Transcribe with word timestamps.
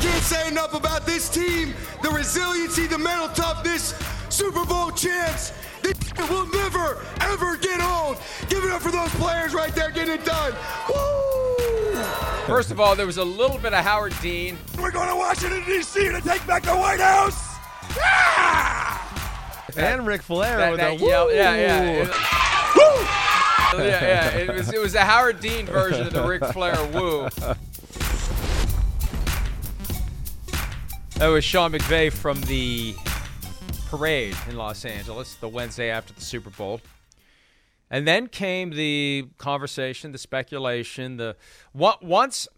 Can't 0.00 0.22
say 0.22 0.48
enough 0.48 0.74
about 0.74 1.04
this 1.06 1.28
team, 1.28 1.74
the 2.02 2.10
resiliency, 2.10 2.86
the 2.86 2.98
mental 2.98 3.28
toughness, 3.28 3.94
Super 4.28 4.64
Bowl 4.64 4.90
champs. 4.92 5.52
This 5.82 5.96
will 6.28 6.46
never, 6.46 7.04
ever 7.20 7.56
get 7.56 7.80
old. 7.80 8.18
Give 8.48 8.64
it 8.64 8.70
up 8.70 8.82
for 8.82 8.90
those 8.90 9.10
players 9.14 9.54
right 9.54 9.74
there 9.74 9.90
getting 9.90 10.14
it 10.14 10.24
done. 10.24 10.52
Woo! 10.88 12.02
First 12.46 12.70
of 12.70 12.80
all, 12.80 12.94
there 12.96 13.06
was 13.06 13.18
a 13.18 13.24
little 13.24 13.58
bit 13.58 13.72
of 13.74 13.84
Howard 13.84 14.14
Dean. 14.20 14.56
We're 14.78 14.90
going 14.90 15.08
to 15.08 15.16
Washington, 15.16 15.62
D.C. 15.66 16.08
to 16.10 16.20
take 16.20 16.46
back 16.46 16.62
the 16.62 16.74
White 16.74 17.00
House. 17.00 17.56
Yeah! 17.96 18.96
and 19.76 20.06
Ric 20.06 20.22
Flair 20.22 20.58
That, 20.58 20.70
with 20.72 20.80
that 20.80 21.00
a 21.00 21.02
woo. 21.04 21.08
yeah, 21.08 21.54
yeah. 21.54 21.82
It- 22.02 22.10
yeah, 23.72 23.82
yeah. 23.84 24.28
It 24.36 24.52
was 24.52 24.72
it 24.72 24.80
was 24.80 24.94
a 24.96 25.00
Howard 25.00 25.38
Dean 25.40 25.64
version 25.66 26.06
of 26.08 26.12
the 26.12 26.22
Ric 26.26 26.44
Flair 26.46 26.76
woo. 26.92 27.28
That 31.20 31.26
was 31.26 31.44
Sean 31.44 31.72
McVay 31.72 32.10
from 32.10 32.40
the 32.40 32.94
parade 33.90 34.34
in 34.48 34.56
Los 34.56 34.86
Angeles, 34.86 35.34
the 35.34 35.50
Wednesday 35.50 35.90
after 35.90 36.14
the 36.14 36.22
Super 36.22 36.48
Bowl. 36.48 36.80
And 37.90 38.08
then 38.08 38.26
came 38.26 38.70
the 38.70 39.26
conversation, 39.36 40.12
the 40.12 40.18
speculation, 40.18 41.18
the 41.18 41.36
what 41.72 42.02
once 42.02 42.48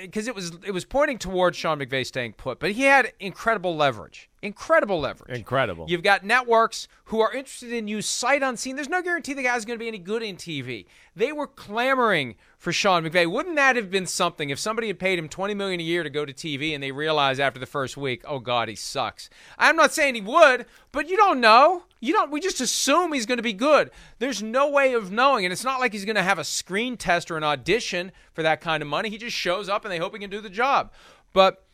because 0.00 0.28
it 0.28 0.34
was 0.36 0.52
it 0.64 0.70
was 0.70 0.84
pointing 0.84 1.18
towards 1.18 1.56
Sean 1.56 1.80
McVay 1.80 2.06
staying 2.06 2.34
put, 2.34 2.60
but 2.60 2.70
he 2.70 2.82
had 2.82 3.12
incredible 3.18 3.76
leverage. 3.76 4.28
Incredible 4.42 5.00
leverage. 5.00 5.36
Incredible. 5.36 5.86
You've 5.88 6.04
got 6.04 6.24
networks 6.24 6.86
who 7.06 7.20
are 7.20 7.32
interested 7.32 7.72
in 7.72 7.88
you 7.88 8.00
sight 8.02 8.44
unseen. 8.44 8.76
There's 8.76 8.88
no 8.88 9.02
guarantee 9.02 9.34
the 9.34 9.42
guy's 9.42 9.64
going 9.64 9.76
to 9.76 9.82
be 9.82 9.88
any 9.88 9.98
good 9.98 10.22
in 10.22 10.36
TV. 10.36 10.86
They 11.16 11.32
were 11.32 11.48
clamoring 11.48 12.36
for 12.58 12.72
Sean 12.72 13.04
McVay. 13.04 13.30
Wouldn't 13.30 13.54
that 13.56 13.76
have 13.76 13.90
been 13.90 14.06
something 14.06 14.50
if 14.50 14.58
somebody 14.58 14.88
had 14.88 14.98
paid 14.98 15.18
him 15.18 15.28
20 15.28 15.54
million 15.54 15.80
a 15.80 15.84
year 15.84 16.02
to 16.02 16.10
go 16.10 16.26
to 16.26 16.32
TV 16.32 16.74
and 16.74 16.82
they 16.82 16.90
realized 16.90 17.40
after 17.40 17.60
the 17.60 17.66
first 17.66 17.96
week, 17.96 18.22
oh 18.26 18.40
God, 18.40 18.68
he 18.68 18.74
sucks. 18.74 19.30
I'm 19.56 19.76
not 19.76 19.92
saying 19.92 20.16
he 20.16 20.20
would, 20.20 20.66
but 20.90 21.08
you 21.08 21.16
don't 21.16 21.40
know. 21.40 21.84
You 22.00 22.12
don't. 22.12 22.30
We 22.30 22.40
just 22.40 22.60
assume 22.60 23.12
he's 23.12 23.26
going 23.26 23.38
to 23.38 23.42
be 23.42 23.52
good. 23.52 23.90
There's 24.18 24.42
no 24.42 24.68
way 24.68 24.92
of 24.92 25.10
knowing, 25.10 25.44
and 25.44 25.52
it's 25.52 25.64
not 25.64 25.80
like 25.80 25.92
he's 25.92 26.04
going 26.04 26.16
to 26.16 26.22
have 26.22 26.38
a 26.38 26.44
screen 26.44 26.96
test 26.96 27.30
or 27.30 27.36
an 27.36 27.44
audition 27.44 28.12
for 28.32 28.42
that 28.42 28.60
kind 28.60 28.82
of 28.82 28.88
money. 28.88 29.08
He 29.08 29.18
just 29.18 29.36
shows 29.36 29.68
up 29.68 29.84
and 29.84 29.92
they 29.92 29.98
hope 29.98 30.12
he 30.12 30.18
can 30.18 30.30
do 30.30 30.40
the 30.40 30.50
job. 30.50 30.92
But 31.32 31.64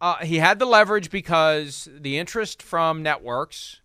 uh, 0.00 0.16
he 0.16 0.38
had 0.38 0.58
the 0.58 0.66
leverage 0.66 1.10
because 1.10 1.88
the 1.94 2.18
interest 2.18 2.62
from 2.62 3.02
networks 3.02 3.80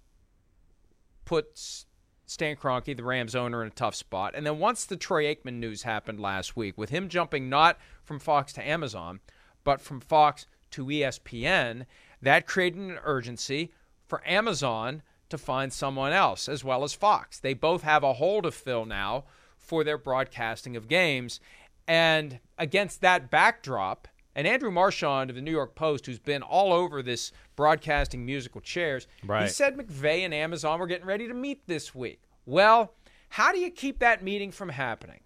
puts 1.23 1.85
Stan 2.31 2.55
Kroenke, 2.55 2.95
the 2.95 3.03
Rams 3.03 3.35
owner, 3.35 3.61
in 3.61 3.67
a 3.67 3.71
tough 3.71 3.93
spot. 3.93 4.35
And 4.35 4.45
then 4.45 4.57
once 4.57 4.85
the 4.85 4.95
Troy 4.95 5.25
Aikman 5.25 5.55
news 5.55 5.83
happened 5.83 6.17
last 6.17 6.55
week, 6.55 6.77
with 6.77 6.89
him 6.89 7.09
jumping 7.09 7.49
not 7.49 7.77
from 8.05 8.19
Fox 8.19 8.53
to 8.53 8.65
Amazon, 8.65 9.19
but 9.65 9.81
from 9.81 9.99
Fox 9.99 10.45
to 10.71 10.85
ESPN, 10.85 11.85
that 12.21 12.47
created 12.47 12.79
an 12.79 12.99
urgency 13.03 13.73
for 14.07 14.25
Amazon 14.25 15.01
to 15.27 15.37
find 15.37 15.73
someone 15.73 16.13
else, 16.13 16.47
as 16.47 16.63
well 16.63 16.85
as 16.85 16.93
Fox. 16.93 17.37
They 17.37 17.53
both 17.53 17.83
have 17.83 18.01
a 18.01 18.13
hold 18.13 18.45
of 18.45 18.55
Phil 18.55 18.85
now 18.85 19.25
for 19.57 19.83
their 19.83 19.97
broadcasting 19.97 20.77
of 20.77 20.87
games. 20.87 21.41
And 21.85 22.39
against 22.57 23.01
that 23.01 23.29
backdrop, 23.29 24.07
and 24.35 24.47
Andrew 24.47 24.71
Marchand 24.71 25.29
of 25.29 25.35
the 25.35 25.41
New 25.41 25.51
York 25.51 25.75
Post, 25.75 26.05
who's 26.05 26.19
been 26.19 26.41
all 26.41 26.71
over 26.71 27.01
this 27.01 27.31
broadcasting 27.55 28.25
musical 28.25 28.61
chairs, 28.61 29.07
he 29.21 29.49
said 29.49 29.75
McVay 29.75 30.19
and 30.19 30.33
Amazon 30.33 30.79
were 30.79 30.87
getting 30.87 31.07
ready 31.07 31.27
to 31.27 31.33
meet 31.33 31.67
this 31.67 31.93
week. 31.93 32.21
Well, 32.45 32.93
how 33.29 33.51
do 33.51 33.59
you 33.59 33.69
keep 33.69 33.99
that 33.99 34.23
meeting 34.23 34.51
from 34.51 34.69
happening? 34.69 35.21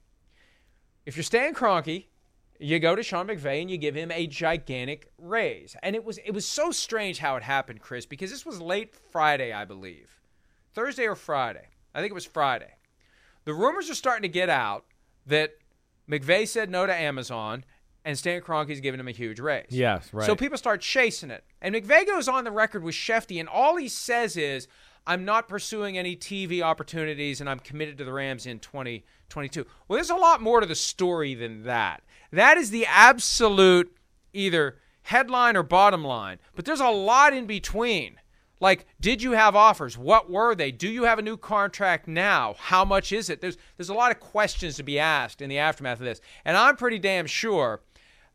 If 1.06 1.16
you're 1.16 1.24
Stan 1.24 1.54
Kroenke, 1.54 2.06
you 2.60 2.80
go 2.80 2.96
to 2.96 3.04
Sean 3.04 3.28
McVay 3.28 3.62
and 3.62 3.70
you 3.70 3.78
give 3.78 3.96
him 3.96 4.12
a 4.12 4.28
gigantic 4.28 5.12
raise. 5.18 5.76
And 5.84 5.96
it 5.96 6.04
was 6.04 6.18
it 6.20 6.32
was 6.32 6.46
so 6.46 6.72
strange 6.72 7.20
how 7.20 7.36
it 7.36 7.44
happened, 7.44 7.82
Chris, 7.82 8.06
because 8.06 8.32
this 8.32 8.46
was 8.46 8.62
late 8.62 8.96
Friday, 9.12 9.52
I 9.52 9.66
believe. 9.66 10.20
Thursday 10.74 11.08
or 11.08 11.16
Friday. 11.16 11.68
I 11.94 12.00
think 12.00 12.12
it 12.12 12.16
was 12.16 12.26
Friday. 12.26 12.74
The 13.46 13.54
rumors 13.54 13.90
are 13.90 13.96
starting 13.96 14.24
to 14.24 14.30
get 14.30 14.50
out 14.50 14.86
that 15.26 15.58
McVay 16.10 16.48
said 16.48 16.70
no 16.70 16.86
to 16.86 16.94
Amazon 16.94 17.64
and 18.06 18.18
Stan 18.18 18.40
Kroenke's 18.40 18.80
giving 18.80 19.00
him 19.00 19.08
a 19.08 19.12
huge 19.12 19.40
raise. 19.40 19.66
Yes, 19.70 20.14
right. 20.14 20.26
So 20.26 20.36
people 20.36 20.58
start 20.58 20.80
chasing 20.80 21.32
it. 21.32 21.44
And 21.62 21.76
McVay 21.76 22.06
goes 22.06 22.28
on 22.28 22.44
the 22.44 22.52
record 22.52 22.84
with 22.84 22.96
Schefty, 22.96 23.40
and 23.40 23.50
all 23.50 23.76
he 23.76 23.90
says 23.90 24.38
is, 24.38 24.68
I'm 25.08 25.26
not 25.26 25.48
pursuing 25.48 25.98
any 25.98 26.16
TV 26.16 26.62
opportunities 26.62 27.40
and 27.40 27.50
I'm 27.50 27.60
committed 27.60 27.98
to 28.00 28.06
the 28.06 28.14
Rams 28.14 28.46
in 28.46 28.60
2022. 28.60 29.66
Well, 29.88 29.98
there's 29.98 30.10
a 30.10 30.16
lot 30.16 30.42
more 30.42 30.62
to 30.62 30.66
the 30.66 30.76
story 30.76 31.36
than 31.36 31.64
that. 31.64 32.02
That 32.32 32.58
is 32.58 32.72
the 32.72 32.88
absolute 32.88 33.96
either 34.34 34.80
headline 35.04 35.56
or 35.56 35.64
bottom 35.64 36.04
line, 36.04 36.40
but 36.56 36.66
there's 36.66 36.80
a 36.80 36.90
lot 36.90 37.34
in 37.34 37.46
between. 37.46 38.16
Like, 38.60 38.88
did 39.00 39.22
you 39.22 39.34
have 39.34 39.56
offers? 39.56 39.98
What 39.98 40.32
were 40.32 40.56
they? 40.56 40.72
Do 40.72 40.88
you 40.88 41.04
have 41.04 41.20
a 41.20 41.22
new 41.22 41.38
contract 41.38 42.08
now? 42.08 42.56
How 42.58 42.86
much 42.86 43.12
is 43.12 43.30
it? 43.30 43.42
There's 43.42 43.58
there's 43.78 43.90
a 43.90 43.94
lot 43.94 44.12
of 44.12 44.20
questions 44.20 44.78
to 44.78 44.84
be 44.84 44.98
asked 44.98 45.42
in 45.42 45.50
the 45.50 45.60
aftermath 45.60 46.00
of 46.00 46.06
this. 46.06 46.22
And 46.46 46.56
I'm 46.56 46.78
pretty 46.78 46.98
damn 46.98 47.28
sure 47.28 47.82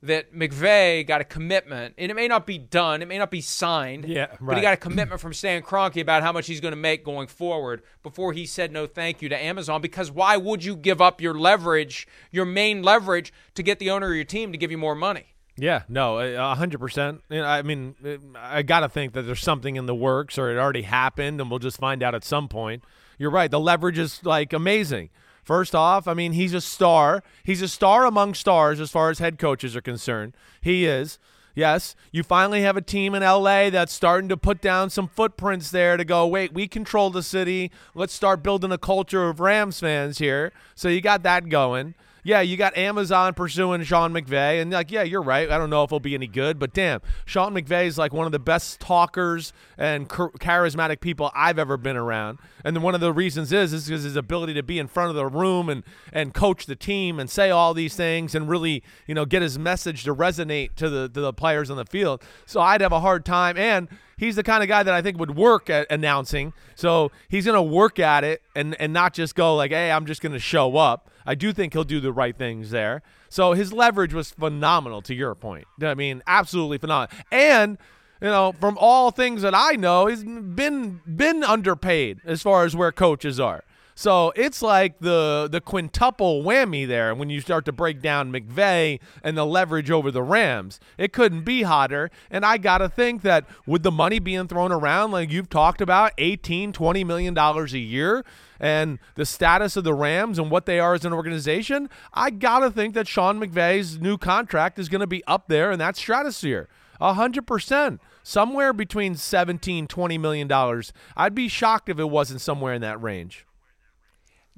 that 0.02 0.34
McVay 0.34 1.06
got 1.06 1.20
a 1.20 1.24
commitment, 1.24 1.94
and 1.98 2.10
it 2.10 2.14
may 2.14 2.26
not 2.26 2.46
be 2.46 2.56
done, 2.56 3.02
it 3.02 3.08
may 3.08 3.18
not 3.18 3.30
be 3.30 3.42
signed, 3.42 4.06
Yeah, 4.06 4.34
but 4.40 4.56
he 4.56 4.62
got 4.62 4.72
a 4.72 4.78
commitment 4.78 5.20
from 5.20 5.34
Stan 5.34 5.60
Kroenke 5.62 6.00
about 6.00 6.22
how 6.22 6.32
much 6.32 6.46
he's 6.46 6.60
going 6.60 6.72
to 6.72 6.76
make 6.76 7.04
going 7.04 7.28
forward 7.28 7.82
before 8.02 8.32
he 8.32 8.46
said 8.46 8.72
no 8.72 8.86
thank 8.86 9.20
you 9.20 9.28
to 9.28 9.36
Amazon. 9.36 9.82
Because 9.82 10.10
why 10.10 10.38
would 10.38 10.64
you 10.64 10.74
give 10.74 11.02
up 11.02 11.20
your 11.20 11.34
leverage, 11.34 12.08
your 12.30 12.46
main 12.46 12.82
leverage, 12.82 13.32
to 13.54 13.62
get 13.62 13.78
the 13.78 13.90
owner 13.90 14.08
of 14.08 14.14
your 14.14 14.24
team 14.24 14.52
to 14.52 14.58
give 14.58 14.70
you 14.70 14.78
more 14.78 14.94
money? 14.94 15.26
Yeah, 15.56 15.82
no, 15.90 16.18
a 16.18 16.54
hundred 16.54 16.78
percent. 16.80 17.20
I 17.30 17.60
mean, 17.60 17.94
I 18.34 18.62
got 18.62 18.80
to 18.80 18.88
think 18.88 19.12
that 19.12 19.22
there's 19.22 19.42
something 19.42 19.76
in 19.76 19.84
the 19.84 19.94
works, 19.94 20.38
or 20.38 20.50
it 20.50 20.58
already 20.58 20.82
happened, 20.82 21.38
and 21.40 21.50
we'll 21.50 21.58
just 21.58 21.76
find 21.76 22.02
out 22.02 22.14
at 22.14 22.24
some 22.24 22.48
point. 22.48 22.82
You're 23.18 23.30
right. 23.30 23.50
The 23.50 23.60
leverage 23.60 23.98
is 23.98 24.24
like 24.24 24.54
amazing. 24.54 25.10
First 25.42 25.74
off, 25.74 26.06
I 26.06 26.14
mean, 26.14 26.32
he's 26.32 26.54
a 26.54 26.60
star. 26.60 27.22
He's 27.44 27.62
a 27.62 27.68
star 27.68 28.04
among 28.04 28.34
stars 28.34 28.80
as 28.80 28.90
far 28.90 29.10
as 29.10 29.18
head 29.18 29.38
coaches 29.38 29.74
are 29.74 29.80
concerned. 29.80 30.34
He 30.60 30.86
is. 30.86 31.18
Yes, 31.54 31.96
you 32.12 32.22
finally 32.22 32.62
have 32.62 32.76
a 32.76 32.80
team 32.80 33.14
in 33.14 33.22
LA 33.22 33.70
that's 33.70 33.92
starting 33.92 34.28
to 34.28 34.36
put 34.36 34.60
down 34.60 34.88
some 34.88 35.08
footprints 35.08 35.70
there 35.70 35.96
to 35.96 36.04
go, 36.04 36.26
wait, 36.26 36.52
we 36.52 36.68
control 36.68 37.10
the 37.10 37.22
city. 37.22 37.70
Let's 37.94 38.14
start 38.14 38.42
building 38.42 38.70
a 38.70 38.78
culture 38.78 39.28
of 39.28 39.40
Rams 39.40 39.80
fans 39.80 40.18
here. 40.18 40.52
So 40.74 40.88
you 40.88 41.00
got 41.00 41.22
that 41.24 41.48
going. 41.48 41.94
Yeah, 42.22 42.40
you 42.40 42.56
got 42.56 42.76
Amazon 42.76 43.34
pursuing 43.34 43.82
Sean 43.84 44.12
McVay, 44.12 44.60
and 44.60 44.70
like, 44.70 44.90
yeah, 44.90 45.02
you're 45.02 45.22
right. 45.22 45.50
I 45.50 45.58
don't 45.58 45.70
know 45.70 45.84
if 45.84 45.90
he'll 45.90 46.00
be 46.00 46.14
any 46.14 46.26
good, 46.26 46.58
but 46.58 46.72
damn, 46.72 47.00
Sean 47.24 47.54
McVay 47.54 47.86
is 47.86 47.96
like 47.98 48.12
one 48.12 48.26
of 48.26 48.32
the 48.32 48.38
best 48.38 48.80
talkers 48.80 49.52
and 49.78 50.08
char- 50.08 50.30
charismatic 50.32 51.00
people 51.00 51.30
I've 51.34 51.58
ever 51.58 51.76
been 51.76 51.96
around. 51.96 52.38
And 52.64 52.76
then 52.76 52.82
one 52.82 52.94
of 52.94 53.00
the 53.00 53.12
reasons 53.12 53.52
is 53.52 53.72
is 53.72 53.86
his 53.86 54.16
ability 54.16 54.54
to 54.54 54.62
be 54.62 54.78
in 54.78 54.86
front 54.86 55.10
of 55.10 55.16
the 55.16 55.26
room 55.26 55.68
and 55.68 55.82
and 56.12 56.34
coach 56.34 56.66
the 56.66 56.76
team 56.76 57.18
and 57.18 57.30
say 57.30 57.50
all 57.50 57.72
these 57.72 57.96
things 57.96 58.34
and 58.34 58.48
really 58.48 58.82
you 59.06 59.14
know 59.14 59.24
get 59.24 59.42
his 59.42 59.58
message 59.58 60.04
to 60.04 60.14
resonate 60.14 60.74
to 60.76 60.90
the 60.90 61.08
to 61.08 61.20
the 61.20 61.32
players 61.32 61.70
on 61.70 61.76
the 61.76 61.86
field. 61.86 62.22
So 62.46 62.60
I'd 62.60 62.80
have 62.80 62.92
a 62.92 63.00
hard 63.00 63.24
time 63.24 63.56
and. 63.56 63.88
He's 64.20 64.36
the 64.36 64.42
kind 64.42 64.62
of 64.62 64.68
guy 64.68 64.82
that 64.82 64.92
I 64.92 65.00
think 65.00 65.18
would 65.18 65.34
work 65.34 65.70
at 65.70 65.90
announcing. 65.90 66.52
So 66.74 67.10
he's 67.30 67.46
going 67.46 67.56
to 67.56 67.62
work 67.62 67.98
at 67.98 68.22
it 68.22 68.42
and, 68.54 68.78
and 68.78 68.92
not 68.92 69.14
just 69.14 69.34
go 69.34 69.56
like, 69.56 69.70
hey, 69.70 69.90
I'm 69.90 70.04
just 70.04 70.20
going 70.20 70.34
to 70.34 70.38
show 70.38 70.76
up. 70.76 71.09
I 71.26 71.34
do 71.34 71.52
think 71.52 71.72
he'll 71.72 71.84
do 71.84 72.00
the 72.00 72.12
right 72.12 72.36
things 72.36 72.70
there. 72.70 73.02
So 73.28 73.52
his 73.52 73.72
leverage 73.72 74.14
was 74.14 74.30
phenomenal 74.30 75.02
to 75.02 75.14
your 75.14 75.34
point. 75.34 75.66
I 75.82 75.94
mean, 75.94 76.22
absolutely 76.26 76.78
phenomenal. 76.78 77.16
And 77.30 77.78
you 78.20 78.28
know, 78.28 78.52
from 78.60 78.76
all 78.78 79.10
things 79.10 79.42
that 79.42 79.54
I 79.54 79.72
know, 79.72 80.06
he's 80.06 80.22
been 80.22 81.00
been 81.06 81.42
underpaid 81.42 82.20
as 82.24 82.42
far 82.42 82.64
as 82.64 82.76
where 82.76 82.92
coaches 82.92 83.40
are. 83.40 83.64
So 84.00 84.32
it's 84.34 84.62
like 84.62 84.98
the 85.00 85.46
the 85.52 85.60
quintuple 85.60 86.42
whammy 86.42 86.88
there 86.88 87.14
when 87.14 87.28
you 87.28 87.42
start 87.42 87.66
to 87.66 87.72
break 87.72 88.00
down 88.00 88.32
McVay 88.32 88.98
and 89.22 89.36
the 89.36 89.44
leverage 89.44 89.90
over 89.90 90.10
the 90.10 90.22
Rams. 90.22 90.80
It 90.96 91.12
couldn't 91.12 91.42
be 91.42 91.64
hotter. 91.64 92.10
And 92.30 92.42
I 92.42 92.56
got 92.56 92.78
to 92.78 92.88
think 92.88 93.20
that 93.20 93.44
with 93.66 93.82
the 93.82 93.90
money 93.90 94.18
being 94.18 94.48
thrown 94.48 94.72
around, 94.72 95.10
like 95.10 95.30
you've 95.30 95.50
talked 95.50 95.82
about, 95.82 96.12
18, 96.16 96.72
20 96.72 97.04
million 97.04 97.34
dollars 97.34 97.74
a 97.74 97.78
year, 97.78 98.24
and 98.58 98.98
the 99.16 99.26
status 99.26 99.76
of 99.76 99.84
the 99.84 99.92
Rams 99.92 100.38
and 100.38 100.50
what 100.50 100.64
they 100.64 100.80
are 100.80 100.94
as 100.94 101.04
an 101.04 101.12
organization, 101.12 101.90
I 102.14 102.30
got 102.30 102.60
to 102.60 102.70
think 102.70 102.94
that 102.94 103.06
Sean 103.06 103.38
McVay's 103.38 104.00
new 104.00 104.16
contract 104.16 104.78
is 104.78 104.88
to 104.88 105.06
be 105.06 105.22
up 105.26 105.48
there 105.48 105.70
in 105.70 105.78
that 105.78 105.98
stratosphere. 105.98 106.70
100%. 107.02 107.98
Somewhere 108.22 108.72
between 108.72 109.14
17, 109.14 109.86
20 109.86 110.16
million 110.16 110.48
dollars. 110.48 110.94
I'd 111.18 111.34
be 111.34 111.48
shocked 111.48 111.90
if 111.90 111.98
it 111.98 112.08
wasn't 112.08 112.40
somewhere 112.40 112.72
in 112.72 112.80
that 112.80 113.02
range 113.02 113.44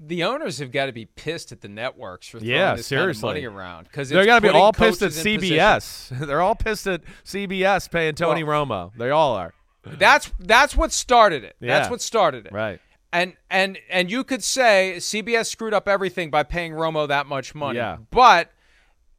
the 0.06 0.24
owners 0.24 0.58
have 0.58 0.72
got 0.72 0.86
to 0.86 0.92
be 0.92 1.06
pissed 1.06 1.52
at 1.52 1.60
the 1.60 1.68
networks 1.68 2.28
for 2.28 2.38
throwing 2.38 2.52
yeah, 2.52 2.74
this 2.74 2.86
seriously. 2.86 3.22
kind 3.22 3.38
of 3.38 3.52
money 3.52 3.56
around 3.56 3.84
because 3.84 4.08
they're 4.08 4.26
got 4.26 4.42
to 4.42 4.48
be 4.48 4.48
all 4.48 4.72
pissed 4.72 5.02
at 5.02 5.12
CBS. 5.12 6.08
they're 6.26 6.42
all 6.42 6.54
pissed 6.54 6.86
at 6.86 7.02
CBS 7.24 7.90
paying 7.90 8.14
Tony 8.14 8.42
well, 8.44 8.66
Romo. 8.66 8.92
They 8.96 9.10
all 9.10 9.34
are. 9.34 9.54
That's 9.84 10.30
that's 10.38 10.76
what 10.76 10.92
started 10.92 11.44
it. 11.44 11.56
Yeah. 11.60 11.78
That's 11.78 11.90
what 11.90 12.00
started 12.00 12.46
it. 12.46 12.52
Right. 12.52 12.80
And 13.12 13.34
and 13.50 13.78
and 13.90 14.10
you 14.10 14.24
could 14.24 14.42
say 14.42 14.94
CBS 14.98 15.46
screwed 15.46 15.74
up 15.74 15.88
everything 15.88 16.30
by 16.30 16.42
paying 16.44 16.72
Romo 16.72 17.08
that 17.08 17.26
much 17.26 17.54
money. 17.54 17.78
Yeah. 17.78 17.98
But 18.10 18.52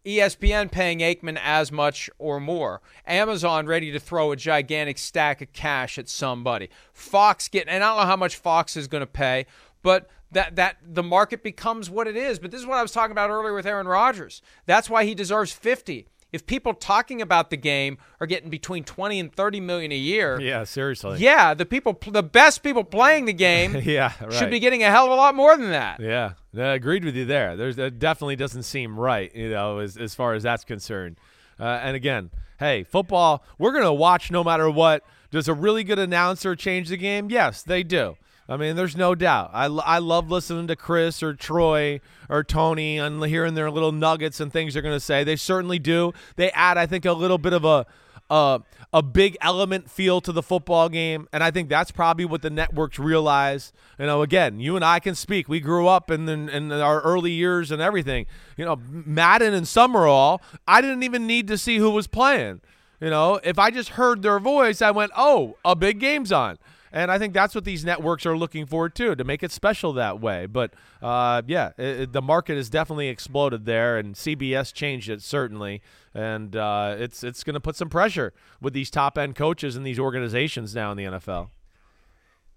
ESPN 0.06 0.70
paying 0.72 1.00
Aikman 1.00 1.40
as 1.42 1.72
much 1.72 2.10
or 2.18 2.40
more. 2.40 2.82
Amazon 3.06 3.68
ready 3.68 3.92
to 3.92 4.00
throw 4.00 4.32
a 4.32 4.36
gigantic 4.36 4.98
stack 4.98 5.42
of 5.42 5.54
cash 5.54 5.98
at 5.98 6.10
somebody. 6.10 6.70
Fox 6.92 7.48
getting, 7.48 7.70
and 7.70 7.84
I 7.84 7.90
don't 7.90 7.98
know 7.98 8.08
how 8.08 8.18
much 8.18 8.36
Fox 8.36 8.76
is 8.76 8.88
going 8.88 9.02
to 9.02 9.08
pay, 9.08 9.46
but 9.82 10.10
that 10.34 10.56
that 10.56 10.78
the 10.84 11.04
market 11.04 11.44
becomes 11.44 11.90
what 11.90 12.08
it 12.08 12.16
is. 12.16 12.40
But 12.40 12.52
this 12.52 12.62
is 12.62 12.68
what 12.68 12.78
I 12.78 12.82
was 12.82 12.92
talking 12.92 13.12
about 13.12 13.30
earlier 13.30 13.54
with 13.54 13.66
Aaron 13.66 13.88
Rodgers. 13.88 14.42
That's 14.66 14.90
why 14.90 15.06
he 15.06 15.16
deserves 15.16 15.52
50. 15.52 16.08
If 16.32 16.48
people 16.48 16.74
talking 16.74 17.22
about 17.22 17.52
the 17.52 17.58
game 17.58 18.00
are 18.20 18.26
getting 18.26 18.50
between 18.50 18.84
20 18.84 19.20
and 19.20 19.32
30 19.32 19.60
million 19.60 19.92
a 19.92 19.96
year, 19.98 20.40
yeah, 20.42 20.64
seriously. 20.64 21.20
Yeah, 21.20 21.54
the 21.54 21.66
people 21.66 21.98
the 22.08 22.24
best 22.24 22.64
people 22.64 22.84
playing 22.84 23.26
the 23.26 23.34
game 23.34 23.76
yeah, 23.84 24.14
right. 24.20 24.34
should 24.34 24.50
be 24.50 24.60
getting 24.60 24.84
a 24.84 24.90
hell 24.90 25.06
of 25.06 25.12
a 25.12 25.16
lot 25.16 25.36
more 25.36 25.56
than 25.56 25.70
that. 25.70 26.00
Yeah. 26.00 26.34
I 26.58 26.74
agreed 26.74 27.06
with 27.06 27.16
you 27.16 27.26
there. 27.26 27.56
There's 27.56 27.76
that 27.76 28.00
definitely 28.00 28.36
doesn't 28.36 28.64
seem 28.64 29.00
right, 29.00 29.34
you 29.36 29.50
know, 29.52 29.78
as 29.78 29.96
as 29.96 30.16
far 30.16 30.34
as 30.34 30.42
that's 30.44 30.64
concerned. 30.64 31.18
Uh, 31.60 31.80
and 31.84 31.96
again, 31.96 32.32
hey, 32.58 32.84
football, 32.84 33.44
we're 33.60 33.72
going 33.72 33.84
to 33.84 33.94
watch 33.94 34.32
no 34.32 34.44
matter 34.44 34.70
what. 34.70 35.04
Does 35.30 35.48
a 35.48 35.54
really 35.54 35.84
good 35.84 36.00
announcer 36.00 36.56
change 36.56 36.90
the 36.90 36.98
game? 36.98 37.30
Yes, 37.30 37.64
they 37.64 37.84
do. 37.84 38.18
I 38.48 38.58
mean, 38.58 38.76
there's 38.76 38.98
no 38.98 39.16
doubt. 39.16 39.52
I, 39.54 39.66
I 39.66 40.00
love 40.00 40.30
listening 40.30 40.68
to 40.68 40.76
Chris 40.76 41.24
or 41.24 41.34
Troy 41.34 42.02
or 42.30 42.44
Tony 42.44 42.98
and 42.98 43.24
hearing 43.24 43.54
their 43.54 43.72
little 43.72 43.94
nuggets 43.94 44.40
and 44.40 44.52
things 44.52 44.74
they're 44.74 44.84
going 44.84 44.96
to 44.96 45.00
say. 45.00 45.24
They 45.24 45.38
certainly 45.38 45.80
do. 45.80 46.14
They 46.36 46.52
add, 46.52 46.78
I 46.78 46.86
think, 46.86 47.06
a 47.06 47.14
little 47.14 47.38
bit 47.38 47.54
of 47.54 47.64
a 47.64 47.86
a, 48.30 48.62
a 48.92 49.04
big 49.04 49.38
element 49.42 49.90
feel 49.92 50.22
to 50.22 50.32
the 50.32 50.42
football 50.42 50.90
game, 50.90 51.28
and 51.32 51.44
I 51.44 51.52
think 51.52 51.70
that's 51.70 51.92
probably 51.92 52.26
what 52.26 52.42
the 52.42 52.50
networks 52.50 52.98
realize. 52.98 53.74
You 54.00 54.08
know, 54.08 54.22
again, 54.22 54.60
you 54.60 54.76
and 54.76 54.84
I 54.84 55.00
can 55.00 55.14
speak. 55.14 55.48
We 55.48 55.60
grew 55.60 55.88
up 55.88 56.10
in, 56.10 56.28
in, 56.28 56.50
in 56.50 56.72
our 56.72 57.02
early 57.02 57.32
years 57.32 57.70
and 57.70 57.82
everything. 57.82 58.26
You 58.58 58.66
know, 58.66 58.80
Madden 58.90 59.54
and 59.54 59.68
Summerall, 59.68 60.42
I 60.68 60.82
didn't 60.82 61.04
even 61.04 61.28
need 61.28 61.48
to 61.50 61.58
see 61.58 61.78
who 61.78 61.92
was 61.92 62.08
playing. 62.08 62.62
You 63.00 63.10
know, 63.10 63.40
if 63.44 63.60
I 63.60 63.70
just 63.70 63.90
heard 63.90 64.22
their 64.22 64.40
voice, 64.40 64.82
I 64.82 64.92
went, 64.92 65.12
"Oh, 65.16 65.58
a 65.66 65.76
big 65.76 66.00
game's 66.00 66.32
on." 66.32 66.58
And 66.94 67.12
I 67.12 67.18
think 67.18 67.34
that's 67.34 67.56
what 67.56 67.66
these 67.66 67.84
networks 67.84 68.24
are 68.28 68.38
looking 68.38 68.68
for 68.68 68.88
too, 68.88 69.16
to 69.16 69.24
make 69.24 69.42
it 69.42 69.52
special 69.52 69.94
that 69.94 70.22
way. 70.22 70.46
But 70.46 70.76
uh, 71.02 71.42
yeah, 71.48 71.72
it, 71.76 72.00
it, 72.00 72.14
the 72.14 72.22
market 72.22 72.56
has 72.56 72.70
definitely 72.70 73.08
exploded 73.08 73.66
there, 73.66 73.98
and 73.98 74.14
CBS 74.14 74.72
changed 74.72 75.10
it 75.10 75.24
certainly, 75.24 75.82
and 76.14 76.56
uh, 76.56 76.96
it's 77.00 77.24
it's 77.24 77.44
going 77.44 77.56
to 77.56 77.60
put 77.60 77.76
some 77.76 77.90
pressure 77.90 78.32
with 78.62 78.74
these 78.74 78.92
top 78.92 79.18
end 79.18 79.36
coaches 79.36 79.76
and 79.76 79.84
these 79.84 79.98
organizations 79.98 80.76
now 80.76 80.92
in 80.92 80.98
the 80.98 81.06
NFL. 81.06 81.50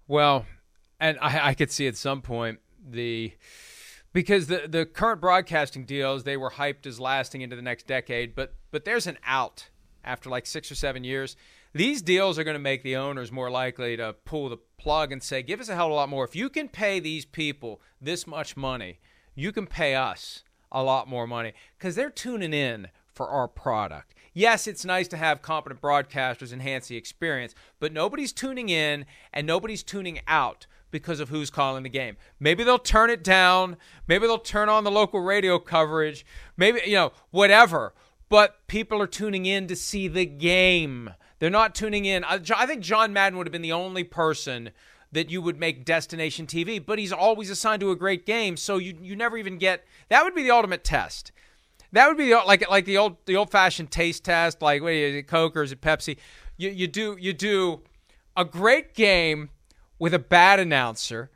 Well, 0.07 0.45
and 0.99 1.17
I, 1.19 1.49
I 1.49 1.53
could 1.55 1.71
see 1.71 1.87
at 1.87 1.97
some 1.97 2.21
point 2.21 2.59
the 2.87 3.33
because 4.13 4.45
the 4.45 4.67
the 4.67 4.85
current 4.85 5.19
broadcasting 5.19 5.83
deals 5.83 6.25
they 6.25 6.37
were 6.37 6.51
hyped 6.51 6.85
as 6.85 6.99
lasting 6.99 7.41
into 7.41 7.55
the 7.55 7.63
next 7.63 7.87
decade, 7.87 8.35
but 8.35 8.53
but 8.69 8.85
there's 8.85 9.07
an 9.07 9.17
out 9.25 9.69
after 10.03 10.29
like 10.29 10.45
six 10.45 10.71
or 10.71 10.75
seven 10.75 11.03
years. 11.03 11.35
These 11.77 12.01
deals 12.01 12.39
are 12.39 12.43
going 12.43 12.55
to 12.55 12.59
make 12.59 12.81
the 12.81 12.95
owners 12.95 13.31
more 13.31 13.51
likely 13.51 13.95
to 13.97 14.15
pull 14.25 14.49
the 14.49 14.57
plug 14.79 15.11
and 15.11 15.21
say, 15.21 15.43
give 15.43 15.59
us 15.59 15.69
a 15.69 15.75
hell 15.75 15.85
of 15.85 15.91
a 15.91 15.95
lot 15.95 16.09
more. 16.09 16.25
If 16.25 16.35
you 16.35 16.49
can 16.49 16.69
pay 16.69 16.99
these 16.99 17.23
people 17.23 17.81
this 18.01 18.25
much 18.25 18.57
money, 18.57 18.97
you 19.35 19.51
can 19.51 19.67
pay 19.67 19.93
us 19.93 20.43
a 20.71 20.81
lot 20.81 21.07
more 21.07 21.27
money 21.27 21.53
because 21.77 21.93
they're 21.93 22.09
tuning 22.09 22.51
in 22.51 22.87
for 23.13 23.29
our 23.29 23.47
product. 23.47 24.15
Yes, 24.33 24.65
it's 24.65 24.85
nice 24.85 25.07
to 25.09 25.17
have 25.17 25.43
competent 25.43 25.79
broadcasters 25.79 26.51
enhance 26.51 26.87
the 26.87 26.97
experience, 26.97 27.53
but 27.79 27.93
nobody's 27.93 28.33
tuning 28.33 28.69
in 28.69 29.05
and 29.31 29.45
nobody's 29.45 29.83
tuning 29.83 30.19
out 30.27 30.65
because 30.89 31.19
of 31.19 31.29
who's 31.29 31.51
calling 31.51 31.83
the 31.83 31.89
game. 31.89 32.17
Maybe 32.39 32.63
they'll 32.63 32.79
turn 32.79 33.11
it 33.11 33.23
down. 33.23 33.77
Maybe 34.07 34.25
they'll 34.25 34.39
turn 34.39 34.67
on 34.67 34.83
the 34.83 34.89
local 34.89 35.19
radio 35.19 35.59
coverage. 35.59 36.25
Maybe, 36.57 36.81
you 36.87 36.95
know, 36.95 37.11
whatever. 37.29 37.93
But 38.29 38.65
people 38.65 38.99
are 38.99 39.05
tuning 39.05 39.45
in 39.45 39.67
to 39.67 39.75
see 39.75 40.07
the 40.07 40.25
game. 40.25 41.11
They're 41.39 41.49
not 41.49 41.75
tuning 41.75 42.05
in. 42.05 42.23
I, 42.23 42.37
think 42.39 42.81
John 42.81 43.13
Madden 43.13 43.37
would 43.37 43.47
have 43.47 43.51
been 43.51 43.61
the 43.61 43.71
only 43.71 44.03
person 44.03 44.71
that 45.11 45.29
you 45.29 45.41
would 45.41 45.59
make 45.59 45.85
destination 45.85 46.47
TV, 46.47 46.83
but 46.83 46.99
he's 46.99 47.13
always 47.13 47.49
assigned 47.49 47.79
to 47.81 47.91
a 47.91 47.95
great 47.95 48.25
game, 48.25 48.57
so 48.57 48.77
you 48.77 48.97
you 49.01 49.15
never 49.15 49.37
even 49.37 49.57
get 49.57 49.85
that 50.09 50.23
would 50.23 50.35
be 50.35 50.43
the 50.43 50.51
ultimate 50.51 50.83
test. 50.83 51.31
That 51.93 52.07
would 52.07 52.17
be 52.17 52.29
the, 52.29 52.41
like 52.45 52.69
like 52.69 52.85
the 52.85 52.97
old 52.97 53.17
the 53.25 53.35
old 53.35 53.51
fashioned 53.51 53.91
taste 53.91 54.25
test, 54.25 54.61
like 54.61 54.81
what 54.81 54.93
is 54.93 55.15
it, 55.15 55.27
Coke 55.27 55.55
or 55.55 55.63
is 55.63 55.71
it 55.71 55.79
Pepsi? 55.79 56.17
You 56.57 56.69
you 56.69 56.87
do 56.87 57.15
you 57.19 57.33
do 57.33 57.81
a 58.35 58.43
great 58.43 58.93
game 58.93 59.49
with 59.99 60.13
a 60.13 60.19
bad 60.19 60.59
announcer, 60.59 61.31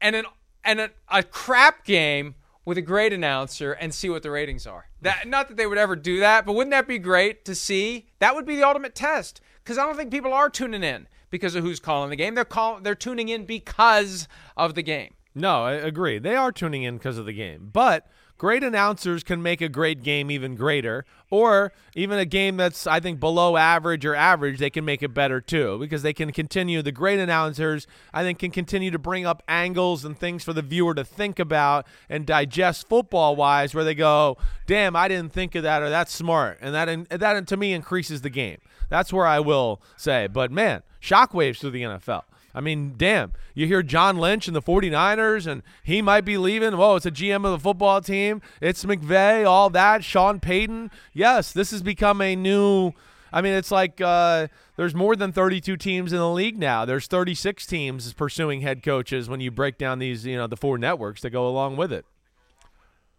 and 0.00 0.14
an 0.14 0.26
and 0.64 0.80
a, 0.80 0.90
a 1.08 1.22
crap 1.22 1.84
game 1.84 2.36
with 2.64 2.78
a 2.78 2.82
great 2.82 3.12
announcer 3.12 3.72
and 3.72 3.94
see 3.94 4.10
what 4.10 4.22
the 4.22 4.30
ratings 4.30 4.66
are. 4.66 4.86
That 5.06 5.28
not 5.28 5.48
that 5.48 5.56
they 5.56 5.66
would 5.66 5.78
ever 5.78 5.94
do 5.94 6.20
that, 6.20 6.44
but 6.44 6.54
wouldn't 6.54 6.72
that 6.72 6.88
be 6.88 6.98
great 6.98 7.44
to 7.44 7.54
see? 7.54 8.06
That 8.18 8.34
would 8.34 8.44
be 8.44 8.56
the 8.56 8.66
ultimate 8.66 8.94
test 8.94 9.40
because 9.62 9.78
I 9.78 9.86
don't 9.86 9.96
think 9.96 10.10
people 10.10 10.32
are 10.32 10.50
tuning 10.50 10.82
in 10.82 11.06
because 11.30 11.54
of 11.54 11.62
who's 11.62 11.80
calling 11.80 12.10
the 12.10 12.16
game. 12.16 12.34
They're 12.34 12.44
call 12.44 12.80
they're 12.80 12.94
tuning 12.94 13.28
in 13.28 13.44
because 13.44 14.26
of 14.56 14.74
the 14.74 14.82
game. 14.82 15.14
No, 15.38 15.64
I 15.64 15.72
agree. 15.72 16.18
They 16.18 16.34
are 16.34 16.50
tuning 16.50 16.82
in 16.82 16.96
because 16.96 17.18
of 17.18 17.26
the 17.26 17.32
game, 17.34 17.68
but 17.70 18.08
great 18.38 18.64
announcers 18.64 19.22
can 19.22 19.42
make 19.42 19.60
a 19.60 19.68
great 19.68 20.02
game 20.02 20.30
even 20.30 20.54
greater, 20.54 21.04
or 21.28 21.74
even 21.94 22.18
a 22.18 22.24
game 22.24 22.56
that's, 22.56 22.86
I 22.86 23.00
think, 23.00 23.20
below 23.20 23.58
average 23.58 24.06
or 24.06 24.14
average, 24.14 24.58
they 24.58 24.70
can 24.70 24.86
make 24.86 25.02
it 25.02 25.12
better 25.12 25.42
too, 25.42 25.78
because 25.78 26.00
they 26.00 26.14
can 26.14 26.32
continue. 26.32 26.80
The 26.80 26.90
great 26.90 27.18
announcers, 27.18 27.86
I 28.14 28.22
think, 28.22 28.38
can 28.38 28.50
continue 28.50 28.90
to 28.90 28.98
bring 28.98 29.26
up 29.26 29.42
angles 29.46 30.06
and 30.06 30.18
things 30.18 30.42
for 30.42 30.54
the 30.54 30.62
viewer 30.62 30.94
to 30.94 31.04
think 31.04 31.38
about 31.38 31.86
and 32.08 32.24
digest 32.24 32.88
football 32.88 33.36
wise, 33.36 33.74
where 33.74 33.84
they 33.84 33.94
go, 33.94 34.38
damn, 34.66 34.96
I 34.96 35.06
didn't 35.06 35.34
think 35.34 35.54
of 35.54 35.64
that, 35.64 35.82
or 35.82 35.90
that's 35.90 36.14
smart. 36.14 36.56
And 36.62 36.74
that, 36.74 37.20
that 37.20 37.46
to 37.46 37.56
me 37.58 37.74
increases 37.74 38.22
the 38.22 38.30
game. 38.30 38.56
That's 38.88 39.12
where 39.12 39.26
I 39.26 39.40
will 39.40 39.82
say. 39.98 40.28
But 40.28 40.50
man, 40.50 40.82
shockwaves 41.02 41.58
through 41.58 41.72
the 41.72 41.82
NFL. 41.82 42.22
I 42.56 42.62
mean, 42.62 42.94
damn, 42.96 43.34
you 43.54 43.66
hear 43.66 43.82
John 43.82 44.16
Lynch 44.16 44.46
and 44.48 44.56
the 44.56 44.62
49ers, 44.62 45.46
and 45.46 45.62
he 45.84 46.00
might 46.00 46.22
be 46.22 46.38
leaving. 46.38 46.78
Whoa, 46.78 46.96
it's 46.96 47.04
a 47.04 47.10
GM 47.10 47.44
of 47.44 47.52
the 47.52 47.58
football 47.58 48.00
team. 48.00 48.40
It's 48.62 48.82
McVay, 48.82 49.46
all 49.46 49.68
that. 49.68 50.02
Sean 50.02 50.40
Payton. 50.40 50.90
Yes, 51.12 51.52
this 51.52 51.70
has 51.72 51.82
become 51.82 52.22
a 52.22 52.34
new. 52.34 52.92
I 53.30 53.42
mean, 53.42 53.52
it's 53.52 53.70
like 53.70 54.00
uh, 54.00 54.48
there's 54.76 54.94
more 54.94 55.14
than 55.16 55.32
32 55.32 55.76
teams 55.76 56.14
in 56.14 56.18
the 56.18 56.30
league 56.30 56.58
now. 56.58 56.86
There's 56.86 57.06
36 57.06 57.66
teams 57.66 58.10
pursuing 58.14 58.62
head 58.62 58.82
coaches 58.82 59.28
when 59.28 59.40
you 59.40 59.50
break 59.50 59.76
down 59.76 59.98
these, 59.98 60.24
you 60.24 60.38
know, 60.38 60.46
the 60.46 60.56
four 60.56 60.78
networks 60.78 61.20
that 61.20 61.30
go 61.30 61.46
along 61.46 61.76
with 61.76 61.92
it. 61.92 62.06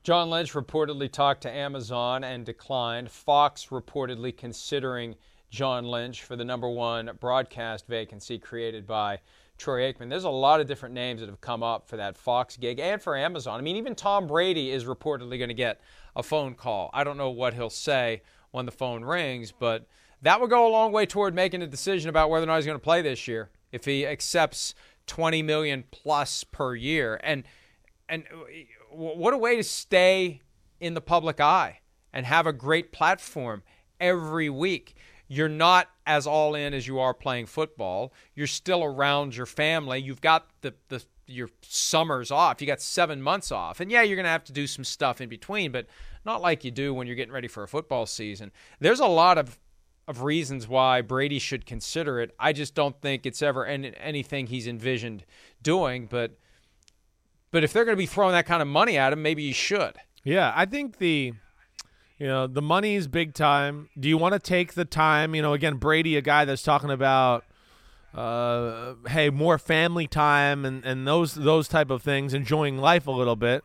John 0.02 0.32
Lynch 0.32 0.54
reportedly 0.54 1.12
talked 1.12 1.42
to 1.42 1.52
Amazon 1.52 2.24
and 2.24 2.44
declined. 2.44 3.12
Fox 3.12 3.68
reportedly 3.68 4.36
considering 4.36 5.16
John 5.50 5.86
Lynch 5.86 6.24
for 6.24 6.36
the 6.36 6.46
number 6.46 6.70
one 6.70 7.12
broadcast 7.20 7.88
vacancy 7.88 8.38
created 8.38 8.86
by 8.86 9.20
Troy 9.58 9.92
Aikman. 9.92 10.10
There's 10.10 10.24
a 10.24 10.30
lot 10.30 10.62
of 10.62 10.68
different 10.68 10.94
names 10.94 11.22
that 11.22 11.30
have 11.30 11.42
come 11.42 11.64
up 11.64 11.88
for 11.88 11.98
that 11.98 12.18
Fox 12.18 12.58
gig 12.58 12.80
and 12.80 13.02
for 13.02 13.16
Amazon. 13.16 13.60
I 13.60 13.64
mean, 13.64 13.76
even 13.76 13.96
Tom 13.96 14.28
Brady 14.28 14.72
is 14.72 14.86
reportedly 14.86 15.38
going 15.38 15.48
to 15.50 15.56
get 15.56 15.82
a 16.16 16.24
phone 16.24 16.54
call. 16.54 16.90
I 16.94 17.04
don't 17.04 17.18
know 17.18 17.30
what 17.30 17.54
he'll 17.54 17.70
say 17.70 18.22
when 18.52 18.66
the 18.66 18.72
phone 18.72 19.04
rings, 19.04 19.52
but 19.52 19.88
that 20.22 20.42
would 20.42 20.50
go 20.50 20.68
a 20.68 20.72
long 20.72 20.92
way 20.92 21.06
toward 21.06 21.34
making 21.34 21.62
a 21.62 21.68
decision 21.68 22.10
about 22.10 22.30
whether 22.30 22.44
or 22.44 22.48
not 22.48 22.58
he's 22.58 22.66
going 22.66 22.78
to 22.78 22.84
play 22.84 23.02
this 23.02 23.28
year 23.28 23.50
if 23.72 23.86
he 23.86 24.06
accepts 24.06 24.74
20 25.08 25.42
million 25.42 25.84
plus 25.92 26.44
per 26.44 26.76
year. 26.76 27.20
And 27.24 27.44
and 28.10 28.24
uh, 28.32 28.38
what 28.92 29.34
a 29.34 29.38
way 29.38 29.58
to 29.58 29.64
stay 29.64 30.42
in 30.80 30.94
the 30.94 31.02
public 31.02 31.40
eye 31.40 31.82
and 32.14 32.26
have 32.26 32.48
a 32.48 32.54
great 32.54 32.92
platform 32.92 33.64
every 34.00 34.50
week 34.50 34.96
you're 35.28 35.50
not 35.50 35.90
as 36.06 36.26
all 36.26 36.56
in 36.56 36.74
as 36.74 36.88
you 36.88 37.00
are 37.00 37.14
playing 37.14 37.48
football. 37.48 38.14
You're 38.36 38.48
still 38.48 38.84
around 38.84 39.36
your 39.36 39.46
family. 39.46 40.00
You've 40.00 40.22
got 40.22 40.48
the 40.62 40.74
the 40.90 41.04
your 41.30 41.50
summers 41.62 42.32
off. 42.32 42.62
You 42.62 42.68
got 42.68 42.82
7 42.82 43.22
months 43.22 43.52
off. 43.52 43.82
And 43.82 43.92
yeah, 43.92 44.02
you're 44.02 44.16
going 44.16 44.24
to 44.24 44.30
have 44.30 44.46
to 44.46 44.54
do 44.54 44.66
some 44.66 44.86
stuff 44.86 45.20
in 45.20 45.28
between, 45.28 45.74
but 45.74 45.86
not 46.24 46.42
like 46.42 46.64
you 46.64 46.72
do 46.72 46.94
when 46.94 47.06
you're 47.06 47.18
getting 47.18 47.34
ready 47.34 47.50
for 47.50 47.64
a 47.64 47.68
football 47.68 48.06
season. 48.06 48.52
There's 48.80 49.02
a 49.02 49.08
lot 49.08 49.38
of 49.38 49.60
of 50.08 50.24
reasons 50.24 50.68
why 50.68 51.02
Brady 51.02 51.38
should 51.38 51.66
consider 51.66 52.22
it. 52.22 52.34
I 52.40 52.54
just 52.54 52.74
don't 52.74 53.00
think 53.02 53.26
it's 53.26 53.42
ever 53.42 53.66
any, 53.66 53.94
anything 53.98 54.48
he's 54.48 54.68
envisioned 54.68 55.26
doing, 55.62 56.08
but 56.08 56.38
but 57.52 57.64
if 57.64 57.74
they're 57.74 57.86
going 57.86 57.98
to 57.98 58.02
be 58.02 58.06
throwing 58.06 58.34
that 58.34 58.46
kind 58.46 58.62
of 58.62 58.68
money 58.68 58.98
at 58.98 59.14
him, 59.14 59.22
maybe 59.22 59.44
you 59.44 59.54
should. 59.54 59.98
Yeah, 60.24 60.52
I 60.56 60.66
think 60.66 60.98
the 60.98 61.34
you 62.18 62.28
know, 62.28 62.48
the 62.48 62.62
money 62.62 62.96
is 62.96 63.08
big 63.08 63.34
time. 63.34 63.90
Do 64.00 64.10
you 64.10 64.18
want 64.18 64.34
to 64.34 64.40
take 64.40 64.74
the 64.74 64.86
time, 64.86 65.36
you 65.36 65.42
know, 65.42 65.54
again 65.54 65.76
Brady 65.76 66.18
a 66.18 66.22
guy 66.22 66.46
that's 66.46 66.64
talking 66.64 66.90
about 66.90 67.44
uh, 68.18 68.96
hey, 69.10 69.30
more 69.30 69.60
family 69.60 70.08
time 70.08 70.66
and, 70.66 70.84
and 70.84 71.08
those 71.08 71.36
those 71.36 71.68
type 71.68 71.92
of 71.92 72.02
things, 72.02 72.34
enjoying 72.34 72.78
life 72.80 73.06
a 73.06 73.12
little 73.12 73.36
bit. 73.36 73.64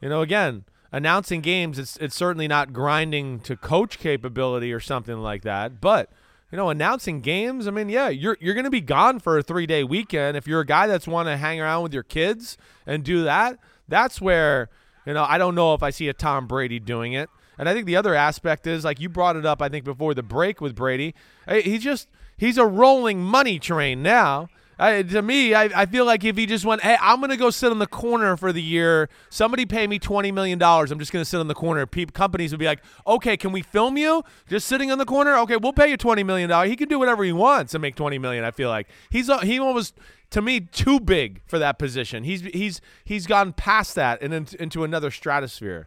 You 0.00 0.08
know, 0.08 0.20
again, 0.20 0.64
announcing 0.90 1.40
games, 1.40 1.78
it's 1.78 1.96
it's 1.98 2.16
certainly 2.16 2.48
not 2.48 2.72
grinding 2.72 3.38
to 3.40 3.56
coach 3.56 3.98
capability 3.98 4.72
or 4.72 4.80
something 4.80 5.18
like 5.18 5.42
that. 5.42 5.80
But 5.80 6.10
you 6.50 6.56
know, 6.56 6.70
announcing 6.70 7.20
games, 7.20 7.68
I 7.68 7.70
mean, 7.70 7.88
yeah, 7.88 8.08
you're 8.08 8.36
you're 8.40 8.54
going 8.54 8.64
to 8.64 8.70
be 8.70 8.80
gone 8.80 9.20
for 9.20 9.38
a 9.38 9.42
three 9.42 9.66
day 9.66 9.84
weekend. 9.84 10.36
If 10.36 10.48
you're 10.48 10.60
a 10.60 10.66
guy 10.66 10.88
that's 10.88 11.06
want 11.06 11.28
to 11.28 11.36
hang 11.36 11.60
around 11.60 11.84
with 11.84 11.94
your 11.94 12.02
kids 12.02 12.58
and 12.86 13.04
do 13.04 13.22
that, 13.22 13.58
that's 13.86 14.20
where 14.20 14.70
you 15.06 15.14
know 15.14 15.24
I 15.28 15.38
don't 15.38 15.54
know 15.54 15.74
if 15.74 15.84
I 15.84 15.90
see 15.90 16.08
a 16.08 16.12
Tom 16.12 16.48
Brady 16.48 16.80
doing 16.80 17.12
it. 17.12 17.30
And 17.58 17.68
I 17.68 17.74
think 17.74 17.86
the 17.86 17.96
other 17.96 18.14
aspect 18.14 18.66
is 18.66 18.84
like 18.84 19.00
you 19.00 19.08
brought 19.08 19.36
it 19.36 19.46
up. 19.46 19.62
I 19.62 19.68
think 19.68 19.84
before 19.84 20.14
the 20.14 20.22
break 20.22 20.60
with 20.60 20.74
Brady, 20.74 21.14
he 21.48 21.78
just 21.78 22.08
He's 22.36 22.58
a 22.58 22.66
rolling 22.66 23.22
money 23.22 23.58
train 23.58 24.02
now. 24.02 24.48
I, 24.76 25.02
to 25.02 25.22
me, 25.22 25.54
I, 25.54 25.82
I 25.82 25.86
feel 25.86 26.04
like 26.04 26.24
if 26.24 26.36
he 26.36 26.46
just 26.46 26.64
went, 26.64 26.82
hey, 26.82 26.96
I'm 27.00 27.20
going 27.20 27.30
to 27.30 27.36
go 27.36 27.50
sit 27.50 27.70
on 27.70 27.78
the 27.78 27.86
corner 27.86 28.36
for 28.36 28.52
the 28.52 28.60
year. 28.60 29.08
Somebody 29.30 29.66
pay 29.66 29.86
me 29.86 30.00
$20 30.00 30.34
million. 30.34 30.60
I'm 30.60 30.98
just 30.98 31.12
going 31.12 31.22
to 31.22 31.28
sit 31.28 31.38
on 31.38 31.46
the 31.46 31.54
corner. 31.54 31.86
Pe- 31.86 32.06
companies 32.06 32.50
would 32.50 32.58
be 32.58 32.66
like, 32.66 32.82
okay, 33.06 33.36
can 33.36 33.52
we 33.52 33.62
film 33.62 33.96
you 33.96 34.24
just 34.48 34.66
sitting 34.66 34.90
on 34.90 34.98
the 34.98 35.04
corner? 35.04 35.36
Okay, 35.38 35.56
we'll 35.56 35.72
pay 35.72 35.90
you 35.90 35.96
$20 35.96 36.26
million. 36.26 36.50
He 36.68 36.74
can 36.74 36.88
do 36.88 36.98
whatever 36.98 37.22
he 37.22 37.32
wants 37.32 37.72
and 37.72 37.82
make 37.82 37.94
20 37.94 38.18
million, 38.18 38.42
I 38.42 38.50
feel 38.50 38.68
like. 38.68 38.88
He's 39.10 39.30
uh, 39.30 39.38
He 39.38 39.60
almost, 39.60 39.94
to 40.30 40.42
me, 40.42 40.58
too 40.58 40.98
big 40.98 41.40
for 41.46 41.60
that 41.60 41.78
position. 41.78 42.24
He's, 42.24 42.40
he's, 42.40 42.80
he's 43.04 43.28
gone 43.28 43.52
past 43.52 43.94
that 43.94 44.20
and 44.22 44.52
into 44.58 44.82
another 44.82 45.12
stratosphere. 45.12 45.86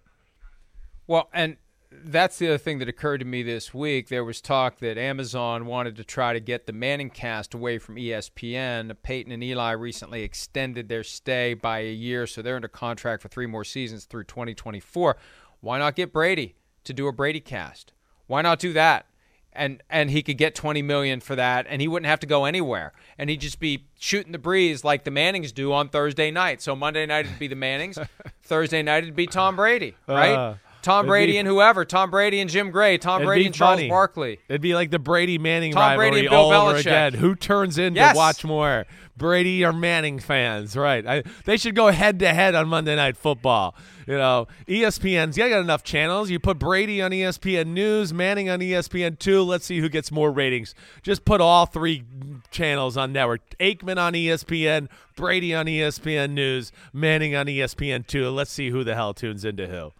Well, 1.07 1.29
and 1.33 1.57
that's 1.89 2.37
the 2.37 2.47
other 2.47 2.57
thing 2.57 2.79
that 2.79 2.89
occurred 2.89 3.19
to 3.19 3.25
me 3.25 3.43
this 3.43 3.73
week. 3.73 4.09
There 4.09 4.23
was 4.23 4.41
talk 4.41 4.79
that 4.79 4.97
Amazon 4.97 5.65
wanted 5.65 5.95
to 5.95 6.03
try 6.03 6.33
to 6.33 6.39
get 6.39 6.65
the 6.67 6.73
Manning 6.73 7.09
cast 7.09 7.53
away 7.53 7.77
from 7.77 7.95
ESPN. 7.95 8.95
Peyton 9.03 9.31
and 9.31 9.43
Eli 9.43 9.71
recently 9.71 10.23
extended 10.23 10.89
their 10.89 11.03
stay 11.03 11.53
by 11.53 11.79
a 11.79 11.91
year, 11.91 12.27
so 12.27 12.41
they're 12.41 12.57
under 12.57 12.67
contract 12.67 13.21
for 13.21 13.29
three 13.29 13.45
more 13.45 13.63
seasons 13.63 14.05
through 14.05 14.25
2024. 14.25 15.17
Why 15.61 15.79
not 15.79 15.95
get 15.95 16.13
Brady 16.13 16.55
to 16.83 16.93
do 16.93 17.07
a 17.07 17.11
Brady 17.11 17.39
cast? 17.39 17.93
Why 18.27 18.41
not 18.41 18.59
do 18.59 18.73
that? 18.73 19.05
And 19.53 19.81
and 19.89 20.11
he 20.11 20.21
could 20.21 20.37
get 20.37 20.53
20 20.53 20.83
million 20.83 21.19
for 21.19 21.35
that 21.35 21.65
and 21.67 21.81
he 21.81 21.87
wouldn't 21.87 22.07
have 22.07 22.19
to 22.19 22.27
go 22.27 22.45
anywhere. 22.45 22.93
And 23.17 23.27
he'd 23.27 23.41
just 23.41 23.59
be 23.59 23.87
shooting 23.97 24.33
the 24.33 24.37
breeze 24.37 24.83
like 24.83 25.03
the 25.03 25.09
Mannings 25.09 25.51
do 25.51 25.73
on 25.73 25.89
Thursday 25.89 26.29
night. 26.29 26.61
So 26.61 26.75
Monday 26.75 27.07
night 27.07 27.25
it'd 27.25 27.39
be 27.39 27.47
the 27.47 27.55
Mannings, 27.55 27.97
Thursday 28.43 28.83
night 28.83 29.03
it'd 29.03 29.15
be 29.15 29.25
Tom 29.25 29.55
Brady, 29.55 29.95
right? 30.07 30.35
Uh. 30.35 30.53
Tom 30.81 31.05
Brady 31.05 31.33
be, 31.33 31.37
and 31.39 31.47
whoever, 31.47 31.85
Tom 31.85 32.09
Brady 32.09 32.39
and 32.39 32.49
Jim 32.49 32.71
Gray, 32.71 32.97
Tom 32.97 33.23
Brady 33.23 33.47
and 33.47 33.55
Charles 33.55 33.87
Barkley. 33.87 34.39
It'd 34.47 34.61
be 34.61 34.75
like 34.75 34.91
the 34.91 34.99
Brady 34.99 35.37
Manning 35.37 35.73
Tom 35.73 35.81
rivalry 35.81 36.09
Brady 36.11 36.27
all 36.27 36.49
Bill 36.49 36.61
over 36.61 36.77
again. 36.77 37.13
Who 37.13 37.35
turns 37.35 37.77
in 37.77 37.95
yes. 37.95 38.13
to 38.13 38.17
watch 38.17 38.45
more? 38.45 38.85
Brady 39.17 39.65
or 39.65 39.73
Manning 39.73 40.19
fans, 40.19 40.77
right? 40.77 41.05
I, 41.05 41.23
they 41.45 41.57
should 41.57 41.75
go 41.75 41.87
head 41.87 42.19
to 42.19 42.33
head 42.33 42.53
on 42.55 42.67
Monday 42.67 42.95
Night 42.95 43.17
Football. 43.17 43.75
You 44.05 44.17
know, 44.17 44.47
ESPN's 44.67 45.37
yeah, 45.37 45.49
got 45.49 45.61
enough 45.61 45.83
channels. 45.83 46.29
You 46.29 46.39
put 46.39 46.59
Brady 46.59 47.01
on 47.01 47.11
ESPN 47.11 47.67
News, 47.67 48.13
Manning 48.13 48.49
on 48.49 48.59
ESPN 48.59 49.17
two. 49.17 49.41
Let's 49.41 49.65
see 49.65 49.79
who 49.79 49.89
gets 49.89 50.11
more 50.11 50.31
ratings. 50.31 50.75
Just 51.01 51.25
put 51.25 51.41
all 51.41 51.65
three 51.65 52.03
channels 52.51 52.95
on 52.95 53.11
network. 53.11 53.41
Aikman 53.59 53.97
on 53.97 54.13
ESPN, 54.13 54.87
Brady 55.15 55.53
on 55.53 55.65
ESPN 55.65 56.31
News, 56.31 56.71
Manning 56.93 57.35
on 57.35 57.47
ESPN 57.47 58.05
two. 58.05 58.29
Let's 58.29 58.51
see 58.51 58.69
who 58.69 58.83
the 58.83 58.95
hell 58.95 59.13
tunes 59.13 59.43
into 59.43 59.67
who. 59.67 59.91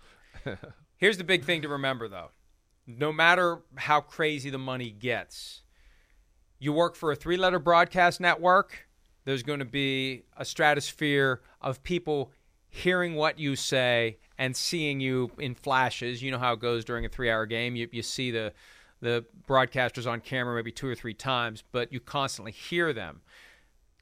Here's 0.98 1.18
the 1.18 1.24
big 1.24 1.44
thing 1.44 1.62
to 1.62 1.70
remember, 1.70 2.08
though. 2.08 2.32
No 2.86 3.12
matter 3.12 3.60
how 3.75 4.01
crazy 4.01 4.50
the 4.50 4.58
money 4.58 4.89
gets, 4.92 5.62
you 6.60 6.74
work 6.74 6.96
for 6.96 7.12
a 7.12 7.16
three 7.16 7.38
letter 7.38 7.60
broadcast 7.60 8.20
network, 8.20 8.88
there's 9.25 9.44
going 9.44 9.60
to 9.60 9.66
be 9.66 10.24
a 10.38 10.46
stratosphere 10.46 11.42
of 11.62 11.84
people 11.84 12.32
hearing 12.70 13.16
what 13.16 13.39
you 13.39 13.56
say 13.56 14.18
and 14.38 14.56
seeing 14.56 15.00
you 15.00 15.32
in 15.38 15.56
flashes. 15.56 16.22
You 16.22 16.32
know 16.32 16.38
how 16.38 16.54
it 16.54 16.60
goes 16.60 16.86
during 16.86 17.06
a 17.06 17.10
three 17.10 17.30
hour 17.30 17.46
game. 17.46 17.75
You, 17.75 17.89
you 17.92 18.04
see 18.04 18.32
the, 18.32 18.54
the 19.01 19.25
broadcasters 19.48 20.10
on 20.10 20.22
camera 20.22 20.56
maybe 20.56 20.72
two 20.72 20.88
or 20.88 20.96
three 20.96 21.13
times, 21.13 21.63
but 21.72 21.92
you 21.92 22.00
constantly 22.00 22.51
hear 22.51 22.94
them. 22.94 23.22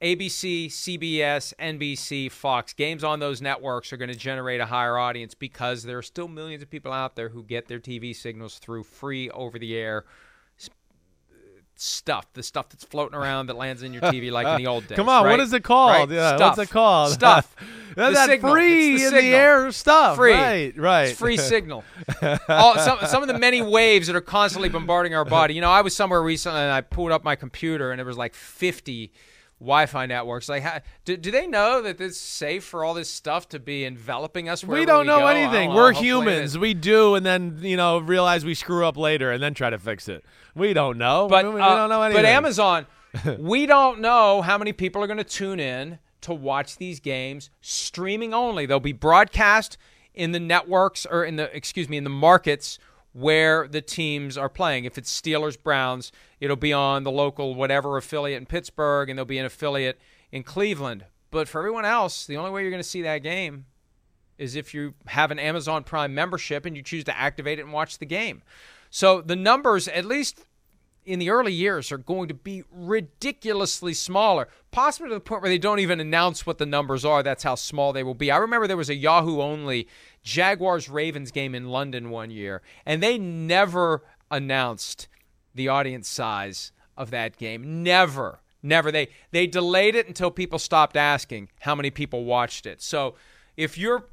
ABC, 0.02 0.68
CBS, 0.68 1.54
NBC, 1.58 2.30
Fox, 2.32 2.74
games 2.74 3.04
on 3.04 3.20
those 3.20 3.42
networks 3.42 3.94
are 3.94 3.98
going 3.98 4.10
to 4.10 4.16
generate 4.16 4.60
a 4.60 4.66
higher 4.66 4.98
audience 4.98 5.34
because 5.34 5.84
there 5.84 5.98
are 5.98 6.04
still 6.04 6.28
millions 6.28 6.62
of 6.62 6.70
people 6.70 6.92
out 6.92 7.16
there 7.16 7.30
who 7.30 7.44
get 7.44 7.68
their 7.68 7.80
TV 7.80 8.16
signals 8.16 8.60
through 8.60 8.84
free 8.84 9.30
over 9.30 9.58
the 9.58 9.76
air 9.76 10.04
stuff, 11.76 12.26
the 12.34 12.44
stuff 12.44 12.70
that's 12.70 12.84
floating 12.84 13.16
around 13.16 13.48
that 13.48 13.56
lands 13.56 13.84
in 13.84 13.94
your 13.94 14.02
TV 14.02 14.32
like 14.32 14.48
in 14.48 14.58
the 14.64 14.68
old 14.68 14.88
days. 14.88 14.96
Come 14.96 15.10
on, 15.10 15.24
right? 15.24 15.32
what 15.32 15.40
is 15.40 15.54
it 15.54 15.64
called? 15.64 16.10
Right? 16.10 16.18
Yeah, 16.18 16.36
stuff. 16.36 16.58
what's 16.58 16.70
it 16.70 16.74
called? 16.74 17.12
Stuff. 17.14 17.56
that 17.96 18.28
signal. 18.28 18.54
free 18.54 18.98
the 18.98 19.08
in 19.08 19.14
the 19.14 19.36
air 19.36 19.72
stuff. 19.72 20.18
Free. 20.18 20.34
Right, 20.34 20.78
right. 20.78 21.04
It's 21.04 21.20
free 21.20 21.38
signal. 21.38 21.84
All, 22.50 22.78
some, 22.78 23.00
some 23.08 23.22
of 23.22 23.28
the 23.28 23.38
many 23.38 23.62
waves 23.62 24.08
that 24.08 24.16
are 24.16 24.22
constantly 24.22 24.70
bombarding 24.70 25.16
our 25.16 25.26
body. 25.26 25.54
You 25.54 25.62
know, 25.62 25.70
I 25.70 25.82
was 25.82 25.96
somewhere 25.96 26.22
recently 26.22 26.60
and 26.60 26.72
I 26.72 26.82
pulled 26.82 27.12
up 27.12 27.24
my 27.24 27.36
computer 27.36 27.92
and 27.92 28.02
it 28.02 28.04
was 28.06 28.18
like 28.18 28.34
50 28.34 29.12
Wi-Fi 29.60 30.06
networks. 30.06 30.50
Like, 30.50 30.64
how, 30.64 30.80
do, 31.06 31.16
do 31.16 31.32
they 31.32 31.48
know 31.48 31.82
that 31.82 32.00
it's 32.02 32.20
safe 32.20 32.64
for 32.64 32.84
all 32.84 32.94
this 32.94 33.10
stuff 33.10 33.48
to 33.50 33.60
be 33.60 33.86
enveloping 33.86 34.50
us? 34.50 34.64
We 34.64 34.86
don't 34.86 35.02
we 35.02 35.08
know 35.08 35.20
go? 35.20 35.28
anything. 35.28 35.70
Don't 35.70 35.76
We're 35.76 35.92
know. 35.94 36.00
humans. 36.00 36.58
We 36.58 36.74
do, 36.74 37.16
and 37.16 37.26
then 37.26 37.60
you 37.62 37.78
know 37.78 38.00
realize 38.00 38.44
we 38.44 38.54
screw 38.54 38.86
up 38.86 38.98
later, 38.98 39.32
and 39.32 39.42
then 39.42 39.54
try 39.54 39.70
to 39.70 39.80
fix 39.80 40.08
it. 40.10 40.26
We 40.56 40.74
don't 40.74 40.98
know. 40.98 41.28
But 41.30 41.46
we, 41.46 41.56
we 41.56 41.62
uh, 41.62 41.76
don't 41.76 41.90
know 41.90 42.02
anything. 42.02 42.24
But 42.24 42.30
Amazon, 42.30 42.86
we 43.40 43.66
don't 43.66 44.00
know 44.00 44.42
how 44.42 44.58
many 44.58 44.74
people 44.74 45.02
are 45.04 45.08
going 45.08 45.18
to 45.18 45.24
tune 45.24 45.60
in 45.60 46.00
to 46.22 46.34
watch 46.34 46.78
these 46.78 47.00
games 47.00 47.50
streaming 47.62 48.34
only. 48.34 48.66
They'll 48.66 48.80
be 48.80 48.94
broadcast 48.94 49.78
in 50.14 50.32
the 50.32 50.40
networks 50.40 51.06
or 51.06 51.24
in 51.24 51.36
the 51.36 51.56
excuse 51.56 51.88
me 51.88 51.98
in 51.98 52.04
the 52.04 52.10
markets 52.10 52.80
where 53.16 53.66
the 53.66 53.80
teams 53.80 54.38
are 54.38 54.50
playing. 54.50 54.84
If 54.84 54.98
it's 54.98 55.22
Steelers 55.22 55.62
Browns, 55.62 56.12
it'll 56.42 56.58
be 56.58 56.74
on 56.74 57.04
the 57.04 57.12
local 57.12 57.56
whatever 57.56 57.96
affiliate 57.96 58.38
in 58.38 58.46
Pittsburgh, 58.46 59.10
and 59.10 59.18
there'll 59.18 59.26
be 59.26 59.38
an 59.38 59.46
affiliate 59.46 60.02
in 60.34 60.44
Cleveland. 60.44 61.06
But 61.32 61.48
for 61.48 61.60
everyone 61.60 61.86
else, 61.86 62.26
the 62.26 62.36
only 62.36 62.52
way 62.52 62.62
you're 62.62 62.72
going 62.72 62.84
to 62.84 62.88
see 62.88 63.02
that 63.04 63.20
game 63.20 63.68
is 64.38 64.58
if 64.58 64.74
you 64.74 64.96
have 65.08 65.32
an 65.32 65.40
Amazon 65.40 65.86
Prime 65.86 66.14
membership 66.14 66.66
and 66.66 66.76
you 66.76 66.84
choose 66.84 67.06
to 67.06 67.18
activate 67.18 67.58
it 67.58 67.62
and 67.62 67.72
watch 67.72 68.00
the 68.00 68.06
game. 68.06 68.44
So 68.90 69.22
the 69.22 69.38
numbers, 69.38 69.88
at 69.88 70.04
least 70.04 70.44
in 71.06 71.20
the 71.20 71.30
early 71.30 71.54
years 71.54 71.94
are 71.94 71.98
going 71.98 72.28
to 72.28 72.34
be 72.34 72.64
ridiculously 72.70 73.94
smaller, 73.94 74.50
possibly 74.72 75.08
to 75.08 75.16
the 75.16 75.22
point 75.22 75.42
where 75.42 75.50
they 75.50 75.58
don't 75.58 75.80
even 75.80 76.02
announce 76.02 76.46
what 76.46 76.58
the 76.58 76.66
numbers 76.66 77.06
are. 77.06 77.24
That's 77.24 77.44
how 77.44 77.56
small 77.56 77.94
they 77.94 78.04
will 78.04 78.14
be. 78.14 78.30
I 78.30 78.38
remember 78.38 78.68
there 78.68 78.76
was 78.76 78.90
a 78.90 78.96
Yahoo 78.96 79.40
only 79.40 79.88
Jaguars 80.26 80.90
Ravens 80.90 81.32
game 81.32 81.56
in 81.56 81.70
London 81.70 82.10
one 82.10 82.32
year, 82.32 82.62
and 82.86 83.02
they 83.02 83.18
never 83.18 84.04
announced 84.30 85.08
the 85.54 85.70
audience 85.70 86.10
size 86.10 86.72
of 86.98 87.12
that 87.12 87.38
game. 87.38 87.84
Never. 87.84 88.40
Never. 88.62 88.92
They 88.92 89.10
they 89.32 89.46
delayed 89.46 89.96
it 89.96 90.08
until 90.08 90.32
people 90.32 90.58
stopped 90.58 90.98
asking 90.98 91.50
how 91.60 91.76
many 91.76 91.92
people 91.92 92.26
watched 92.26 92.66
it. 92.66 92.82
So 92.82 93.14
if 93.56 93.78
you're 93.78 94.10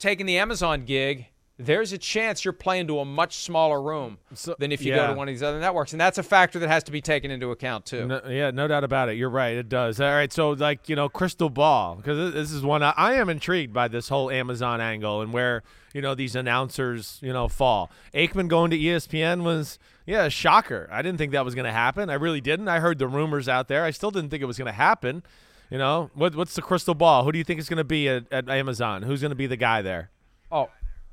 taking 0.00 0.26
the 0.26 0.36
Amazon 0.36 0.84
gig 0.84 1.28
there's 1.66 1.92
a 1.92 1.98
chance 1.98 2.44
you're 2.44 2.52
playing 2.52 2.86
to 2.88 2.98
a 2.98 3.04
much 3.04 3.36
smaller 3.36 3.80
room 3.80 4.18
so, 4.34 4.54
than 4.58 4.72
if 4.72 4.82
you 4.82 4.92
yeah. 4.92 5.06
go 5.06 5.12
to 5.12 5.14
one 5.14 5.28
of 5.28 5.34
these 5.34 5.42
other 5.42 5.60
networks, 5.60 5.92
and 5.92 6.00
that's 6.00 6.18
a 6.18 6.22
factor 6.22 6.58
that 6.58 6.68
has 6.68 6.82
to 6.84 6.92
be 6.92 7.00
taken 7.00 7.30
into 7.30 7.50
account 7.50 7.86
too. 7.86 8.06
No, 8.06 8.20
yeah, 8.28 8.50
no 8.50 8.68
doubt 8.68 8.84
about 8.84 9.08
it. 9.08 9.16
You're 9.16 9.30
right. 9.30 9.56
It 9.56 9.68
does. 9.68 10.00
All 10.00 10.10
right, 10.10 10.32
so 10.32 10.50
like 10.50 10.88
you 10.88 10.96
know, 10.96 11.08
crystal 11.08 11.50
ball 11.50 11.96
because 11.96 12.32
this 12.32 12.52
is 12.52 12.62
one 12.62 12.82
I, 12.82 12.92
I 12.96 13.14
am 13.14 13.28
intrigued 13.28 13.72
by 13.72 13.88
this 13.88 14.08
whole 14.08 14.30
Amazon 14.30 14.80
angle 14.80 15.20
and 15.20 15.32
where 15.32 15.62
you 15.92 16.00
know 16.00 16.14
these 16.14 16.34
announcers 16.36 17.18
you 17.22 17.32
know 17.32 17.48
fall. 17.48 17.90
Aikman 18.14 18.48
going 18.48 18.70
to 18.70 18.78
ESPN 18.78 19.42
was 19.42 19.78
yeah 20.06 20.24
a 20.24 20.30
shocker. 20.30 20.88
I 20.92 21.02
didn't 21.02 21.18
think 21.18 21.32
that 21.32 21.44
was 21.44 21.54
going 21.54 21.66
to 21.66 21.72
happen. 21.72 22.10
I 22.10 22.14
really 22.14 22.40
didn't. 22.40 22.68
I 22.68 22.80
heard 22.80 22.98
the 22.98 23.08
rumors 23.08 23.48
out 23.48 23.68
there. 23.68 23.84
I 23.84 23.90
still 23.90 24.10
didn't 24.10 24.30
think 24.30 24.42
it 24.42 24.46
was 24.46 24.58
going 24.58 24.66
to 24.66 24.72
happen. 24.72 25.22
You 25.70 25.78
know, 25.78 26.10
what, 26.12 26.34
what's 26.34 26.54
the 26.54 26.60
crystal 26.60 26.94
ball? 26.94 27.24
Who 27.24 27.32
do 27.32 27.38
you 27.38 27.44
think 27.44 27.58
is 27.58 27.66
going 27.66 27.78
to 27.78 27.84
be 27.84 28.06
at, 28.06 28.30
at 28.30 28.50
Amazon? 28.50 29.04
Who's 29.04 29.22
going 29.22 29.30
to 29.30 29.36
be 29.36 29.46
the 29.46 29.56
guy 29.56 29.80
there? 29.80 30.10
Oh, 30.50 30.68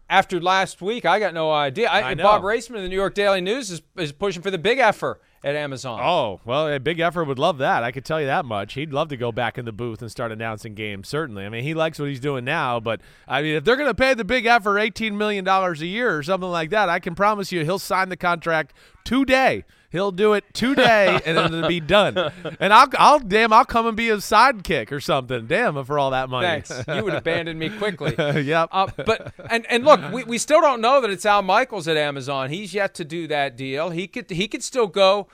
after 0.10 0.42
last 0.42 0.82
week, 0.82 1.06
I 1.06 1.20
got 1.20 1.34
no 1.34 1.52
idea. 1.52 1.88
I, 1.90 2.10
I 2.10 2.16
Bob 2.16 2.42
Raissman 2.42 2.78
of 2.78 2.84
the 2.84 2.90
New 2.90 2.96
York 2.96 3.14
Daily 3.14 3.42
News 3.42 3.70
is, 3.70 3.82
is 3.98 4.12
pushing 4.12 4.42
for 4.42 4.50
the 4.50 4.58
big 4.58 4.80
effort 4.80 5.22
at 5.44 5.56
Amazon. 5.56 6.00
Oh, 6.02 6.42
well, 6.46 6.68
a 6.68 6.80
big 6.80 7.00
effort 7.00 7.26
would 7.26 7.40
love 7.40 7.60
that. 7.60 7.84
I 7.84 7.92
could 7.92 8.04
tell 8.04 8.20
you 8.20 8.26
that 8.26 8.44
much. 8.44 8.74
He'd 8.74 8.92
love 8.92 9.10
to 9.10 9.18
go 9.18 9.32
back 9.32 9.58
in 9.58 9.66
the 9.66 9.72
booth 9.72 10.02
and 10.02 10.10
start 10.10 10.32
announcing 10.32 10.74
games, 10.74 11.08
certainly. 11.08 11.46
I 11.46 11.50
mean, 11.50 11.64
he 11.64 11.74
likes 11.74 12.00
what 12.00 12.10
he's 12.10 12.20
doing 12.20 12.44
now, 12.44 12.80
but 12.80 13.02
I 13.28 13.42
mean, 13.42 13.56
if 13.56 13.64
they're 13.64 13.78
going 13.78 13.90
to 13.90 13.96
pay 13.96 14.14
the 14.16 14.26
big 14.26 14.46
effort 14.46 14.80
$18 14.80 15.14
million 15.14 15.48
a 15.48 15.74
year 15.86 16.18
or 16.18 16.24
something 16.24 16.50
like 16.50 16.72
that, 16.72 16.90
I 16.90 17.00
can 17.00 17.16
promise 17.16 17.52
you 17.52 17.64
he'll 17.64 17.80
sign 17.80 18.10
the 18.10 18.18
contract 18.18 18.74
today. 19.06 19.64
He'll 19.92 20.12
do 20.12 20.34
it 20.34 20.46
today, 20.54 21.20
and 21.26 21.36
then 21.36 21.54
it'll 21.54 21.68
be 21.68 21.80
done. 21.80 22.16
And 22.60 22.72
I'll, 22.72 22.88
I'll, 22.98 23.20
damn, 23.20 23.52
I'll 23.52 23.66
come 23.66 23.88
and 23.88 23.98
be 23.98 24.10
a 24.10 24.18
sidekick 24.18 24.92
or 24.92 25.00
something. 25.00 25.48
Damn, 25.48 25.84
for 25.84 25.98
all 25.98 26.12
that 26.12 26.30
money. 26.30 26.46
Thanks. 26.46 26.84
You 26.88 27.04
would 27.04 27.16
abandon 27.16 27.58
me 27.58 27.70
quickly. 27.70 28.16
yep. 28.44 28.70
Uh, 28.72 28.88
but 28.96 29.34
and 29.50 29.66
and 29.66 29.84
look, 29.84 30.00
we, 30.12 30.24
we 30.24 30.38
still 30.38 30.62
don't 30.62 30.82
know 30.82 31.02
that 31.02 31.10
it's 31.10 31.26
Al 31.26 31.42
Michaels 31.42 31.88
at 31.88 31.98
Amazon. 31.98 32.52
He's 32.52 32.74
yet 32.74 32.94
to 32.96 33.06
do 33.06 33.28
that 33.28 33.58
deal. 33.58 33.90
He 33.90 34.08
could 34.08 34.30
he 34.30 34.48
could 34.48 34.64
still 34.64 34.88
go 34.88 35.28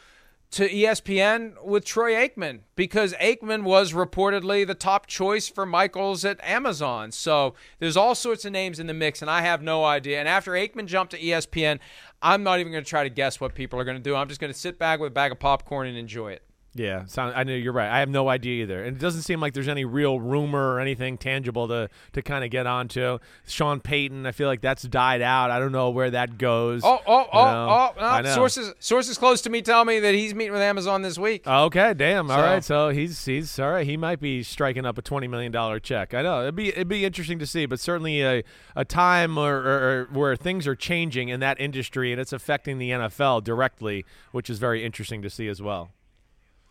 to 0.52 0.70
ESPN 0.70 1.62
with 1.66 1.84
Troy 1.84 2.14
Aikman 2.14 2.60
because 2.78 3.14
Aikman 3.16 3.64
was 3.64 3.92
reportedly 3.92 4.66
the 4.66 4.74
top 4.74 5.06
choice 5.06 5.50
for 5.50 5.66
Michaels 5.66 6.24
at 6.24 6.40
Amazon. 6.42 7.12
So 7.12 7.56
there's 7.80 7.98
all 7.98 8.16
sorts 8.16 8.46
of 8.46 8.54
names 8.54 8.80
in 8.80 8.88
the 8.88 8.94
mix, 8.94 9.22
and 9.22 9.30
I 9.30 9.42
have 9.42 9.62
no 9.62 9.84
idea. 9.84 10.18
And 10.20 10.30
after 10.30 10.52
Aikman 10.52 10.86
jumped 10.86 11.12
to 11.12 11.20
ESPN, 11.20 11.80
I'm 12.22 12.44
not 12.44 12.60
even 12.60 12.72
going 12.72 12.84
to 12.84 12.90
try 12.90 13.04
to 13.04 13.10
guess 13.10 13.40
what 13.40 13.54
people 13.54 13.80
are 13.80 13.84
going 13.84 13.98
to 13.98 14.04
do. 14.04 14.16
I'm 14.16 14.28
just 14.28 14.42
going 14.42 14.52
to 14.52 14.58
sit 14.58 14.80
back 14.80 15.00
with 15.00 15.08
a 15.08 15.14
bag 15.14 15.32
of 15.32 15.40
popcorn 15.40 15.88
and 15.88 15.98
enjoy 15.98 16.32
it. 16.32 16.44
Yeah, 16.78 17.06
sound, 17.06 17.34
I 17.38 17.46
know 17.46 17.54
you're 17.54 17.72
right. 17.72 17.90
I 17.90 18.00
have 18.00 18.10
no 18.10 18.28
idea 18.28 18.64
either, 18.64 18.84
and 18.84 18.98
it 18.98 19.00
doesn't 19.00 19.22
seem 19.22 19.40
like 19.40 19.54
there's 19.54 19.70
any 19.70 19.86
real 19.86 20.20
rumor 20.20 20.74
or 20.74 20.82
anything 20.82 21.18
tangible 21.18 21.70
to 21.70 21.90
to 22.12 22.22
kind 22.22 22.44
of 22.44 22.50
get 22.52 22.68
onto. 22.68 23.18
Sean 23.48 23.80
Payton, 23.80 24.26
I 24.26 24.34
feel 24.34 24.50
like 24.50 24.60
that's 24.60 24.84
died 24.84 25.22
out. 25.22 25.52
I 25.52 25.60
don't 25.60 25.72
know 25.72 25.90
where 25.92 26.12
that 26.12 26.38
goes. 26.38 26.82
Oh, 26.84 27.00
oh, 27.08 27.28
oh, 27.32 27.46
know? 27.46 27.68
oh! 27.70 27.94
oh 27.98 28.22
no. 28.22 28.36
Sources 28.36 28.74
sources 28.80 29.18
close 29.18 29.42
to 29.44 29.50
me 29.50 29.62
tell 29.62 29.86
me 29.86 30.02
that 30.02 30.14
he's 30.16 30.36
meeting 30.36 30.52
with 30.52 30.62
Amazon 30.62 31.02
this 31.02 31.18
week. 31.18 31.48
Okay, 31.48 31.94
damn. 31.94 32.30
All 32.30 32.38
So- 32.38 32.44
right, 32.44 32.64
so 32.64 32.90
he's 32.90 33.24
he's 33.24 33.58
all 33.58 33.72
right. 33.72 33.88
He 33.88 33.96
might 33.96 34.20
be 34.20 34.44
striking 34.44 34.86
up 34.86 34.98
a 34.98 35.02
twenty 35.02 35.30
million 35.30 35.54
dollar 35.54 35.80
check. 35.80 36.14
I 36.14 36.24
know 36.24 36.42
it'd 36.42 36.56
be 36.56 36.68
it'd 36.68 36.90
be 36.90 37.06
interesting 37.06 37.40
to 37.40 37.46
see, 37.48 37.66
but 37.66 37.80
certainly 37.80 38.22
a 38.22 38.44
a 38.76 38.84
time 38.84 39.38
or, 39.38 39.56
or, 39.56 39.80
or 40.02 40.10
where 40.12 40.36
things 40.36 40.68
are 40.68 40.76
changing 40.76 41.30
in 41.30 41.40
that 41.40 41.58
industry 41.62 42.12
and 42.12 42.20
it's 42.20 42.34
affecting 42.34 42.80
the 42.80 42.90
NFL 42.90 43.46
directly, 43.46 44.04
which 44.34 44.50
is 44.50 44.60
very 44.60 44.84
interesting 44.84 45.22
to 45.22 45.30
see 45.30 45.48
as 45.48 45.62
well. 45.62 45.92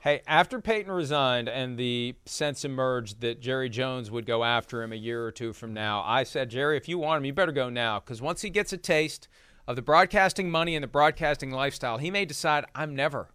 Hey, 0.05 0.21
after 0.27 0.61
Peyton 0.61 0.93
resigned 0.93 1.49
and 1.49 1.79
the 1.79 2.15
sense 2.27 2.63
emerged 2.63 3.23
that 3.23 3.41
Jerry 3.41 3.71
Jones 3.71 4.11
would 4.11 4.27
go 4.27 4.45
after 4.45 4.83
him 4.83 4.93
a 4.93 4.97
year 4.97 5.25
or 5.25 5.31
two 5.31 5.55
from 5.55 5.73
now, 5.73 6.03
I 6.05 6.25
said, 6.25 6.51
Jerry, 6.51 6.77
if 6.77 6.91
you 6.91 6.99
want 6.99 7.17
him, 7.17 7.25
you 7.25 7.33
better 7.33 7.53
go 7.53 7.71
now. 7.71 8.01
Because 8.01 8.21
once 8.21 8.43
he 8.43 8.51
gets 8.51 8.71
a 8.75 8.77
taste 8.77 9.29
of 9.67 9.77
the 9.77 9.83
broadcasting 9.83 10.51
money 10.51 10.77
and 10.77 10.83
the 10.83 10.89
broadcasting 10.89 11.51
lifestyle, 11.51 11.97
he 11.97 12.11
may 12.11 12.27
decide, 12.27 12.67
I'm 12.75 12.95
never 12.95 13.31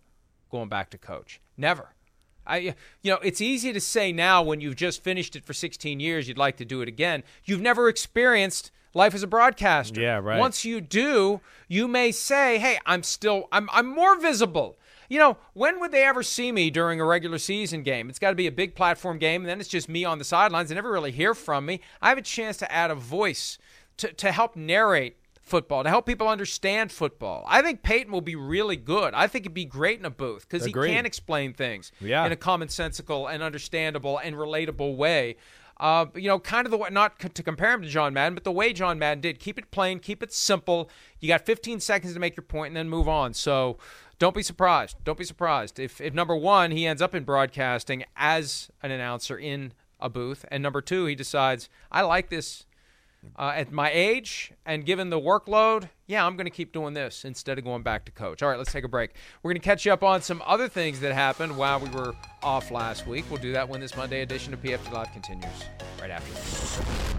going 0.51 0.69
back 0.69 0.91
to 0.91 0.99
coach. 0.99 1.41
Never. 1.57 1.95
I, 2.45 2.75
you 3.01 3.11
know, 3.11 3.17
it's 3.23 3.41
easy 3.41 3.73
to 3.73 3.81
say 3.81 4.11
now 4.11 4.43
when 4.43 4.61
you've 4.61 4.75
just 4.75 5.03
finished 5.03 5.35
it 5.35 5.45
for 5.45 5.53
16 5.53 5.99
years, 5.99 6.27
you'd 6.27 6.37
like 6.37 6.57
to 6.57 6.65
do 6.65 6.81
it 6.81 6.87
again. 6.87 7.23
You've 7.45 7.61
never 7.61 7.89
experienced 7.89 8.69
life 8.93 9.15
as 9.15 9.23
a 9.23 9.27
broadcaster. 9.27 9.99
Yeah, 9.99 10.19
right. 10.19 10.37
Once 10.37 10.65
you 10.65 10.81
do, 10.81 11.41
you 11.67 11.87
may 11.87 12.11
say, 12.11 12.57
"Hey, 12.57 12.79
I'm 12.85 13.03
still, 13.03 13.47
I'm, 13.51 13.69
I'm 13.71 13.87
more 13.87 14.19
visible." 14.19 14.77
You 15.09 15.17
know, 15.19 15.37
when 15.53 15.79
would 15.79 15.91
they 15.91 16.03
ever 16.03 16.21
see 16.23 16.51
me 16.51 16.69
during 16.69 17.01
a 17.01 17.05
regular 17.05 17.39
season 17.39 17.83
game? 17.83 18.09
It's 18.09 18.19
got 18.19 18.29
to 18.29 18.35
be 18.35 18.47
a 18.47 18.51
big 18.51 18.75
platform 18.75 19.17
game, 19.17 19.41
and 19.41 19.49
then 19.49 19.59
it's 19.59 19.67
just 19.69 19.89
me 19.89 20.05
on 20.05 20.19
the 20.19 20.23
sidelines. 20.23 20.69
They 20.69 20.75
never 20.75 20.91
really 20.91 21.11
hear 21.11 21.33
from 21.33 21.65
me. 21.65 21.81
I 22.01 22.09
have 22.09 22.17
a 22.19 22.21
chance 22.21 22.57
to 22.57 22.71
add 22.71 22.91
a 22.91 22.95
voice 22.95 23.57
to, 23.97 24.13
to 24.13 24.31
help 24.31 24.55
narrate 24.55 25.17
football, 25.41 25.83
to 25.83 25.89
help 25.89 26.05
people 26.05 26.27
understand 26.27 26.91
football. 26.91 27.43
I 27.47 27.63
think 27.63 27.81
Peyton 27.81 28.11
will 28.13 28.21
be 28.21 28.35
really 28.35 28.75
good. 28.75 29.15
I 29.15 29.25
think 29.25 29.45
he'd 29.45 29.53
be 29.53 29.65
great 29.65 29.97
in 29.97 30.05
a 30.05 30.11
booth 30.11 30.47
because 30.47 30.63
he 30.63 30.71
can 30.93 31.05
explain 31.07 31.53
things 31.53 31.91
Yeah. 31.99 32.23
in 32.23 32.31
a 32.31 32.35
commonsensical 32.35 33.27
and 33.33 33.41
understandable 33.41 34.19
and 34.19 34.35
relatable 34.35 34.95
way. 34.95 35.37
Uh, 35.79 36.05
you 36.13 36.27
know, 36.27 36.37
kind 36.39 36.67
of 36.67 36.71
the 36.71 36.77
way, 36.77 36.89
not 36.91 37.17
to 37.33 37.41
compare 37.41 37.71
him 37.73 37.81
to 37.81 37.87
John 37.87 38.13
Madden, 38.13 38.33
but 38.35 38.43
the 38.43 38.51
way 38.51 38.73
John 38.73 38.99
Madden 38.99 39.21
did. 39.21 39.39
Keep 39.39 39.57
it 39.57 39.71
plain, 39.71 39.99
keep 39.99 40.21
it 40.21 40.33
simple. 40.33 40.89
You 41.21 41.29
got 41.29 41.45
15 41.45 41.79
seconds 41.79 42.13
to 42.13 42.19
make 42.19 42.35
your 42.35 42.43
point 42.43 42.67
and 42.71 42.75
then 42.77 42.89
move 42.89 43.07
on. 43.07 43.33
So 43.33 43.77
don't 44.19 44.35
be 44.35 44.43
surprised. 44.43 44.97
Don't 45.03 45.17
be 45.17 45.23
surprised. 45.23 45.79
If, 45.79 45.99
if 45.99 46.13
number 46.13 46.35
one, 46.35 46.71
he 46.71 46.85
ends 46.85 47.01
up 47.01 47.15
in 47.15 47.23
broadcasting 47.23 48.03
as 48.15 48.69
an 48.83 48.91
announcer 48.91 49.37
in 49.37 49.73
a 49.99 50.09
booth, 50.09 50.45
and 50.51 50.61
number 50.61 50.81
two, 50.81 51.05
he 51.05 51.15
decides, 51.15 51.69
I 51.91 52.01
like 52.01 52.29
this 52.29 52.65
uh, 53.37 53.53
at 53.55 53.71
my 53.71 53.91
age 53.91 54.51
and 54.65 54.85
given 54.85 55.09
the 55.09 55.19
workload, 55.19 55.89
yeah, 56.07 56.25
I'm 56.25 56.35
going 56.35 56.45
to 56.45 56.51
keep 56.51 56.71
doing 56.71 56.93
this 56.93 57.25
instead 57.25 57.57
of 57.57 57.63
going 57.63 57.83
back 57.83 58.05
to 58.05 58.11
coach. 58.11 58.41
All 58.41 58.49
right, 58.49 58.57
let's 58.57 58.71
take 58.71 58.83
a 58.83 58.89
break. 58.89 59.11
We're 59.43 59.51
going 59.51 59.61
to 59.61 59.65
catch 59.65 59.85
you 59.85 59.93
up 59.93 60.03
on 60.03 60.21
some 60.21 60.41
other 60.45 60.67
things 60.67 60.99
that 61.01 61.13
happened 61.13 61.55
while 61.55 61.79
we 61.79 61.89
were 61.89 62.15
off 62.43 62.71
last 62.71 63.07
week. 63.07 63.25
We'll 63.29 63.41
do 63.41 63.53
that 63.53 63.67
when 63.67 63.81
this 63.81 63.95
Monday 63.95 64.21
edition 64.21 64.53
of 64.53 64.61
PFT 64.61 64.91
Live 64.91 65.11
continues 65.11 65.63
right 65.99 66.11
after 66.11 66.31
this. 66.33 67.18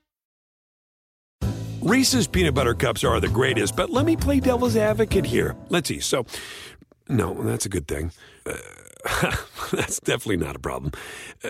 Reese's 1.81 2.27
peanut 2.27 2.53
butter 2.53 2.75
cups 2.75 3.03
are 3.03 3.19
the 3.19 3.27
greatest, 3.27 3.75
but 3.75 3.89
let 3.89 4.05
me 4.05 4.15
play 4.15 4.39
devil's 4.39 4.75
advocate 4.75 5.25
here. 5.25 5.55
Let's 5.69 5.89
see. 5.89 5.99
So, 5.99 6.27
no, 7.09 7.33
that's 7.41 7.65
a 7.65 7.69
good 7.69 7.87
thing. 7.87 8.11
Uh, 8.45 8.55
that's 9.71 9.99
definitely 9.99 10.37
not 10.37 10.55
a 10.55 10.59
problem. 10.59 10.91
Uh, 11.43 11.49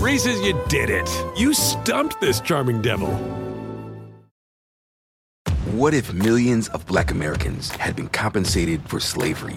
Reese's, 0.00 0.40
you 0.40 0.60
did 0.68 0.90
it. 0.90 1.08
You 1.36 1.54
stumped 1.54 2.20
this 2.20 2.40
charming 2.40 2.82
devil. 2.82 3.14
What 5.70 5.94
if 5.94 6.12
millions 6.12 6.68
of 6.70 6.84
black 6.86 7.12
Americans 7.12 7.70
had 7.70 7.94
been 7.94 8.08
compensated 8.08 8.88
for 8.88 8.98
slavery? 8.98 9.56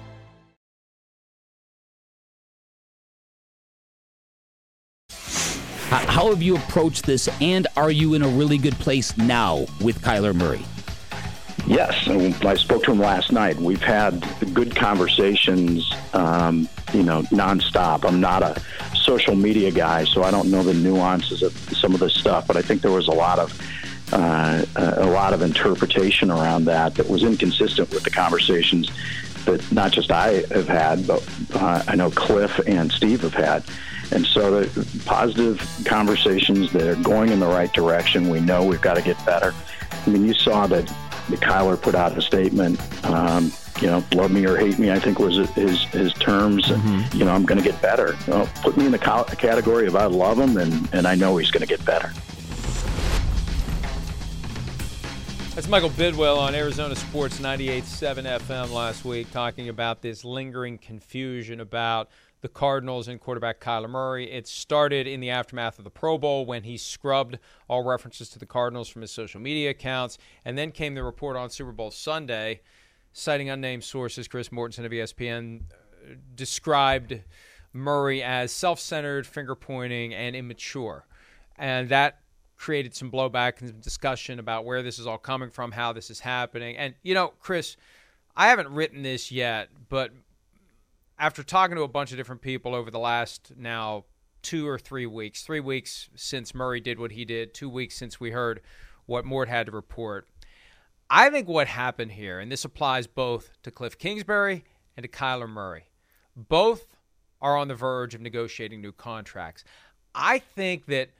How, 5.91 6.29
have 6.29 6.41
you 6.41 6.55
approached 6.55 7.05
this, 7.05 7.27
and 7.41 7.67
are 7.75 7.91
you 7.91 8.13
in 8.13 8.21
a 8.21 8.27
really 8.29 8.57
good 8.57 8.75
place 8.75 9.17
now 9.17 9.65
with 9.81 10.01
Kyler 10.01 10.33
Murray? 10.33 10.63
Yes, 11.67 12.07
I 12.07 12.55
spoke 12.55 12.85
to 12.85 12.93
him 12.93 12.99
last 12.99 13.33
night. 13.33 13.57
We've 13.57 13.81
had 13.81 14.25
good 14.53 14.73
conversations, 14.73 15.93
um, 16.13 16.69
you 16.93 17.03
know, 17.03 17.23
nonstop. 17.23 18.07
I'm 18.07 18.21
not 18.21 18.41
a 18.41 18.61
social 18.95 19.35
media 19.35 19.69
guy, 19.69 20.05
so 20.05 20.23
I 20.23 20.31
don't 20.31 20.49
know 20.49 20.63
the 20.63 20.73
nuances 20.73 21.43
of 21.43 21.51
some 21.75 21.93
of 21.93 21.99
this 21.99 22.13
stuff. 22.13 22.47
But 22.47 22.55
I 22.55 22.61
think 22.61 22.81
there 22.81 22.91
was 22.91 23.09
a 23.09 23.13
lot 23.13 23.39
of 23.39 24.13
uh, 24.13 24.63
a 24.75 25.07
lot 25.07 25.33
of 25.33 25.41
interpretation 25.41 26.31
around 26.31 26.65
that 26.65 26.95
that 26.95 27.09
was 27.09 27.23
inconsistent 27.23 27.89
with 27.89 28.03
the 28.03 28.11
conversations 28.11 28.89
that 29.43 29.69
not 29.73 29.91
just 29.91 30.09
I 30.09 30.43
have 30.53 30.69
had, 30.69 31.05
but 31.05 31.27
uh, 31.53 31.83
I 31.85 31.95
know 31.95 32.11
Cliff 32.11 32.61
and 32.65 32.89
Steve 32.93 33.21
have 33.23 33.33
had. 33.33 33.65
And 34.11 34.25
so 34.25 34.61
the 34.61 35.03
positive 35.05 35.65
conversations 35.85 36.71
that 36.73 36.87
are 36.87 37.01
going 37.01 37.29
in 37.29 37.39
the 37.39 37.47
right 37.47 37.71
direction. 37.71 38.29
We 38.29 38.39
know 38.39 38.65
we've 38.65 38.81
got 38.81 38.95
to 38.95 39.01
get 39.01 39.23
better. 39.25 39.53
I 39.91 40.09
mean, 40.09 40.25
you 40.25 40.33
saw 40.33 40.67
that 40.67 40.85
that 41.29 41.39
Kyler 41.39 41.81
put 41.81 41.95
out 41.95 42.17
a 42.17 42.21
statement. 42.21 42.79
Um, 43.05 43.51
you 43.79 43.87
know, 43.87 44.03
love 44.13 44.31
me 44.31 44.45
or 44.45 44.57
hate 44.57 44.77
me, 44.77 44.91
I 44.91 44.99
think 44.99 45.17
was 45.17 45.37
his 45.51 45.83
his 45.85 46.13
terms. 46.13 46.67
Mm-hmm. 46.67 47.17
You 47.17 47.25
know, 47.25 47.31
I'm 47.31 47.45
going 47.45 47.61
to 47.61 47.67
get 47.67 47.81
better. 47.81 48.17
You 48.27 48.33
know, 48.33 48.49
put 48.61 48.77
me 48.77 48.85
in 48.85 48.91
the 48.91 48.99
co- 48.99 49.23
category 49.23 49.87
of 49.87 49.95
I 49.95 50.05
love 50.05 50.39
him, 50.39 50.57
and 50.57 50.87
and 50.93 51.07
I 51.07 51.15
know 51.15 51.37
he's 51.37 51.51
going 51.51 51.61
to 51.61 51.67
get 51.67 51.83
better. 51.85 52.11
That's 55.55 55.67
Michael 55.67 55.89
Bidwill 55.89 56.37
on 56.37 56.55
Arizona 56.55 56.95
Sports 56.95 57.39
98.7 57.39 58.39
FM 58.39 58.71
last 58.71 59.03
week 59.03 59.31
talking 59.31 59.67
about 59.67 60.01
this 60.01 60.23
lingering 60.23 60.77
confusion 60.77 61.59
about 61.59 62.09
the 62.41 62.49
Cardinals 62.49 63.07
and 63.07 63.19
quarterback 63.19 63.59
Kyler 63.59 63.89
Murray. 63.89 64.29
It 64.29 64.47
started 64.47 65.07
in 65.07 65.19
the 65.19 65.29
aftermath 65.29 65.77
of 65.77 65.83
the 65.83 65.91
Pro 65.91 66.17
Bowl 66.17 66.45
when 66.45 66.63
he 66.63 66.75
scrubbed 66.77 67.37
all 67.67 67.83
references 67.83 68.29
to 68.29 68.39
the 68.39 68.45
Cardinals 68.45 68.89
from 68.89 69.03
his 69.03 69.11
social 69.11 69.39
media 69.39 69.69
accounts. 69.69 70.17
And 70.43 70.57
then 70.57 70.71
came 70.71 70.95
the 70.95 71.03
report 71.03 71.37
on 71.37 71.49
Super 71.49 71.71
Bowl 71.71 71.91
Sunday, 71.91 72.61
citing 73.13 73.49
unnamed 73.49 73.83
sources. 73.83 74.27
Chris 74.27 74.49
Mortensen 74.49 74.85
of 74.85 74.91
ESPN 74.91 75.61
uh, 75.61 76.15
described 76.35 77.21
Murray 77.73 78.23
as 78.23 78.51
self 78.51 78.79
centered, 78.79 79.27
finger 79.27 79.55
pointing, 79.55 80.13
and 80.13 80.35
immature. 80.35 81.05
And 81.57 81.89
that 81.89 82.21
created 82.57 82.95
some 82.95 83.11
blowback 83.11 83.59
and 83.59 83.69
some 83.69 83.79
discussion 83.79 84.39
about 84.39 84.65
where 84.65 84.83
this 84.83 84.99
is 84.99 85.07
all 85.07 85.17
coming 85.17 85.49
from, 85.49 85.71
how 85.71 85.93
this 85.93 86.09
is 86.09 86.19
happening. 86.19 86.75
And, 86.77 86.95
you 87.03 87.13
know, 87.13 87.33
Chris, 87.39 87.77
I 88.35 88.47
haven't 88.47 88.69
written 88.69 89.03
this 89.03 89.31
yet, 89.31 89.69
but 89.89 90.11
after 91.21 91.43
talking 91.43 91.75
to 91.75 91.83
a 91.83 91.87
bunch 91.87 92.11
of 92.11 92.17
different 92.17 92.41
people 92.41 92.73
over 92.73 92.89
the 92.89 92.99
last 92.99 93.53
now 93.55 94.05
two 94.41 94.67
or 94.67 94.79
three 94.79 95.05
weeks, 95.05 95.43
three 95.43 95.59
weeks 95.59 96.09
since 96.15 96.55
Murray 96.55 96.81
did 96.81 96.99
what 96.99 97.11
he 97.11 97.25
did, 97.25 97.53
two 97.53 97.69
weeks 97.69 97.95
since 97.95 98.19
we 98.19 98.31
heard 98.31 98.59
what 99.05 99.23
Mort 99.23 99.47
had 99.47 99.67
to 99.67 99.71
report, 99.71 100.27
I 101.11 101.29
think 101.29 101.47
what 101.47 101.67
happened 101.67 102.13
here, 102.13 102.39
and 102.39 102.51
this 102.51 102.65
applies 102.65 103.05
both 103.05 103.51
to 103.61 103.69
Cliff 103.69 103.99
Kingsbury 103.99 104.65
and 104.97 105.03
to 105.03 105.07
Kyler 105.07 105.47
Murray, 105.47 105.91
both 106.35 106.87
are 107.39 107.55
on 107.55 107.67
the 107.67 107.75
verge 107.75 108.15
of 108.15 108.21
negotiating 108.21 108.81
new 108.81 108.91
contracts. 108.91 109.63
I 110.15 110.39
think 110.39 110.87
that 110.87 111.11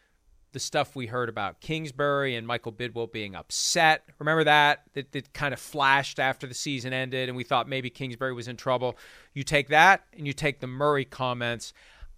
the 0.54 0.60
stuff 0.60 0.96
we 0.96 1.08
heard 1.08 1.30
about 1.30 1.62
Kingsbury 1.62 2.36
and 2.36 2.46
Michael 2.46 2.72
Bidwill 2.72 3.12
being 3.12 3.36
upset. 3.36 4.04
Remember 4.20 4.44
that? 4.44 4.84
That, 4.94 5.12
that 5.12 5.34
kind 5.34 5.54
of 5.54 5.60
flashed 5.60 6.20
after 6.20 6.48
the 6.48 6.54
season 6.54 6.94
ended, 6.94 7.30
and 7.30 7.38
we 7.38 7.44
thought 7.44 7.68
maybe 7.68 7.90
Kingsbury 7.90 8.34
was 8.34 8.48
in 8.48 8.58
trouble. 8.58 8.98
You 9.34 9.44
take 9.44 9.70
that 9.70 10.04
and 10.18 10.28
you 10.28 10.34
take 10.34 10.60
the 10.60 10.68
Murray 10.68 11.06
comments. 11.06 11.74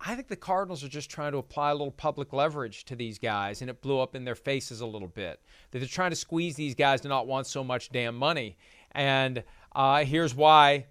I 0.05 0.15
think 0.15 0.27
the 0.27 0.35
Cardinals 0.35 0.83
are 0.83 0.89
just 0.89 1.09
trying 1.09 1.31
to 1.31 1.37
apply 1.37 1.71
a 1.71 1.73
little 1.73 1.91
public 1.91 2.33
leverage 2.33 2.83
to 2.85 2.95
these 2.95 3.17
guys, 3.17 3.61
and 3.61 3.69
it 3.69 3.81
blew 3.81 3.99
up 3.99 4.15
in 4.15 4.25
their 4.25 4.35
faces 4.35 4.81
a 4.81 4.85
little 4.85 5.07
bit. 5.07 5.39
That 5.71 5.79
they're 5.79 5.87
trying 5.87 6.09
to 6.09 6.15
squeeze 6.15 6.55
these 6.55 6.75
guys 6.75 7.01
to 7.01 7.07
not 7.07 7.27
want 7.27 7.47
so 7.47 7.63
much 7.63 7.89
damn 7.89 8.15
money. 8.15 8.57
And 8.91 9.43
uh, 9.73 10.03
here's 10.03 10.35
why 10.35 10.87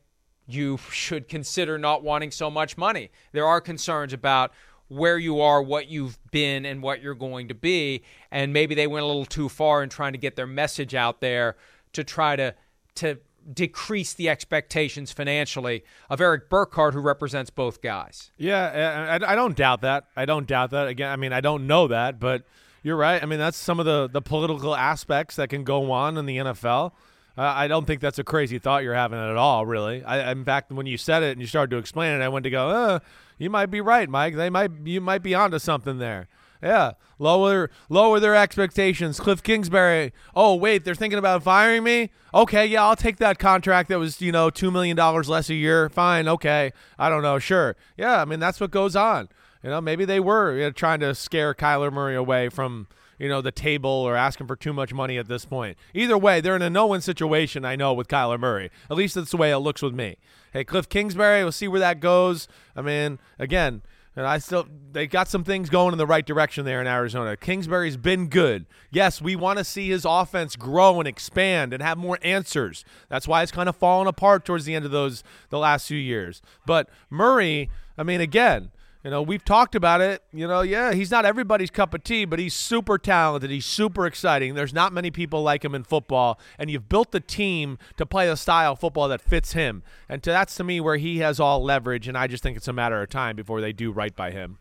you 0.47 0.79
should 0.91 1.29
consider 1.29 1.79
not 1.79 2.03
wanting 2.03 2.31
so 2.31 2.51
much 2.51 2.77
money. 2.79 3.11
There 3.33 3.47
are 3.47 3.61
concerns 3.61 4.13
about 4.13 4.53
where 4.93 5.19
you 5.19 5.41
are, 5.41 5.63
what 5.63 5.89
you've 5.89 6.19
been, 6.31 6.65
and 6.65 6.83
what 6.83 7.03
you're 7.03 7.15
going 7.15 7.49
to 7.49 7.55
be. 7.55 8.03
And 8.31 8.53
maybe 8.53 8.75
they 8.75 8.87
went 8.87 9.05
a 9.05 9.07
little 9.07 9.25
too 9.25 9.49
far 9.49 9.83
in 9.83 9.89
trying 9.89 10.13
to 10.13 10.19
get 10.19 10.37
their 10.37 10.47
message 10.47 10.95
out 10.95 11.21
there 11.21 11.57
to 11.93 12.05
try 12.05 12.37
to 12.37 12.55
to 12.97 13.19
decrease 13.53 14.15
the 14.15 14.29
expectations 14.29 15.11
financially 15.11 15.83
of 16.09 16.21
Erik 16.21 16.49
Burkhardt, 16.49 16.95
who 16.95 17.01
represents 17.01 17.51
both 17.51 17.83
guys. 17.83 18.31
Yeah, 18.37 19.19
I, 19.21 19.33
I 19.33 19.35
don't 19.35 19.57
doubt 19.57 19.81
that. 19.81 20.05
I 20.15 20.27
don't 20.27 20.47
doubt 20.47 20.71
that. 20.71 20.87
Again, 20.89 21.11
I 21.11 21.17
mean, 21.17 21.33
I 21.33 21.41
don't 21.41 21.67
know 21.67 21.89
that, 21.89 22.21
but 22.21 22.45
you're 22.83 22.97
right. 22.97 23.23
I 23.23 23.27
mean, 23.27 23.39
that's 23.39 23.57
some 23.57 23.81
of 23.81 23.87
the 23.87 24.09
the 24.09 24.23
political 24.23 24.75
aspects 24.75 25.37
that 25.37 25.49
can 25.49 25.65
go 25.65 25.91
on 25.91 26.19
in 26.19 26.27
the 26.27 26.37
NFL. 26.39 26.93
Uh, 27.37 27.43
I 27.43 27.67
don't 27.67 27.87
think 27.87 28.03
that's 28.03 28.19
a 28.19 28.25
crazy 28.25 28.59
thought 28.59 28.83
you're 28.83 28.95
having 28.95 29.19
at 29.19 29.37
all, 29.37 29.65
really. 29.65 30.05
I, 30.05 30.33
in 30.33 30.45
fact, 30.45 30.71
when 30.71 30.85
you 30.85 30.99
said 30.99 31.23
it 31.23 31.33
and 31.33 31.41
you 31.41 31.47
started 31.47 31.71
to 31.71 31.79
explain 31.79 32.21
it, 32.21 32.23
I 32.23 32.29
went 32.29 32.45
to 32.45 32.51
go, 32.51 32.69
uh, 32.69 32.99
you 33.43 33.51
might 33.51 33.67
be 33.67 33.81
right, 33.81 34.09
Mike. 34.09 34.37
They 34.37 34.51
might 34.51 34.71
you 34.85 35.01
might 35.01 35.23
be 35.23 35.35
onto 35.35 35.59
something 35.59 35.99
there. 35.99 36.29
Yeah, 36.63 36.93
lower 37.19 37.71
lower 37.89 38.21
their 38.21 38.37
expectations. 38.37 39.19
Cliff 39.19 39.43
Kingsbury. 39.43 40.13
Oh 40.35 40.55
wait, 40.55 40.85
they're 40.85 40.95
thinking 40.95 41.19
about 41.19 41.43
firing 41.43 41.83
me. 41.83 42.11
Okay, 42.33 42.65
yeah, 42.67 42.85
I'll 42.85 42.95
take 42.95 43.17
that 43.17 43.41
contract 43.41 43.89
that 43.89 43.99
was 43.99 44.21
you 44.21 44.31
know 44.31 44.49
two 44.49 44.71
million 44.71 44.97
dollars 44.97 45.29
less 45.29 45.51
a 45.51 45.55
year. 45.55 45.89
Fine, 45.89 46.29
okay. 46.29 46.73
I 47.01 47.09
don't 47.09 47.23
know, 47.23 47.41
sure. 47.41 47.75
Yeah, 47.97 48.23
I 48.23 48.25
mean 48.25 48.39
that's 48.39 48.61
what 48.61 48.71
goes 48.71 48.95
on. 48.95 49.29
You 49.65 49.71
know, 49.71 49.81
maybe 49.81 50.05
they 50.05 50.21
were 50.21 50.57
you 50.57 50.63
know, 50.63 50.71
trying 50.71 51.01
to 51.01 51.13
scare 51.15 51.53
Kyler 51.53 51.93
Murray 51.93 52.15
away 52.15 52.49
from 52.49 52.87
you 53.23 53.29
know, 53.29 53.41
the 53.41 53.53
table 53.53 53.89
or 53.89 54.17
asking 54.17 54.49
for 54.49 54.57
too 54.57 54.73
much 54.73 54.93
money 54.93 55.17
at 55.17 55.29
this 55.29 55.45
point. 55.45 55.79
Either 55.95 56.19
way, 56.19 56.41
they're 56.41 56.57
in 56.57 56.63
a 56.63 56.69
no-win 56.69 57.01
situation, 57.01 57.65
I 57.65 57.77
know, 57.77 57.93
with 57.93 58.09
Kyler 58.09 58.39
Murray. 58.39 58.69
At 58.91 58.97
least 58.97 59.15
that's 59.15 59.31
the 59.31 59.37
way 59.37 59.53
it 59.53 59.59
looks 59.59 59.81
with 59.81 59.95
me. 59.95 60.17
Hey, 60.53 60.65
Cliff 60.65 60.89
Kingsbury, 60.89 61.45
we'll 61.45 61.53
see 61.53 61.69
where 61.69 61.79
that 61.79 62.01
goes. 62.01 62.49
I 62.75 62.83
mean, 62.83 63.21
again, 63.39 63.83
and 64.17 64.27
I 64.27 64.39
still 64.39 64.67
they 64.91 65.07
got 65.07 65.29
some 65.29 65.45
things 65.45 65.71
going 65.71 65.93
in 65.93 65.99
the 65.99 66.07
right 66.07 66.27
direction 66.27 66.65
there 66.65 66.81
in 66.81 66.89
Arizona. 66.89 67.37
Kingsbury's 67.37 67.97
been 67.97 68.27
good. 68.27 68.67
Yes, 68.91 69.23
we 69.23 69.37
want 69.37 69.59
to 69.59 69.65
see 69.65 69.89
his 69.89 70.05
offense 70.05 70.57
grow 70.57 70.99
and 70.99 71.07
expand 71.07 71.73
and 71.73 71.81
have 71.81 71.99
more 71.99 72.19
answers. 72.23 72.85
That's 73.09 73.29
why 73.29 73.45
it's 73.45 73.53
kind 73.53 73.69
of 73.69 73.77
fallen 73.77 74.09
apart 74.09 74.45
towards 74.45 74.65
the 74.65 74.75
end 74.75 74.85
of 74.85 74.91
those 74.91 75.23
the 75.49 75.61
last 75.61 75.87
few 75.87 75.97
years. 75.97 76.43
But 76.67 76.91
Murray, 77.09 77.71
I 77.97 78.03
mean, 78.03 78.21
again, 78.21 78.73
you 79.05 79.11
know, 79.11 79.21
we've 79.21 79.45
talked 79.45 79.75
about 79.75 80.01
it. 80.01 80.23
You 80.33 80.47
know, 80.47 80.61
yeah, 80.61 80.93
he's 80.93 81.11
not 81.11 81.25
everybody's 81.25 81.71
cup 81.71 81.93
of 81.93 82.05
tea, 82.05 82.25
but 82.25 82.39
he's 82.39 82.55
super 82.55 82.99
talented. 82.99 83.51
He's 83.51 83.67
super 83.67 84.07
exciting. 84.07 84.55
There's 84.55 84.73
not 84.73 84.93
many 84.93 85.11
people 85.11 85.43
like 85.43 85.65
him 85.65 85.75
in 85.75 85.83
football, 85.83 86.39
and 86.57 86.71
you've 86.71 86.89
built 86.89 87.11
the 87.11 87.21
team 87.21 87.79
to 87.97 88.07
play 88.07 88.29
a 88.29 88.37
style 88.37 88.73
of 88.73 88.81
football 88.81 89.09
that 89.09 89.21
fits 89.21 89.55
him. 89.55 89.83
And 90.09 90.23
to, 90.23 90.31
that's 90.31 90.55
to 90.57 90.65
me 90.65 90.81
where 90.81 90.99
he 90.99 91.19
has 91.19 91.41
all 91.41 91.63
leverage, 91.65 92.07
and 92.07 92.17
I 92.17 92.29
just 92.29 92.45
think 92.45 92.57
it's 92.57 92.69
a 92.69 92.73
matter 92.73 93.03
of 93.03 93.09
time 93.09 93.35
before 93.35 93.61
they 93.61 93.73
do 93.73 93.91
right 93.91 94.15
by 94.15 94.31
him. 94.31 94.59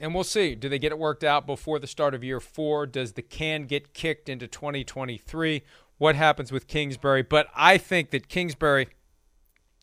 And 0.00 0.14
we'll 0.14 0.24
see. 0.24 0.54
Do 0.54 0.68
they 0.68 0.78
get 0.78 0.92
it 0.92 0.98
worked 0.98 1.24
out 1.24 1.46
before 1.46 1.78
the 1.78 1.86
start 1.86 2.14
of 2.14 2.24
year 2.24 2.40
four? 2.40 2.86
Does 2.86 3.12
the 3.12 3.22
can 3.22 3.66
get 3.66 3.94
kicked 3.94 4.28
into 4.28 4.46
2023? 4.46 5.62
What 5.98 6.14
happens 6.14 6.52
with 6.52 6.68
Kingsbury? 6.68 7.22
But 7.22 7.48
I 7.54 7.78
think 7.78 8.10
that 8.10 8.28
Kingsbury 8.28 8.88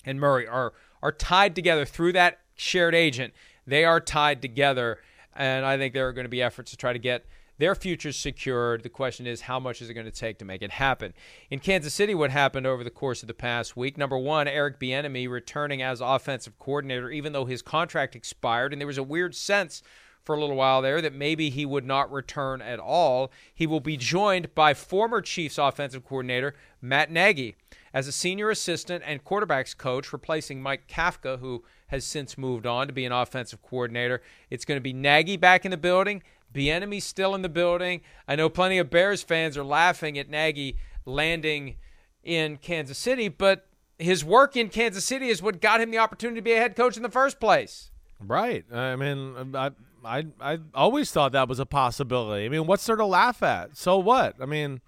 and 0.05 0.19
Murray 0.19 0.47
are 0.47 0.73
are 1.01 1.11
tied 1.11 1.53
together 1.53 1.85
through 1.85 2.13
that 2.13 2.39
shared 2.55 2.95
agent. 2.95 3.33
They 3.67 3.85
are 3.85 3.99
tied 3.99 4.41
together, 4.41 4.99
and 5.35 5.65
I 5.65 5.77
think 5.77 5.93
there 5.93 6.07
are 6.07 6.13
going 6.13 6.25
to 6.25 6.29
be 6.29 6.41
efforts 6.41 6.71
to 6.71 6.77
try 6.77 6.93
to 6.93 6.99
get 6.99 7.25
their 7.57 7.75
futures 7.75 8.17
secured. 8.17 8.83
The 8.83 8.89
question 8.89 9.25
is, 9.25 9.41
how 9.41 9.59
much 9.59 9.81
is 9.81 9.89
it 9.89 9.93
going 9.93 10.05
to 10.05 10.11
take 10.11 10.39
to 10.39 10.45
make 10.45 10.61
it 10.61 10.71
happen? 10.71 11.13
In 11.49 11.59
Kansas 11.59 11.93
City, 11.93 12.13
what 12.13 12.31
happened 12.31 12.67
over 12.67 12.83
the 12.83 12.89
course 12.89 13.21
of 13.23 13.27
the 13.27 13.33
past 13.33 13.77
week? 13.77 13.97
Number 13.97 14.17
one, 14.17 14.47
Eric 14.47 14.79
Bieniemy 14.79 15.29
returning 15.29 15.81
as 15.81 16.01
offensive 16.01 16.59
coordinator, 16.59 17.09
even 17.09 17.33
though 17.33 17.45
his 17.45 17.61
contract 17.61 18.15
expired, 18.15 18.73
and 18.73 18.81
there 18.81 18.87
was 18.87 18.97
a 18.97 19.03
weird 19.03 19.35
sense 19.35 19.81
for 20.25 20.35
a 20.35 20.39
little 20.39 20.55
while 20.55 20.81
there 20.81 21.01
that 21.01 21.13
maybe 21.13 21.49
he 21.49 21.65
would 21.65 21.85
not 21.85 22.11
return 22.11 22.61
at 22.61 22.79
all. 22.79 23.31
He 23.53 23.67
will 23.67 23.79
be 23.79 23.95
joined 23.95 24.53
by 24.55 24.73
former 24.73 25.21
Chiefs 25.21 25.57
offensive 25.57 26.03
coordinator 26.03 26.55
Matt 26.81 27.11
Nagy 27.11 27.55
as 27.95 28.09
a 28.09 28.11
senior 28.11 28.49
assistant 28.49 29.01
and 29.07 29.23
quarterbacks 29.23 29.75
coach, 29.75 30.11
replacing 30.11 30.61
Mike 30.61 30.85
Kafka, 30.85 31.39
who 31.39 31.63
has 31.87 32.03
since 32.03 32.37
moved 32.37 32.67
on 32.67 32.87
to 32.87 32.93
be 32.93 33.05
an 33.05 33.13
offensive 33.13 33.61
coordinator. 33.61 34.21
It's 34.49 34.65
going 34.65 34.75
to 34.75 34.81
be 34.81 34.91
Nagy 34.91 35.37
back 35.37 35.63
in 35.63 35.71
the 35.71 35.77
building. 35.77 36.21
Bieniemy 36.53 37.01
still 37.01 37.33
in 37.33 37.41
the 37.41 37.47
building. 37.47 38.01
I 38.27 38.35
know 38.35 38.49
plenty 38.49 38.79
of 38.79 38.89
Bears 38.89 39.23
fans 39.23 39.57
are 39.57 39.63
laughing 39.63 40.19
at 40.19 40.29
Nagy 40.29 40.75
landing 41.05 41.77
in 42.21 42.57
Kansas 42.57 42.97
City, 42.97 43.29
but 43.29 43.65
his 43.97 44.25
work 44.25 44.57
in 44.57 44.67
Kansas 44.67 45.05
City 45.05 45.29
is 45.29 45.41
what 45.41 45.61
got 45.61 45.79
him 45.79 45.89
the 45.89 45.97
opportunity 45.97 46.39
to 46.39 46.43
be 46.43 46.51
a 46.51 46.57
head 46.57 46.75
coach 46.75 46.97
in 46.97 47.03
the 47.03 47.09
first 47.09 47.39
place. 47.39 47.91
Right. 48.19 48.65
I 48.73 48.97
mean, 48.97 49.55
I 49.55 49.71
I 50.03 50.25
I 50.41 50.59
always 50.73 51.11
thought 51.11 51.31
that 51.31 51.47
was 51.47 51.59
a 51.59 51.65
possibility. 51.65 52.45
I 52.45 52.49
mean, 52.49 52.67
what's 52.67 52.85
there 52.85 52.97
to 52.97 53.05
laugh 53.05 53.41
at? 53.41 53.77
So 53.77 53.97
what? 53.97 54.35
I 54.41 54.45
mean, 54.45 54.81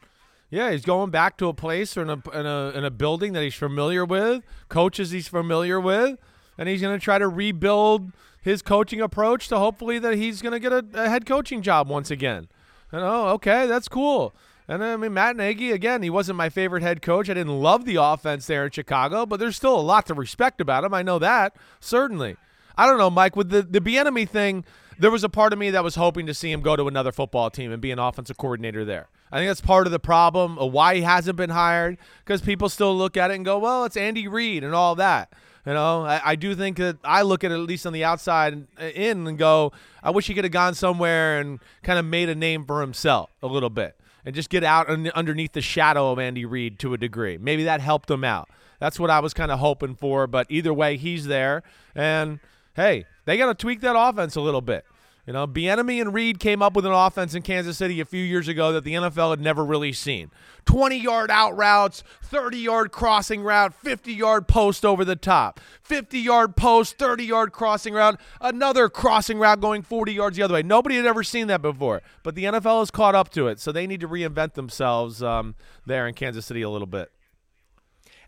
yeah, 0.49 0.71
he's 0.71 0.85
going 0.85 1.11
back 1.11 1.37
to 1.37 1.47
a 1.47 1.53
place 1.53 1.97
or 1.97 2.03
in 2.03 2.09
a 2.09 2.21
in 2.33 2.45
a 2.45 2.71
in 2.75 2.85
a 2.85 2.91
building 2.91 3.33
that 3.33 3.43
he's 3.43 3.55
familiar 3.55 4.05
with, 4.05 4.43
coaches 4.69 5.11
he's 5.11 5.27
familiar 5.27 5.79
with 5.79 6.17
and 6.57 6.67
he's 6.67 6.81
going 6.81 6.97
to 6.97 7.03
try 7.03 7.17
to 7.19 7.27
rebuild 7.27 8.11
his 8.41 8.61
coaching 8.61 9.01
approach 9.01 9.47
to 9.49 9.57
hopefully 9.57 9.99
that 9.99 10.15
he's 10.15 10.41
going 10.41 10.53
to 10.53 10.59
get 10.59 10.71
a, 10.71 10.85
a, 10.93 11.09
head 11.09 11.25
coaching 11.25 11.61
job 11.61 11.87
once 11.89 12.09
again. 12.09 12.47
And 12.91 13.03
oh, 13.03 13.29
okay, 13.29 13.67
that's 13.67 13.87
cool. 13.87 14.33
And 14.67 14.83
I 14.83 14.97
mean, 14.97 15.13
Matt 15.13 15.35
Nagy, 15.35 15.71
again, 15.71 16.01
he 16.03 16.09
wasn't 16.09 16.37
my 16.37 16.49
favorite 16.49 16.83
head 16.83 17.01
coach. 17.01 17.29
I 17.29 17.33
didn't 17.33 17.61
love 17.61 17.85
the 17.85 17.95
offense 17.95 18.47
there 18.47 18.65
in 18.65 18.71
Chicago, 18.71 19.25
but 19.25 19.39
there's 19.39 19.55
still 19.55 19.77
a 19.77 19.81
lot 19.81 20.05
to 20.07 20.13
respect 20.13 20.59
about 20.59 20.83
him. 20.83 20.93
I 20.93 21.03
know 21.03 21.19
that, 21.19 21.55
certainly. 21.79 22.35
I 22.77 22.85
don't 22.85 22.97
know, 22.97 23.09
Mike, 23.09 23.35
with 23.35 23.49
the, 23.49 23.61
the 23.61 23.81
Bieniemy 23.81 24.27
thing, 24.27 24.65
there 24.99 25.11
was 25.11 25.23
a 25.23 25.29
part 25.29 25.53
of 25.53 25.59
me 25.59 25.71
that 25.71 25.83
was 25.83 25.95
hoping 25.95 26.25
to 26.27 26.33
see 26.33 26.51
him 26.51 26.61
go 26.61 26.75
to 26.75 26.87
another 26.87 27.11
football 27.11 27.49
team 27.49 27.71
and 27.71 27.81
be 27.81 27.91
an 27.91 27.99
offensive 27.99 28.37
coordinator 28.37 28.83
there. 28.85 29.09
I 29.31 29.39
think 29.39 29.49
that's 29.49 29.61
part 29.61 29.87
of 29.87 29.91
the 29.91 29.99
problem 29.99 30.57
of 30.57 30.71
why 30.71 30.95
he 30.95 31.01
hasn't 31.01 31.35
been 31.35 31.49
hired 31.49 31.97
because 32.23 32.41
people 32.41 32.69
still 32.69 32.95
look 32.95 33.17
at 33.17 33.31
it 33.31 33.35
and 33.35 33.45
go, 33.45 33.59
well, 33.59 33.85
it's 33.85 33.97
Andy 33.97 34.27
Reid 34.27 34.63
and 34.63 34.73
all 34.73 34.95
that. 34.95 35.33
You 35.65 35.73
know, 35.73 36.05
I, 36.05 36.21
I, 36.23 36.35
do 36.37 36.55
think 36.55 36.77
that 36.77 36.97
I 37.03 37.23
look 37.23 37.43
at 37.43 37.51
it 37.51 37.55
at 37.55 37.59
least 37.59 37.85
on 37.85 37.91
the 37.91 38.05
outside 38.05 38.65
uh, 38.79 38.85
in 38.85 39.27
and 39.27 39.37
go, 39.37 39.73
I 40.01 40.11
wish 40.11 40.27
he 40.27 40.33
could 40.33 40.45
have 40.45 40.53
gone 40.53 40.75
somewhere 40.75 41.41
and 41.41 41.59
kind 41.83 41.99
of 41.99 42.05
made 42.05 42.29
a 42.29 42.35
name 42.35 42.65
for 42.65 42.79
himself 42.79 43.29
a 43.43 43.47
little 43.47 43.69
bit 43.69 43.99
and 44.25 44.33
just 44.33 44.49
get 44.49 44.63
out 44.63 44.87
underneath 44.89 45.51
the 45.51 45.61
shadow 45.61 46.11
of 46.11 46.19
Andy 46.19 46.45
Reid 46.45 46.79
to 46.79 46.93
a 46.93 46.97
degree. 46.97 47.37
Maybe 47.37 47.65
that 47.65 47.81
helped 47.81 48.09
him 48.09 48.23
out. 48.23 48.49
That's 48.79 48.99
what 48.99 49.09
I 49.09 49.19
was 49.19 49.33
kind 49.33 49.51
of 49.51 49.59
hoping 49.59 49.95
for. 49.95 50.25
But 50.27 50.47
either 50.49 50.73
way, 50.73 50.95
he's 50.95 51.25
there. 51.25 51.63
And 51.95 52.39
hey, 52.75 53.05
they 53.27 53.37
got 53.37 53.47
to 53.47 53.53
tweak 53.53 53.81
that 53.81 53.95
offense 53.97 54.35
a 54.37 54.41
little 54.41 54.61
bit. 54.61 54.85
You 55.25 55.33
know, 55.33 55.45
Bieniemy 55.45 55.99
and 55.99 56.13
Reid 56.13 56.39
came 56.39 56.61
up 56.61 56.73
with 56.73 56.85
an 56.85 56.93
offense 56.93 57.33
in 57.35 57.41
Kansas 57.41 57.77
City 57.77 57.99
a 57.99 58.05
few 58.05 58.23
years 58.23 58.47
ago 58.47 58.71
that 58.71 58.85
the 58.85 58.93
NFL 58.93 59.31
had 59.31 59.41
never 59.41 59.65
really 59.65 59.91
seen. 59.91 60.31
20-yard 60.65 61.29
out 61.29 61.57
routes, 61.57 62.01
30-yard 62.31 62.93
crossing 62.93 63.41
route, 63.43 63.73
50-yard 63.83 64.47
post 64.47 64.85
over 64.85 65.03
the 65.03 65.17
top, 65.17 65.59
50-yard 65.85 66.55
post, 66.55 66.97
30-yard 66.97 67.51
crossing 67.51 67.93
route, 67.93 68.17
another 68.39 68.87
crossing 68.87 69.37
route 69.37 69.59
going 69.59 69.81
40 69.81 70.13
yards 70.13 70.37
the 70.37 70.43
other 70.43 70.53
way. 70.53 70.63
Nobody 70.63 70.95
had 70.95 71.05
ever 71.05 71.23
seen 71.23 71.47
that 71.47 71.61
before, 71.61 72.01
but 72.23 72.33
the 72.35 72.45
NFL 72.45 72.79
has 72.79 72.89
caught 72.89 73.13
up 73.13 73.27
to 73.31 73.47
it, 73.49 73.59
so 73.59 73.73
they 73.73 73.85
need 73.85 73.99
to 73.99 74.07
reinvent 74.07 74.53
themselves 74.53 75.21
um, 75.21 75.55
there 75.85 76.07
in 76.07 76.13
Kansas 76.13 76.45
City 76.45 76.61
a 76.61 76.69
little 76.69 76.87
bit. 76.87 77.11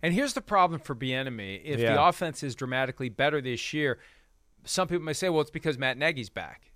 And 0.01 0.13
here's 0.13 0.33
the 0.33 0.41
problem 0.41 0.79
for 0.81 0.95
Bieniemy: 0.95 1.62
if 1.63 1.79
Yeah. 1.79 1.93
the 1.93 2.03
offense 2.03 2.43
is 2.43 2.55
dramatically 2.55 3.09
better 3.09 3.41
this 3.41 3.73
year, 3.73 3.99
some 4.65 4.88
people 4.88 5.04
may 5.04 5.13
say, 5.13 5.30
"Well, 5.30 5.41
it's 5.41 5.52
because 5.52 5.78
Matt 5.78 5.98
Nagy's 5.98 6.30
back." 6.30 6.72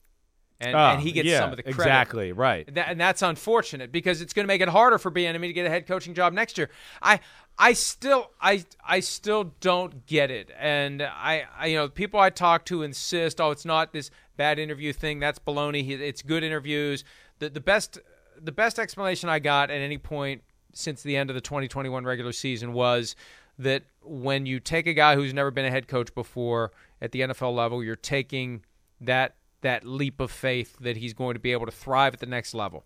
And, 0.59 0.75
Ah, 0.75 0.93
and 0.93 1.01
he 1.01 1.11
gets 1.11 1.27
yeah, 1.27 1.39
some 1.39 1.51
of 1.51 1.57
the 1.57 1.63
credit. 1.63 1.79
Exactly, 1.79 2.31
right. 2.31 2.73
That, 2.73 2.89
and 2.89 2.99
that's 2.99 3.21
unfortunate 3.21 3.91
because 3.91 4.21
it's 4.21 4.33
going 4.33 4.45
to 4.45 4.47
make 4.47 4.61
it 4.61 4.69
harder 4.69 4.97
for 4.97 5.11
Bieniemy 5.11 5.47
to 5.47 5.53
get 5.53 5.65
a 5.65 5.69
head 5.69 5.85
coaching 5.87 6.13
job 6.13 6.31
next 6.31 6.57
year. 6.57 6.69
I 7.01 7.19
I 7.57 7.73
still 7.73 8.31
I 8.39 8.63
I 8.87 8.99
still 9.01 9.53
don't 9.59 10.05
get 10.05 10.31
it. 10.31 10.51
And 10.57 11.01
I, 11.01 11.45
I 11.57 11.67
you 11.67 11.77
know 11.77 11.89
people 11.89 12.19
I 12.19 12.29
talk 12.29 12.65
to 12.65 12.83
insist, 12.83 13.41
oh, 13.41 13.51
it's 13.51 13.65
not 13.65 13.93
this 13.93 14.09
bad 14.37 14.57
interview 14.57 14.93
thing. 14.93 15.19
That's 15.19 15.39
baloney. 15.39 15.89
It's 15.89 16.21
good 16.21 16.43
interviews. 16.43 17.03
The 17.39 17.49
the 17.49 17.59
best 17.61 17.99
the 18.41 18.51
best 18.51 18.79
explanation 18.79 19.29
I 19.29 19.39
got 19.39 19.69
at 19.69 19.81
any 19.81 19.97
point 19.97 20.43
since 20.73 21.03
the 21.03 21.15
end 21.15 21.29
of 21.29 21.35
the 21.35 21.41
2021 21.41 22.03
regular 22.03 22.31
season 22.31 22.73
was 22.73 23.15
that 23.59 23.83
when 24.01 24.45
you 24.45 24.59
take 24.59 24.87
a 24.87 24.93
guy 24.93 25.15
who's 25.15 25.33
never 25.33 25.51
been 25.51 25.65
a 25.65 25.69
head 25.69 25.87
coach 25.87 26.13
before 26.15 26.71
at 27.03 27.11
the 27.11 27.19
NFL 27.19 27.53
level, 27.53 27.83
you're 27.83 27.95
taking 27.97 28.63
that 29.01 29.35
that 29.61 29.85
leap 29.85 30.19
of 30.19 30.31
faith 30.31 30.75
that 30.79 30.97
he's 30.97 31.13
going 31.13 31.35
to 31.35 31.39
be 31.39 31.51
able 31.51 31.65
to 31.65 31.71
thrive 31.71 32.13
at 32.13 32.19
the 32.19 32.25
next 32.25 32.53
level. 32.53 32.83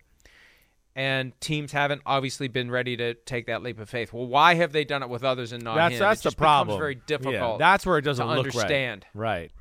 And 0.94 1.38
teams 1.40 1.72
haven't 1.72 2.02
obviously 2.04 2.48
been 2.48 2.70
ready 2.70 2.96
to 2.96 3.14
take 3.14 3.46
that 3.46 3.62
leap 3.62 3.78
of 3.78 3.88
faith. 3.88 4.12
Well, 4.12 4.26
why 4.26 4.54
have 4.54 4.72
they 4.72 4.84
done 4.84 5.02
it 5.02 5.08
with 5.08 5.22
others 5.22 5.52
and 5.52 5.62
not 5.62 5.76
That's 5.76 5.94
him? 5.94 6.00
that's 6.00 6.22
the 6.22 6.32
problem. 6.32 6.78
very 6.78 6.96
difficult. 6.96 7.34
Yeah, 7.34 7.56
that's 7.58 7.86
where 7.86 7.98
it 7.98 8.02
doesn't 8.02 8.26
look 8.26 8.38
understand. 8.38 9.06
right. 9.14 9.30
Right. 9.30 9.52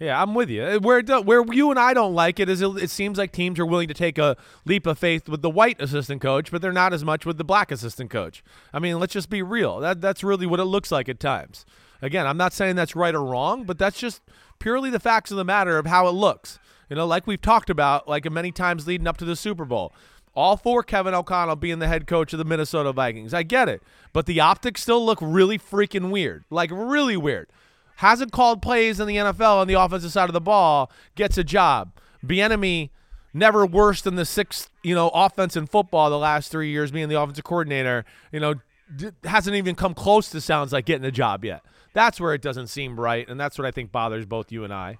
Yeah, 0.00 0.20
I'm 0.20 0.34
with 0.34 0.48
you. 0.48 0.62
Uh, 0.62 0.78
Where 0.78 1.02
do, 1.02 1.20
where 1.20 1.44
you 1.52 1.70
and 1.70 1.78
I 1.78 1.92
don't 1.92 2.14
like 2.14 2.40
it 2.40 2.48
is 2.48 2.62
it, 2.62 2.68
it 2.82 2.88
seems 2.88 3.18
like 3.18 3.32
teams 3.32 3.58
are 3.58 3.66
willing 3.66 3.88
to 3.88 3.94
take 3.94 4.16
a 4.16 4.34
leap 4.64 4.86
of 4.86 4.98
faith 4.98 5.28
with 5.28 5.42
the 5.42 5.50
white 5.50 5.78
assistant 5.78 6.22
coach, 6.22 6.50
but 6.50 6.62
they're 6.62 6.72
not 6.72 6.94
as 6.94 7.04
much 7.04 7.26
with 7.26 7.36
the 7.36 7.44
black 7.44 7.70
assistant 7.70 8.08
coach. 8.10 8.42
I 8.72 8.78
mean, 8.78 8.98
let's 8.98 9.12
just 9.12 9.28
be 9.28 9.42
real. 9.42 9.78
That 9.78 10.00
that's 10.00 10.24
really 10.24 10.46
what 10.46 10.58
it 10.58 10.64
looks 10.64 10.90
like 10.90 11.10
at 11.10 11.20
times. 11.20 11.66
Again, 12.02 12.26
I'm 12.26 12.36
not 12.36 12.52
saying 12.52 12.76
that's 12.76 12.96
right 12.96 13.14
or 13.14 13.24
wrong, 13.24 13.64
but 13.64 13.78
that's 13.78 13.98
just 13.98 14.22
purely 14.58 14.90
the 14.90 15.00
facts 15.00 15.30
of 15.30 15.36
the 15.36 15.44
matter 15.44 15.78
of 15.78 15.86
how 15.86 16.08
it 16.08 16.12
looks. 16.12 16.58
You 16.88 16.96
know, 16.96 17.06
like 17.06 17.26
we've 17.26 17.40
talked 17.40 17.70
about 17.70 18.08
like 18.08 18.30
many 18.30 18.52
times 18.52 18.86
leading 18.86 19.06
up 19.06 19.16
to 19.18 19.24
the 19.24 19.36
Super 19.36 19.64
Bowl. 19.64 19.92
All 20.34 20.56
for 20.56 20.82
Kevin 20.82 21.14
O'Connell 21.14 21.56
being 21.56 21.80
the 21.80 21.88
head 21.88 22.06
coach 22.06 22.32
of 22.32 22.38
the 22.38 22.44
Minnesota 22.44 22.92
Vikings. 22.92 23.34
I 23.34 23.42
get 23.42 23.68
it. 23.68 23.82
But 24.12 24.26
the 24.26 24.40
optics 24.40 24.82
still 24.82 25.04
look 25.04 25.18
really 25.20 25.58
freaking 25.58 26.10
weird. 26.10 26.44
Like 26.50 26.70
really 26.72 27.16
weird. 27.16 27.48
Hasn't 27.96 28.32
called 28.32 28.62
plays 28.62 28.98
in 29.00 29.06
the 29.06 29.16
NFL 29.16 29.56
on 29.56 29.66
the 29.66 29.74
offensive 29.74 30.12
side 30.12 30.28
of 30.28 30.32
the 30.32 30.40
ball, 30.40 30.90
gets 31.16 31.36
a 31.36 31.44
job. 31.44 31.92
Bieniemy 32.24 32.90
never 33.34 33.66
worse 33.66 34.02
than 34.02 34.14
the 34.16 34.24
sixth, 34.24 34.70
you 34.82 34.94
know, 34.94 35.10
offense 35.10 35.56
in 35.56 35.66
football 35.66 36.10
the 36.10 36.18
last 36.18 36.50
three 36.50 36.70
years 36.70 36.90
being 36.90 37.08
the 37.08 37.20
offensive 37.20 37.44
coordinator, 37.44 38.04
you 38.32 38.40
know, 38.40 38.54
d- 38.94 39.10
hasn't 39.24 39.56
even 39.56 39.74
come 39.74 39.94
close 39.94 40.30
to 40.30 40.40
sounds 40.40 40.72
like 40.72 40.86
getting 40.86 41.04
a 41.04 41.12
job 41.12 41.44
yet. 41.44 41.62
That's 41.92 42.20
where 42.20 42.34
it 42.34 42.42
doesn't 42.42 42.68
seem 42.68 42.98
right, 42.98 43.28
and 43.28 43.38
that's 43.40 43.58
what 43.58 43.66
I 43.66 43.70
think 43.70 43.90
bothers 43.92 44.26
both 44.26 44.52
you 44.52 44.64
and 44.64 44.72
I. 44.72 44.98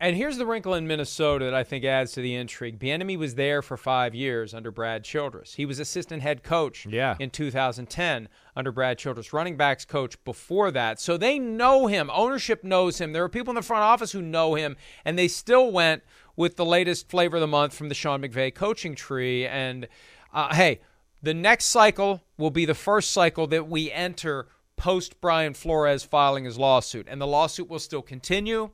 And 0.00 0.16
here's 0.16 0.36
the 0.36 0.46
wrinkle 0.46 0.74
in 0.74 0.88
Minnesota 0.88 1.44
that 1.44 1.54
I 1.54 1.62
think 1.62 1.84
adds 1.84 2.10
to 2.12 2.20
the 2.20 2.34
intrigue. 2.34 2.80
Bieniemy 2.80 3.16
was 3.16 3.36
there 3.36 3.62
for 3.62 3.76
five 3.76 4.16
years 4.16 4.52
under 4.52 4.72
Brad 4.72 5.04
Childress. 5.04 5.54
He 5.54 5.64
was 5.64 5.78
assistant 5.78 6.22
head 6.22 6.42
coach 6.42 6.86
Yeah. 6.86 7.14
in 7.20 7.30
2010 7.30 8.28
under 8.56 8.72
Brad 8.72 8.98
Childress, 8.98 9.32
running 9.32 9.56
backs 9.56 9.84
coach 9.84 10.22
before 10.24 10.72
that. 10.72 10.98
So 10.98 11.16
they 11.16 11.38
know 11.38 11.86
him. 11.86 12.10
Ownership 12.12 12.64
knows 12.64 13.00
him. 13.00 13.12
There 13.12 13.22
are 13.22 13.28
people 13.28 13.52
in 13.52 13.54
the 13.54 13.62
front 13.62 13.84
office 13.84 14.10
who 14.10 14.20
know 14.20 14.56
him, 14.56 14.76
and 15.04 15.16
they 15.16 15.28
still 15.28 15.70
went 15.70 16.02
with 16.34 16.56
the 16.56 16.64
latest 16.64 17.08
flavor 17.08 17.36
of 17.36 17.40
the 17.40 17.46
month 17.46 17.72
from 17.72 17.88
the 17.88 17.94
Sean 17.94 18.22
McVay 18.22 18.52
coaching 18.52 18.96
tree. 18.96 19.46
And 19.46 19.86
uh, 20.34 20.52
hey, 20.52 20.80
the 21.22 21.34
next 21.34 21.66
cycle 21.66 22.24
will 22.36 22.50
be 22.50 22.64
the 22.64 22.74
first 22.74 23.12
cycle 23.12 23.46
that 23.46 23.68
we 23.68 23.92
enter 23.92 24.48
post 24.76 25.20
Brian 25.20 25.54
Flores 25.54 26.02
filing 26.02 26.44
his 26.44 26.58
lawsuit, 26.58 27.06
and 27.08 27.20
the 27.20 27.26
lawsuit 27.26 27.68
will 27.68 27.78
still 27.78 28.02
continue. 28.02 28.70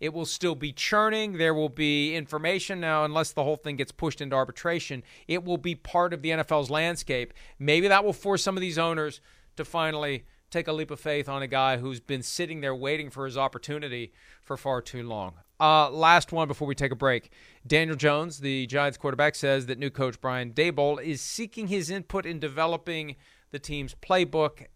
It 0.00 0.12
will 0.12 0.26
still 0.26 0.56
be 0.56 0.72
churning. 0.72 1.38
There 1.38 1.54
will 1.54 1.68
be 1.68 2.16
information 2.16 2.80
now, 2.80 3.04
unless 3.04 3.32
the 3.32 3.44
whole 3.44 3.56
thing 3.56 3.76
gets 3.76 3.92
pushed 3.92 4.20
into 4.20 4.34
arbitration. 4.34 5.04
It 5.28 5.44
will 5.44 5.58
be 5.58 5.76
part 5.76 6.12
of 6.12 6.22
the 6.22 6.30
NFL's 6.30 6.70
landscape. 6.70 7.32
Maybe 7.58 7.86
that 7.86 8.04
will 8.04 8.12
force 8.12 8.42
some 8.42 8.56
of 8.56 8.60
these 8.60 8.78
owners 8.78 9.20
to 9.56 9.64
finally 9.64 10.24
take 10.50 10.68
a 10.68 10.72
leap 10.72 10.90
of 10.90 11.00
faith 11.00 11.28
on 11.28 11.42
a 11.42 11.46
guy 11.46 11.78
who's 11.78 12.00
been 12.00 12.22
sitting 12.22 12.60
there 12.60 12.74
waiting 12.74 13.10
for 13.10 13.24
his 13.24 13.38
opportunity 13.38 14.12
for 14.42 14.56
far 14.56 14.82
too 14.82 15.02
long. 15.02 15.34
Uh, 15.60 15.88
last 15.90 16.32
one 16.32 16.48
before 16.48 16.66
we 16.66 16.74
take 16.74 16.90
a 16.90 16.96
break. 16.96 17.30
Daniel 17.64 17.96
Jones, 17.96 18.40
the 18.40 18.66
Giants 18.66 18.98
quarterback, 18.98 19.36
says 19.36 19.66
that 19.66 19.78
new 19.78 19.90
coach 19.90 20.20
Brian 20.20 20.52
Daboll 20.52 21.00
is 21.00 21.20
seeking 21.20 21.68
his 21.68 21.88
input 21.88 22.26
in 22.26 22.40
developing 22.40 23.14
the 23.52 23.60
team's 23.60 23.94
playbook. 23.94 24.66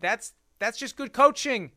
That's 0.00 0.32
that's 0.58 0.78
just 0.78 0.96
good 0.96 1.12
coaching. 1.12 1.72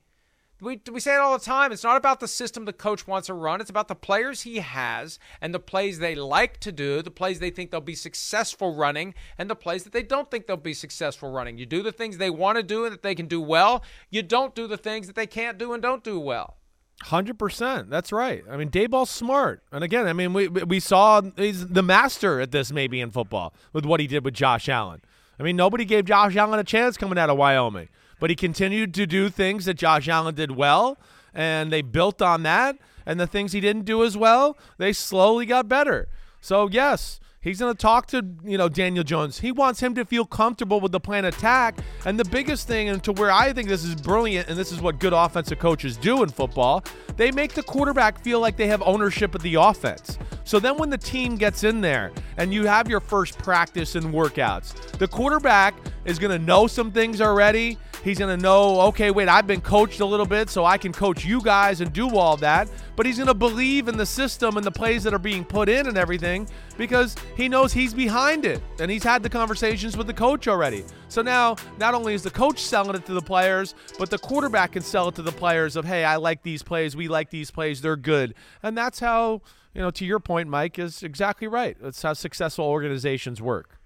We, 0.61 0.79
we 0.89 1.01
say 1.01 1.15
it 1.15 1.19
all 1.19 1.37
the 1.37 1.43
time. 1.43 1.73
It's 1.73 1.83
not 1.83 1.97
about 1.97 2.21
the 2.21 2.27
system 2.27 2.63
the 2.63 2.71
coach 2.71 3.05
wants 3.05 3.27
to 3.27 3.33
run. 3.33 3.59
It's 3.59 3.69
about 3.69 3.89
the 3.89 3.95
players 3.95 4.41
he 4.43 4.59
has 4.59 5.19
and 5.41 5.53
the 5.53 5.59
plays 5.59 5.99
they 5.99 6.15
like 6.15 6.59
to 6.61 6.71
do, 6.71 7.01
the 7.01 7.11
plays 7.11 7.39
they 7.39 7.49
think 7.49 7.71
they'll 7.71 7.81
be 7.81 7.95
successful 7.95 8.73
running, 8.73 9.13
and 9.37 9.49
the 9.49 9.55
plays 9.55 9.83
that 9.83 9.91
they 9.91 10.03
don't 10.03 10.31
think 10.31 10.47
they'll 10.47 10.55
be 10.55 10.73
successful 10.73 11.31
running. 11.31 11.57
You 11.57 11.65
do 11.65 11.83
the 11.83 11.91
things 11.91 12.17
they 12.17 12.29
want 12.29 12.57
to 12.57 12.63
do 12.63 12.85
and 12.85 12.93
that 12.93 13.03
they 13.03 13.15
can 13.15 13.27
do 13.27 13.41
well. 13.41 13.83
You 14.09 14.23
don't 14.23 14.55
do 14.55 14.67
the 14.67 14.77
things 14.77 15.07
that 15.07 15.17
they 15.17 15.27
can't 15.27 15.57
do 15.57 15.73
and 15.73 15.81
don't 15.81 16.03
do 16.03 16.17
well. 16.17 16.57
Hundred 17.01 17.37
percent. 17.37 17.89
That's 17.89 18.13
right. 18.13 18.43
I 18.49 18.55
mean, 18.55 18.69
Daboll's 18.69 19.09
smart, 19.09 19.63
and 19.71 19.83
again, 19.83 20.07
I 20.07 20.13
mean, 20.13 20.31
we 20.31 20.47
we 20.47 20.79
saw 20.79 21.21
he's 21.35 21.67
the 21.67 21.83
master 21.83 22.39
at 22.39 22.51
this 22.51 22.71
maybe 22.71 23.01
in 23.01 23.11
football 23.11 23.53
with 23.73 23.85
what 23.85 23.99
he 23.99 24.07
did 24.07 24.23
with 24.23 24.35
Josh 24.35 24.69
Allen. 24.69 25.01
I 25.37 25.43
mean, 25.43 25.57
nobody 25.57 25.83
gave 25.83 26.05
Josh 26.05 26.35
Allen 26.37 26.59
a 26.59 26.63
chance 26.63 26.95
coming 26.95 27.17
out 27.17 27.29
of 27.29 27.37
Wyoming, 27.37 27.89
but 28.23 28.29
he 28.29 28.37
continued 28.37 28.93
to 28.93 29.05
do 29.05 29.27
things 29.27 29.65
that 29.65 29.73
Josh 29.73 30.07
Allen 30.07 30.33
did 30.33 30.51
well, 30.51 30.97
and 31.33 31.73
they 31.73 31.81
built 31.81 32.21
on 32.21 32.43
that. 32.43 32.77
And 33.05 33.19
the 33.19 33.27
things 33.27 33.51
he 33.51 33.59
didn't 33.59 33.83
do 33.83 34.01
as 34.01 34.15
well, 34.15 34.57
they 34.77 34.93
slowly 34.93 35.45
got 35.45 35.67
better. 35.67 36.07
So 36.39 36.69
yes, 36.69 37.19
he's 37.41 37.59
going 37.59 37.73
to 37.73 37.77
talk 37.77 38.07
to 38.07 38.25
you 38.45 38.57
know 38.57 38.69
Daniel 38.69 39.03
Jones. 39.03 39.41
He 39.41 39.51
wants 39.51 39.81
him 39.81 39.93
to 39.95 40.05
feel 40.05 40.23
comfortable 40.23 40.79
with 40.79 40.93
the 40.93 41.01
plan 41.01 41.25
attack. 41.25 41.79
And 42.05 42.17
the 42.17 42.23
biggest 42.23 42.65
thing, 42.65 42.87
and 42.87 43.03
to 43.03 43.11
where 43.11 43.29
I 43.29 43.51
think 43.51 43.67
this 43.67 43.83
is 43.83 43.93
brilliant, 43.93 44.47
and 44.47 44.57
this 44.57 44.71
is 44.71 44.79
what 44.79 44.99
good 44.99 45.11
offensive 45.11 45.59
coaches 45.59 45.97
do 45.97 46.23
in 46.23 46.29
football, 46.29 46.81
they 47.17 47.29
make 47.29 47.51
the 47.51 47.63
quarterback 47.63 48.23
feel 48.23 48.39
like 48.39 48.55
they 48.55 48.67
have 48.67 48.81
ownership 48.83 49.35
of 49.35 49.41
the 49.41 49.55
offense. 49.55 50.17
So 50.45 50.61
then 50.61 50.77
when 50.77 50.89
the 50.89 50.97
team 50.97 51.35
gets 51.35 51.65
in 51.65 51.81
there 51.81 52.13
and 52.37 52.53
you 52.53 52.67
have 52.67 52.89
your 52.89 53.01
first 53.01 53.37
practice 53.39 53.95
and 53.95 54.13
workouts, 54.13 54.73
the 54.97 55.09
quarterback 55.09 55.75
is 56.05 56.19
going 56.19 56.39
to 56.39 56.45
know 56.45 56.67
some 56.67 56.89
things 56.89 57.19
already. 57.19 57.77
He's 58.03 58.19
going 58.19 58.37
to 58.37 58.41
know, 58.41 58.81
okay, 58.81 59.11
wait, 59.11 59.29
I've 59.29 59.47
been 59.47 59.61
coached 59.61 60.01
a 60.01 60.05
little 60.05 60.25
bit, 60.25 60.49
so 60.49 60.65
I 60.65 60.77
can 60.77 60.91
coach 60.91 61.23
you 61.23 61.41
guys 61.41 61.79
and 61.79 61.93
do 61.93 62.17
all 62.17 62.35
that. 62.37 62.69
But 62.97 63.05
he's 63.05 63.15
going 63.15 63.27
to 63.27 63.33
believe 63.33 63.87
in 63.87 63.95
the 63.95 64.05
system 64.05 64.57
and 64.57 64.65
the 64.65 64.71
plays 64.71 65.03
that 65.03 65.13
are 65.13 65.19
being 65.19 65.45
put 65.45 65.69
in 65.69 65.87
and 65.87 65.97
everything 65.97 66.47
because 66.77 67.15
he 67.37 67.47
knows 67.47 67.71
he's 67.71 67.93
behind 67.93 68.45
it 68.45 68.61
and 68.79 68.91
he's 68.91 69.03
had 69.03 69.23
the 69.23 69.29
conversations 69.29 69.95
with 69.95 70.07
the 70.07 70.13
coach 70.13 70.49
already. 70.49 70.83
So 71.07 71.21
now, 71.21 71.55
not 71.79 71.93
only 71.93 72.13
is 72.13 72.23
the 72.23 72.29
coach 72.29 72.59
selling 72.59 72.95
it 72.95 73.05
to 73.05 73.13
the 73.13 73.21
players, 73.21 73.73
but 73.97 74.09
the 74.09 74.17
quarterback 74.17 74.73
can 74.73 74.81
sell 74.81 75.07
it 75.07 75.15
to 75.15 75.21
the 75.21 75.31
players 75.31 75.77
of, 75.77 75.85
hey, 75.85 76.03
I 76.03 76.17
like 76.17 76.43
these 76.43 76.61
plays, 76.61 76.97
we 76.97 77.07
like 77.07 77.29
these 77.29 77.51
plays, 77.51 77.81
they're 77.81 77.95
good. 77.95 78.35
And 78.61 78.77
that's 78.77 78.99
how, 78.99 79.41
you 79.73 79.81
know, 79.81 79.91
to 79.91 80.05
your 80.05 80.19
point, 80.19 80.49
Mike, 80.49 80.77
is 80.77 81.03
exactly 81.03 81.47
right. 81.47 81.77
That's 81.81 82.01
how 82.01 82.13
successful 82.13 82.65
organizations 82.65 83.41
work. 83.41 83.79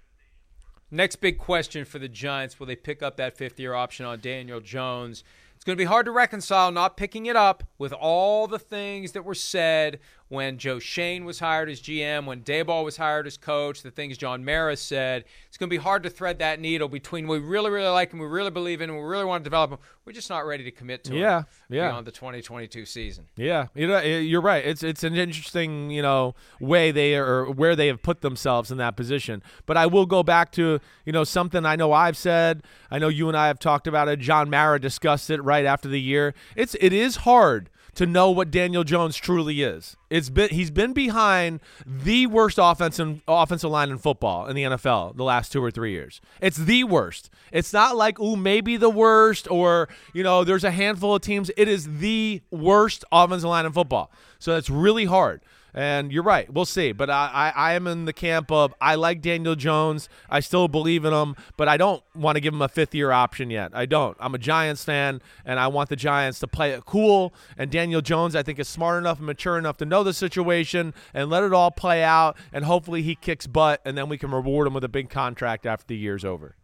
Next 0.90 1.16
big 1.16 1.36
question 1.36 1.84
for 1.84 1.98
the 1.98 2.08
Giants 2.08 2.58
will 2.58 2.66
they 2.66 2.76
pick 2.76 3.02
up 3.02 3.18
that 3.18 3.36
fifth 3.36 3.60
year 3.60 3.74
option 3.74 4.06
on 4.06 4.20
Daniel 4.20 4.60
Jones? 4.60 5.22
It's 5.54 5.64
going 5.64 5.76
to 5.76 5.82
be 5.82 5.86
hard 5.86 6.06
to 6.06 6.12
reconcile 6.12 6.70
not 6.70 6.96
picking 6.96 7.26
it 7.26 7.36
up 7.36 7.64
with 7.76 7.92
all 7.92 8.46
the 8.46 8.58
things 8.58 9.12
that 9.12 9.24
were 9.24 9.34
said 9.34 9.98
when 10.28 10.58
Joe 10.58 10.78
Schoen 10.78 11.24
was 11.24 11.38
hired 11.38 11.70
as 11.70 11.80
GM, 11.80 12.26
when 12.26 12.42
Daboll 12.42 12.84
was 12.84 12.96
hired 12.98 13.26
as 13.26 13.36
coach, 13.36 13.82
the 13.82 13.90
things 13.90 14.18
John 14.18 14.44
Mara 14.44 14.76
said. 14.76 15.24
It's 15.48 15.56
going 15.56 15.70
to 15.70 15.74
be 15.74 15.82
hard 15.82 16.02
to 16.02 16.10
thread 16.10 16.38
that 16.40 16.60
needle 16.60 16.88
between 16.88 17.26
we 17.26 17.38
really, 17.38 17.70
really 17.70 17.88
like 17.88 18.12
him, 18.12 18.18
we 18.18 18.26
really 18.26 18.50
believe 18.50 18.80
in 18.82 18.90
him, 18.90 18.96
we 18.96 19.02
really 19.02 19.24
want 19.24 19.42
to 19.42 19.44
develop 19.44 19.70
him. 19.70 19.78
We're 20.04 20.12
just 20.12 20.30
not 20.30 20.46
ready 20.46 20.64
to 20.64 20.70
commit 20.70 21.04
to 21.04 21.14
Yeah, 21.16 21.38
him 21.40 21.46
yeah. 21.70 21.88
beyond 21.88 22.06
the 22.06 22.12
2022 22.12 22.84
season. 22.86 23.26
Yeah, 23.36 23.66
you 23.74 23.86
know, 23.86 23.96
eh, 23.96 24.18
you're 24.18 24.40
right. 24.40 24.64
It's 24.64 24.82
it's 24.82 25.04
an 25.04 25.14
interesting, 25.14 25.90
you 25.90 26.02
know, 26.02 26.34
way 26.60 26.90
they 26.90 27.14
are 27.16 27.50
where 27.50 27.76
they 27.76 27.88
have 27.88 28.02
put 28.02 28.20
themselves 28.20 28.70
in 28.70 28.78
that 28.78 28.96
position. 28.96 29.42
But 29.66 29.76
I 29.76 29.86
will 29.86 30.06
go 30.06 30.22
back 30.22 30.52
to, 30.52 30.80
you 31.04 31.12
know, 31.12 31.24
something 31.24 31.66
I 31.66 31.76
know 31.76 31.92
I've 31.92 32.16
said. 32.16 32.62
I 32.90 32.98
know 32.98 33.08
you 33.08 33.28
and 33.28 33.36
I 33.36 33.48
have 33.48 33.58
talked 33.58 33.86
about 33.86 34.08
it. 34.08 34.18
John 34.18 34.48
Mara 34.48 34.78
discussed 34.80 35.28
it 35.30 35.42
right 35.42 35.64
after 35.66 35.88
the 35.88 36.00
year. 36.00 36.34
It's 36.56 36.74
it 36.80 36.92
is 36.92 37.16
hard 37.16 37.68
to 37.98 38.06
know 38.06 38.30
what 38.30 38.52
Daniel 38.52 38.84
Jones 38.84 39.16
truly 39.16 39.60
is. 39.60 39.96
It's 40.08 40.30
been 40.30 40.50
he's 40.50 40.70
been 40.70 40.92
behind 40.92 41.58
the 41.84 42.28
worst 42.28 42.56
offensive 42.56 43.22
offensive 43.26 43.72
line 43.72 43.90
in 43.90 43.98
football 43.98 44.46
in 44.46 44.54
the 44.54 44.62
NFL 44.62 45.16
the 45.16 45.24
last 45.24 45.50
two 45.50 45.62
or 45.62 45.72
three 45.72 45.90
years. 45.90 46.20
It's 46.40 46.58
the 46.58 46.84
worst. 46.84 47.28
It's 47.50 47.72
not 47.72 47.96
like 47.96 48.20
ooh 48.20 48.36
maybe 48.36 48.76
the 48.76 48.88
worst 48.88 49.50
or 49.50 49.88
you 50.14 50.22
know 50.22 50.44
there's 50.44 50.62
a 50.62 50.70
handful 50.70 51.16
of 51.16 51.22
teams. 51.22 51.50
It 51.56 51.66
is 51.66 51.98
the 51.98 52.40
worst 52.52 53.04
offensive 53.10 53.50
line 53.50 53.66
in 53.66 53.72
football. 53.72 54.12
So 54.38 54.56
it's 54.56 54.70
really 54.70 55.06
hard. 55.06 55.40
And 55.78 56.10
you're 56.10 56.24
right. 56.24 56.52
We'll 56.52 56.64
see. 56.64 56.90
But 56.90 57.08
I, 57.08 57.52
I, 57.54 57.70
I, 57.70 57.72
am 57.74 57.86
in 57.86 58.04
the 58.04 58.12
camp 58.12 58.50
of 58.50 58.74
I 58.80 58.96
like 58.96 59.22
Daniel 59.22 59.54
Jones. 59.54 60.08
I 60.28 60.40
still 60.40 60.66
believe 60.66 61.04
in 61.04 61.12
him, 61.12 61.36
but 61.56 61.68
I 61.68 61.76
don't 61.76 62.02
want 62.16 62.34
to 62.34 62.40
give 62.40 62.52
him 62.52 62.62
a 62.62 62.68
fifth 62.68 62.96
year 62.96 63.12
option 63.12 63.48
yet. 63.48 63.70
I 63.74 63.86
don't. 63.86 64.16
I'm 64.18 64.34
a 64.34 64.38
Giants 64.38 64.82
fan, 64.82 65.22
and 65.44 65.60
I 65.60 65.68
want 65.68 65.88
the 65.88 65.94
Giants 65.94 66.40
to 66.40 66.48
play 66.48 66.72
it 66.72 66.84
cool. 66.84 67.32
And 67.56 67.70
Daniel 67.70 68.00
Jones, 68.00 68.34
I 68.34 68.42
think, 68.42 68.58
is 68.58 68.66
smart 68.66 68.98
enough 68.98 69.18
and 69.18 69.26
mature 69.26 69.56
enough 69.56 69.76
to 69.76 69.84
know 69.84 70.02
the 70.02 70.12
situation 70.12 70.94
and 71.14 71.30
let 71.30 71.44
it 71.44 71.52
all 71.52 71.70
play 71.70 72.02
out. 72.02 72.36
And 72.52 72.64
hopefully 72.64 73.02
he 73.02 73.14
kicks 73.14 73.46
butt, 73.46 73.80
and 73.84 73.96
then 73.96 74.08
we 74.08 74.18
can 74.18 74.32
reward 74.32 74.66
him 74.66 74.74
with 74.74 74.82
a 74.82 74.88
big 74.88 75.10
contract 75.10 75.64
after 75.64 75.86
the 75.86 75.96
year's 75.96 76.24
over. 76.24 76.56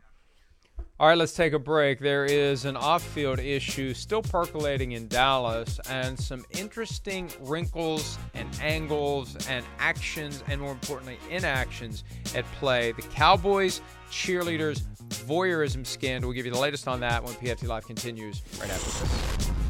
All 1.00 1.08
right, 1.08 1.18
let's 1.18 1.34
take 1.34 1.54
a 1.54 1.58
break. 1.58 1.98
There 1.98 2.24
is 2.24 2.66
an 2.66 2.76
off 2.76 3.02
field 3.02 3.40
issue 3.40 3.94
still 3.94 4.22
percolating 4.22 4.92
in 4.92 5.08
Dallas, 5.08 5.80
and 5.90 6.16
some 6.16 6.44
interesting 6.52 7.28
wrinkles 7.40 8.16
and 8.32 8.48
angles 8.62 9.36
and 9.48 9.66
actions, 9.80 10.44
and 10.46 10.60
more 10.60 10.70
importantly, 10.70 11.18
inactions 11.30 12.04
at 12.36 12.44
play. 12.60 12.92
The 12.92 13.02
Cowboys 13.02 13.80
cheerleaders 14.08 14.82
voyeurism 15.26 15.84
scandal. 15.84 16.28
We'll 16.28 16.36
give 16.36 16.46
you 16.46 16.52
the 16.52 16.60
latest 16.60 16.86
on 16.86 17.00
that 17.00 17.24
when 17.24 17.34
PFT 17.34 17.66
Live 17.66 17.88
continues 17.88 18.40
right 18.60 18.70
after 18.70 18.84
this. 18.84 19.63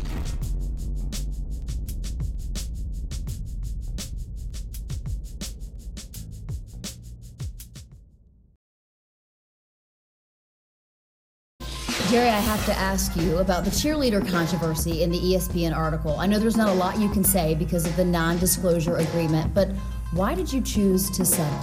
Jerry, 12.14 12.29
I 12.29 12.38
have 12.38 12.64
to 12.66 12.72
ask 12.74 13.16
you 13.16 13.38
about 13.38 13.64
the 13.64 13.72
cheerleader 13.72 14.24
controversy 14.31 15.03
in 15.03 15.11
the 15.11 15.18
ESPN 15.18 15.77
article. 15.77 16.16
I 16.20 16.27
know 16.27 16.38
there's 16.38 16.57
not 16.57 16.68
a 16.68 16.74
lot 16.74 16.96
you 16.96 17.09
can 17.09 17.24
say 17.24 17.57
because 17.57 17.87
of 17.87 17.96
the 17.96 18.05
non 18.05 18.38
disclosure 18.38 18.98
agreement, 18.98 19.53
but 19.53 19.70
why 20.12 20.37
did 20.37 20.53
you 20.53 20.61
choose 20.61 21.11
to 21.11 21.24
settle? 21.24 21.59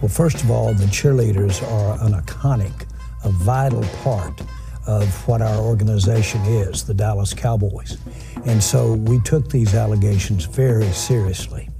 Well, 0.00 0.08
first 0.08 0.40
of 0.40 0.52
all, 0.52 0.72
the 0.72 0.84
cheerleaders 0.84 1.68
are 1.72 2.06
an 2.06 2.12
iconic, 2.12 2.86
a 3.24 3.30
vital 3.30 3.82
part 4.04 4.40
of 4.86 5.26
what 5.26 5.42
our 5.42 5.56
organization 5.56 6.42
is, 6.42 6.84
the 6.84 6.94
Dallas 6.94 7.34
Cowboys. 7.34 7.98
And 8.46 8.62
so 8.62 8.92
we 8.92 9.18
took 9.22 9.50
these 9.50 9.74
allegations 9.74 10.44
very 10.44 10.92
seriously. 10.92 11.70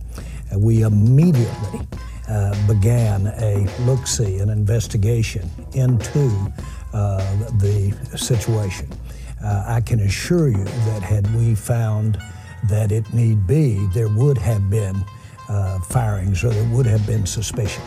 Uh, 0.52 0.58
we 0.58 0.82
immediately 0.82 1.86
uh, 2.28 2.66
began 2.66 3.28
a 3.28 3.68
look 3.82 4.08
see, 4.08 4.38
an 4.40 4.50
investigation 4.50 5.48
into 5.74 6.52
the 6.92 7.96
situation. 8.16 8.88
Uh, 9.42 9.64
I 9.66 9.80
can 9.80 10.00
assure 10.00 10.48
you 10.48 10.64
that 10.64 11.02
had 11.02 11.32
we 11.34 11.54
found 11.54 12.18
that 12.68 12.90
it 12.90 13.12
need 13.14 13.46
be, 13.46 13.86
there 13.94 14.08
would 14.08 14.38
have 14.38 14.68
been 14.68 15.04
uh, 15.48 15.78
firings 15.80 16.44
or 16.44 16.50
there 16.50 16.68
would 16.74 16.86
have 16.86 17.06
been 17.06 17.24
suspicion. 17.24 17.84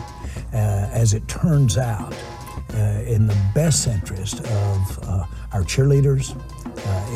as 0.54 1.14
it 1.14 1.28
turns 1.28 1.78
out, 1.78 2.14
in 3.06 3.28
the 3.28 3.38
best 3.54 3.88
interest 3.88 4.40
of 4.40 5.10
our 5.52 5.64
cheerleaders, 5.64 6.34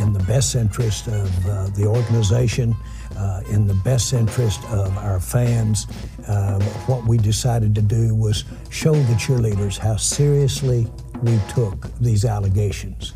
in 0.02 0.12
the 0.12 0.24
best 0.28 0.56
interest 0.56 1.08
of 1.08 1.76
the 1.76 1.86
organization, 1.86 2.76
uh, 3.18 3.42
in 3.50 3.68
the 3.68 3.74
best 3.76 4.14
interest 4.14 4.64
of 4.66 4.98
our 4.98 5.20
fans. 5.20 5.88
Uh, 6.28 6.60
what 6.88 7.06
we 7.06 7.18
decided 7.18 7.74
to 7.76 7.82
do 7.82 8.14
was 8.14 8.44
show 8.70 8.94
the 8.94 9.14
cheerleaders 9.14 9.78
how 9.78 9.96
seriously 9.96 10.88
we 11.22 11.40
took 11.50 11.94
these 12.00 12.26
allegations. 12.26 13.14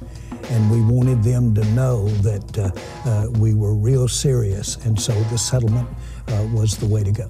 And 0.51 0.71
we 0.71 0.81
wanted 0.81 1.21
them 1.23 1.53
to 1.55 1.63
know 1.71 2.07
that 2.21 2.57
uh, 2.57 2.71
uh, 3.09 3.29
we 3.39 3.53
were 3.53 3.75
real 3.75 4.07
serious, 4.07 4.77
and 4.85 4.99
so 4.99 5.13
the 5.23 5.37
settlement 5.37 5.87
uh, 6.27 6.47
was 6.53 6.77
the 6.77 6.87
way 6.87 7.03
to 7.03 7.11
go. 7.11 7.27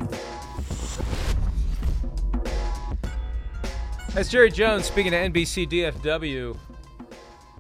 That's 4.14 4.30
Jerry 4.30 4.52
Jones 4.52 4.86
speaking 4.86 5.12
to 5.12 5.18
NBC 5.18 5.70
DFW 5.70 6.58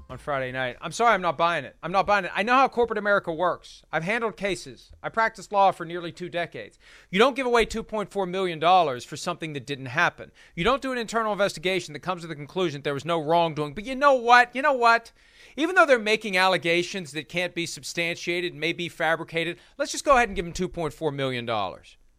on 0.10 0.17
Friday 0.17 0.52
night. 0.52 0.76
I'm 0.82 0.91
sorry, 0.91 1.13
I'm 1.13 1.22
not 1.22 1.38
buying 1.38 1.65
it. 1.65 1.76
I'm 1.84 1.91
not 1.91 2.08
buying 2.08 2.26
it. 2.26 2.32
I 2.34 2.41
know 2.41 2.54
how 2.54 2.67
corporate 2.67 2.98
America 2.98 3.32
works. 3.32 3.84
I've 3.91 4.04
handled 4.04 4.38
cases. 4.38 4.91
I 5.04 5.10
practiced 5.10 5.52
law 5.52 5.72
for 5.72 5.86
nearly 5.86 6.12
two 6.12 6.30
decades. 6.30 6.80
You 7.12 7.19
don't 7.19 7.36
give 7.36 7.45
away 7.45 7.67
$2.4 7.67 8.28
million 8.28 8.60
for 9.02 9.17
something 9.17 9.54
that 9.54 9.67
didn't 9.67 9.86
happen. 9.88 10.32
You 10.56 10.63
don't 10.63 10.82
do 10.82 10.91
an 10.91 10.98
internal 10.98 11.32
investigation 11.32 11.93
that 11.93 12.00
comes 12.00 12.24
to 12.24 12.28
the 12.28 12.36
conclusion 12.36 12.80
that 12.80 12.84
there 12.86 12.93
was 12.95 13.06
no 13.06 13.22
wrongdoing. 13.22 13.76
But 13.76 13.86
you 13.86 13.95
know 13.95 14.15
what? 14.15 14.56
You 14.56 14.63
know 14.63 14.74
what? 14.74 15.12
Even 15.56 15.76
though 15.76 15.86
they're 15.86 16.00
making 16.00 16.38
allegations 16.38 17.12
that 17.12 17.30
can't 17.30 17.54
be 17.54 17.67
substantiated, 17.67 18.56
may 18.56 18.74
be 18.74 18.89
fabricated, 18.89 19.58
let's 19.78 19.91
just 19.91 20.06
go 20.06 20.15
ahead 20.15 20.30
and 20.30 20.36
give 20.36 20.45
them 20.45 20.54
$2.4 20.54 21.13
million. 21.13 21.45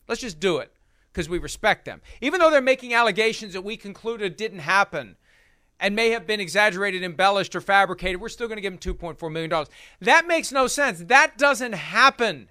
Let's 0.06 0.20
just 0.20 0.38
do 0.38 0.58
it 0.58 0.72
because 1.12 1.28
we 1.28 1.38
respect 1.38 1.86
them. 1.86 2.02
Even 2.20 2.38
though 2.38 2.50
they're 2.50 2.60
making 2.60 2.94
allegations 2.94 3.52
that 3.52 3.64
we 3.64 3.76
concluded 3.76 4.36
didn't 4.36 4.60
happen, 4.60 5.16
and 5.80 5.96
may 5.96 6.10
have 6.10 6.26
been 6.26 6.40
exaggerated, 6.40 7.02
embellished, 7.02 7.56
or 7.56 7.60
fabricated, 7.60 8.20
we're 8.20 8.28
still 8.28 8.46
going 8.46 8.56
to 8.58 8.62
give 8.62 8.72
him 8.72 8.78
$2.4 8.78 9.32
million. 9.32 9.66
That 10.00 10.26
makes 10.26 10.52
no 10.52 10.66
sense. 10.66 11.00
That 11.00 11.38
doesn't 11.38 11.72
happen 11.72 12.50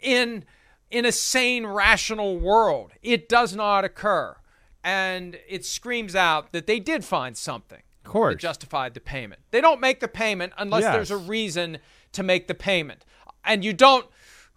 in, 0.00 0.44
in 0.90 1.04
a 1.04 1.12
sane, 1.12 1.66
rational 1.66 2.38
world. 2.38 2.92
It 3.02 3.28
does 3.28 3.54
not 3.54 3.84
occur. 3.84 4.36
And 4.82 5.38
it 5.48 5.64
screams 5.64 6.14
out 6.14 6.52
that 6.52 6.66
they 6.66 6.78
did 6.80 7.04
find 7.04 7.36
something 7.36 7.82
of 8.04 8.10
course. 8.10 8.34
that 8.34 8.40
justified 8.40 8.94
the 8.94 9.00
payment. 9.00 9.40
They 9.50 9.60
don't 9.60 9.80
make 9.80 10.00
the 10.00 10.08
payment 10.08 10.52
unless 10.58 10.82
Yes. 10.82 10.94
there's 10.94 11.10
a 11.10 11.16
reason 11.16 11.78
to 12.12 12.22
make 12.22 12.46
the 12.46 12.54
payment. 12.54 13.04
And 13.44 13.64
you 13.64 13.72
don't 13.72 14.06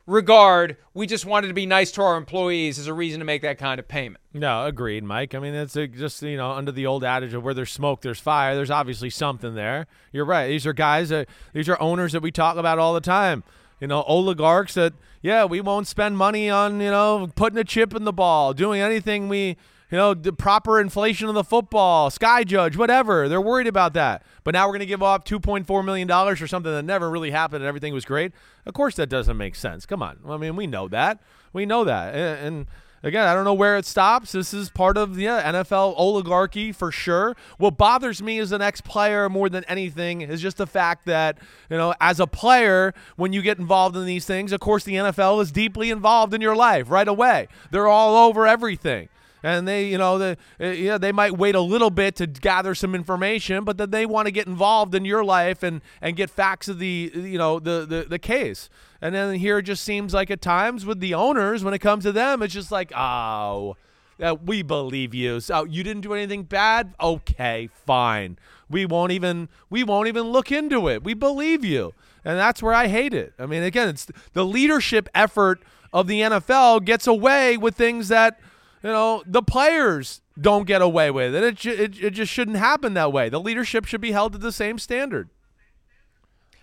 regard, 0.09 0.77
we 0.93 1.07
just 1.07 1.25
wanted 1.25 1.47
to 1.47 1.53
be 1.53 1.65
nice 1.65 1.91
to 1.91 2.01
our 2.01 2.17
employees 2.17 2.79
as 2.79 2.87
a 2.87 2.93
reason 2.93 3.19
to 3.19 3.25
make 3.25 3.41
that 3.43 3.57
kind 3.57 3.79
of 3.79 3.87
payment. 3.87 4.21
No, 4.33 4.65
agreed, 4.65 5.03
Mike. 5.03 5.35
I 5.35 5.39
mean, 5.39 5.53
it's 5.53 5.75
a, 5.75 5.87
just 5.87 6.21
you 6.21 6.35
know 6.35 6.51
under 6.51 6.71
the 6.71 6.85
old 6.85 7.03
adage 7.03 7.33
of 7.33 7.43
where 7.43 7.53
there's 7.53 7.71
smoke, 7.71 8.01
there's 8.01 8.19
fire. 8.19 8.55
There's 8.55 8.71
obviously 8.71 9.09
something 9.09 9.55
there. 9.55 9.87
You're 10.11 10.25
right. 10.25 10.47
These 10.47 10.65
are 10.65 10.73
guys 10.73 11.09
that 11.09 11.29
these 11.53 11.69
are 11.69 11.79
owners 11.81 12.11
that 12.13 12.21
we 12.21 12.31
talk 12.31 12.57
about 12.57 12.79
all 12.79 12.93
the 12.93 13.01
time. 13.01 13.43
You 13.79 13.87
know, 13.87 14.01
oligarchs 14.01 14.73
that 14.73 14.93
yeah, 15.21 15.45
we 15.45 15.61
won't 15.61 15.87
spend 15.87 16.17
money 16.17 16.49
on 16.49 16.81
you 16.81 16.91
know 16.91 17.29
putting 17.35 17.59
a 17.59 17.63
chip 17.63 17.95
in 17.95 18.03
the 18.03 18.13
ball, 18.13 18.53
doing 18.53 18.81
anything 18.81 19.29
we 19.29 19.57
you 19.91 19.97
know 19.97 20.13
the 20.13 20.33
proper 20.33 20.79
inflation 20.79 21.27
of 21.27 21.35
the 21.35 21.43
football, 21.43 22.09
sky 22.09 22.43
judge, 22.43 22.77
whatever. 22.77 23.27
They're 23.27 23.41
worried 23.41 23.67
about 23.67 23.93
that. 23.93 24.23
But 24.43 24.53
now 24.53 24.67
we're 24.67 24.73
going 24.73 24.79
to 24.81 24.85
give 24.85 25.03
up 25.03 25.25
2.4 25.25 25.85
million 25.85 26.07
dollars 26.07 26.39
for 26.39 26.47
something 26.47 26.71
that 26.71 26.83
never 26.83 27.09
really 27.09 27.31
happened 27.31 27.63
and 27.63 27.67
everything 27.67 27.93
was 27.93 28.05
great. 28.05 28.31
Of 28.65 28.73
course, 28.73 28.95
that 28.95 29.07
doesn't 29.07 29.37
make 29.37 29.55
sense. 29.55 29.85
Come 29.85 30.03
on. 30.03 30.19
I 30.27 30.37
mean, 30.37 30.55
we 30.55 30.67
know 30.67 30.87
that. 30.87 31.21
We 31.53 31.65
know 31.65 31.83
that. 31.83 32.15
and, 32.15 32.45
and 32.45 32.67
Again, 33.01 33.27
I 33.27 33.33
don't 33.33 33.45
know 33.45 33.53
where 33.53 33.77
it 33.77 33.85
stops. 33.85 34.33
This 34.33 34.53
is 34.53 34.69
part 34.69 34.97
of 34.97 35.15
the 35.15 35.23
yeah, 35.23 35.51
NFL 35.51 35.93
oligarchy 35.97 36.71
for 36.71 36.91
sure. 36.91 37.35
What 37.57 37.77
bothers 37.77 38.21
me 38.21 38.39
as 38.39 38.51
an 38.51 38.61
ex-player 38.61 39.29
more 39.29 39.47
than 39.47 39.63
anything 39.65 40.21
is 40.21 40.41
just 40.41 40.57
the 40.57 40.67
fact 40.67 41.05
that, 41.05 41.37
you 41.69 41.77
know, 41.77 41.93
as 42.01 42.19
a 42.19 42.27
player, 42.27 42.93
when 43.15 43.31
you 43.31 43.41
get 43.41 43.57
involved 43.57 43.95
in 43.95 44.05
these 44.05 44.25
things, 44.25 44.51
of 44.51 44.59
course 44.59 44.83
the 44.83 44.95
NFL 44.95 45.41
is 45.41 45.51
deeply 45.51 45.91
involved 45.91 46.33
in 46.33 46.41
your 46.41 46.55
life 46.55 46.89
right 46.89 47.07
away. 47.07 47.47
They're 47.71 47.87
all 47.87 48.27
over 48.27 48.45
everything. 48.45 49.07
And 49.41 49.67
they, 49.67 49.85
you 49.85 49.97
know, 49.97 50.17
the, 50.17 50.37
uh, 50.59 50.65
yeah, 50.67 50.97
they 50.97 51.11
might 51.11 51.37
wait 51.37 51.55
a 51.55 51.61
little 51.61 51.89
bit 51.89 52.15
to 52.17 52.27
gather 52.27 52.75
some 52.75 52.93
information, 52.93 53.63
but 53.63 53.77
then 53.77 53.91
they 53.91 54.05
want 54.05 54.25
to 54.25 54.31
get 54.31 54.47
involved 54.47 54.93
in 54.95 55.05
your 55.05 55.23
life 55.23 55.63
and 55.63 55.81
and 56.01 56.15
get 56.15 56.29
facts 56.29 56.67
of 56.67 56.79
the, 56.79 57.11
you 57.13 57.37
know, 57.37 57.59
the 57.59 57.85
the, 57.85 58.05
the 58.09 58.19
case. 58.19 58.69
And 59.01 59.15
then 59.15 59.35
here 59.35 59.59
it 59.59 59.63
just 59.63 59.83
seems 59.83 60.13
like 60.13 60.29
at 60.29 60.41
times 60.41 60.85
with 60.85 60.99
the 60.99 61.13
owners, 61.13 61.63
when 61.63 61.73
it 61.73 61.79
comes 61.79 62.03
to 62.03 62.11
them, 62.11 62.43
it's 62.43 62.53
just 62.53 62.71
like, 62.71 62.91
oh, 62.95 63.77
uh, 64.21 64.35
we 64.45 64.61
believe 64.61 65.13
you. 65.13 65.39
So 65.39 65.63
you 65.63 65.83
didn't 65.83 66.01
do 66.01 66.13
anything 66.13 66.43
bad. 66.43 66.93
Okay, 66.99 67.69
fine. 67.73 68.37
We 68.69 68.85
won't 68.85 69.11
even 69.11 69.49
we 69.69 69.83
won't 69.83 70.07
even 70.07 70.23
look 70.23 70.51
into 70.51 70.89
it. 70.89 71.03
We 71.03 71.13
believe 71.13 71.63
you, 71.63 71.93
and 72.23 72.37
that's 72.37 72.61
where 72.61 72.73
I 72.73 72.87
hate 72.87 73.13
it. 73.13 73.33
I 73.39 73.45
mean, 73.45 73.63
again, 73.63 73.89
it's 73.89 74.07
the 74.33 74.45
leadership 74.45 75.09
effort 75.15 75.61
of 75.91 76.07
the 76.07 76.21
NFL 76.21 76.85
gets 76.85 77.07
away 77.07 77.57
with 77.57 77.75
things 77.75 78.09
that 78.09 78.39
you 78.83 78.89
know 78.89 79.23
the 79.25 79.41
players 79.41 80.21
don't 80.39 80.65
get 80.65 80.81
away 80.81 81.11
with, 81.11 81.35
it 81.35 81.55
ju- 81.55 81.71
it, 81.71 82.01
it 82.03 82.09
just 82.11 82.31
shouldn't 82.31 82.57
happen 82.57 82.93
that 82.93 83.11
way. 83.11 83.29
The 83.29 83.39
leadership 83.39 83.85
should 83.85 84.01
be 84.01 84.11
held 84.11 84.31
to 84.33 84.37
the 84.37 84.51
same 84.51 84.77
standard. 84.79 85.29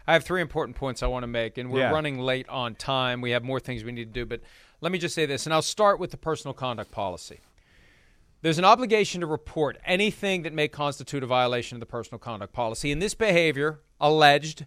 I 0.07 0.12
have 0.12 0.25
three 0.25 0.41
important 0.41 0.77
points 0.77 1.03
I 1.03 1.09
want 1.09 1.25
to 1.25 1.29
make, 1.29 1.59
and 1.59 1.71
we're 1.71 1.81
Yeah. 1.81 1.91
running 1.91 2.19
late 2.19 2.49
on 2.49 2.75
time. 2.77 3.21
We 3.21 3.33
have 3.33 3.43
more 3.43 3.59
things 3.59 3.83
we 3.83 3.93
need 3.93 4.05
to 4.14 4.21
do, 4.21 4.25
but 4.25 4.41
let 4.81 4.93
me 4.93 4.99
just 4.99 5.14
say 5.14 5.27
this, 5.27 5.47
and 5.47 5.53
I'll 5.53 5.62
start 5.62 5.99
with 5.99 6.11
the 6.12 6.17
personal 6.17 6.55
conduct 6.55 6.93
policy. 6.93 7.41
There's 8.43 8.59
an 8.59 8.64
obligation 8.64 9.21
to 9.23 9.27
report 9.27 9.79
anything 9.85 10.43
that 10.43 10.53
may 10.53 10.69
constitute 10.69 11.25
a 11.25 11.27
violation 11.27 11.77
of 11.77 11.81
the 11.81 11.87
personal 11.87 12.19
conduct 12.21 12.53
policy, 12.53 12.93
and 12.93 13.03
this 13.03 13.14
behavior, 13.14 13.81
alleged 14.01 14.64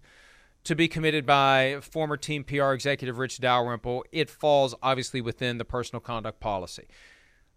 to 0.65 0.75
be 0.75 0.89
committed 0.89 1.25
by 1.25 1.77
former 1.81 2.17
team 2.17 2.43
PR 2.43 2.73
executive 2.73 3.17
Rich 3.17 3.39
Dalrymple, 3.39 4.03
it 4.11 4.29
falls 4.29 4.75
obviously 4.83 5.21
within 5.21 5.57
the 5.57 5.63
personal 5.65 6.01
conduct 6.01 6.41
policy. 6.41 6.87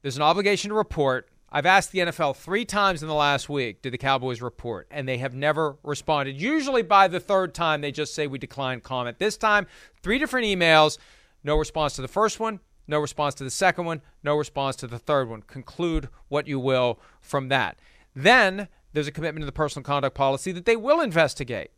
There's 0.02 0.16
an 0.16 0.22
obligation 0.22 0.68
to 0.70 0.74
report. 0.74 1.28
I've 1.50 1.66
asked 1.66 1.92
the 1.92 2.00
NFL 2.00 2.36
three 2.36 2.64
times 2.64 3.02
in 3.02 3.08
the 3.08 3.14
last 3.14 3.48
week, 3.48 3.82
did 3.82 3.92
the 3.92 3.98
Cowboys 3.98 4.40
report? 4.40 4.88
And 4.90 5.06
they 5.06 5.18
have 5.18 5.34
never 5.34 5.76
responded. 5.82 6.40
Usually 6.40 6.82
by 6.82 7.08
the 7.08 7.20
third 7.20 7.54
time, 7.54 7.80
they 7.82 7.92
just 7.92 8.14
say 8.14 8.26
we 8.26 8.38
declined 8.38 8.82
comment. 8.82 9.18
This 9.18 9.36
time, 9.36 9.66
three 10.02 10.18
different 10.18 10.46
emails, 10.46 10.98
no 11.44 11.56
response 11.56 11.94
to 11.96 12.02
the 12.02 12.08
first 12.08 12.40
one, 12.40 12.60
no 12.88 12.98
response 12.98 13.34
to 13.36 13.44
the 13.44 13.50
second 13.50 13.84
one, 13.84 14.00
no 14.24 14.34
response 14.34 14.76
to 14.76 14.86
the 14.86 14.98
third 14.98 15.28
one. 15.28 15.42
Conclude 15.42 16.08
what 16.28 16.48
you 16.48 16.58
will 16.58 16.98
from 17.20 17.48
that. 17.48 17.78
Then 18.14 18.68
there's 18.92 19.08
a 19.08 19.12
commitment 19.12 19.42
to 19.42 19.46
the 19.46 19.52
personal 19.52 19.84
conduct 19.84 20.16
policy 20.16 20.52
that 20.52 20.64
they 20.64 20.76
will 20.76 21.00
investigate. 21.00 21.70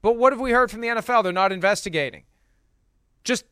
But 0.00 0.16
what 0.16 0.32
have 0.32 0.40
we 0.40 0.52
heard 0.52 0.70
from 0.70 0.80
the 0.80 0.88
NFL? 0.88 1.22
They're 1.22 1.32
not 1.32 1.52
investigating. 1.52 2.24
Just 3.24 3.44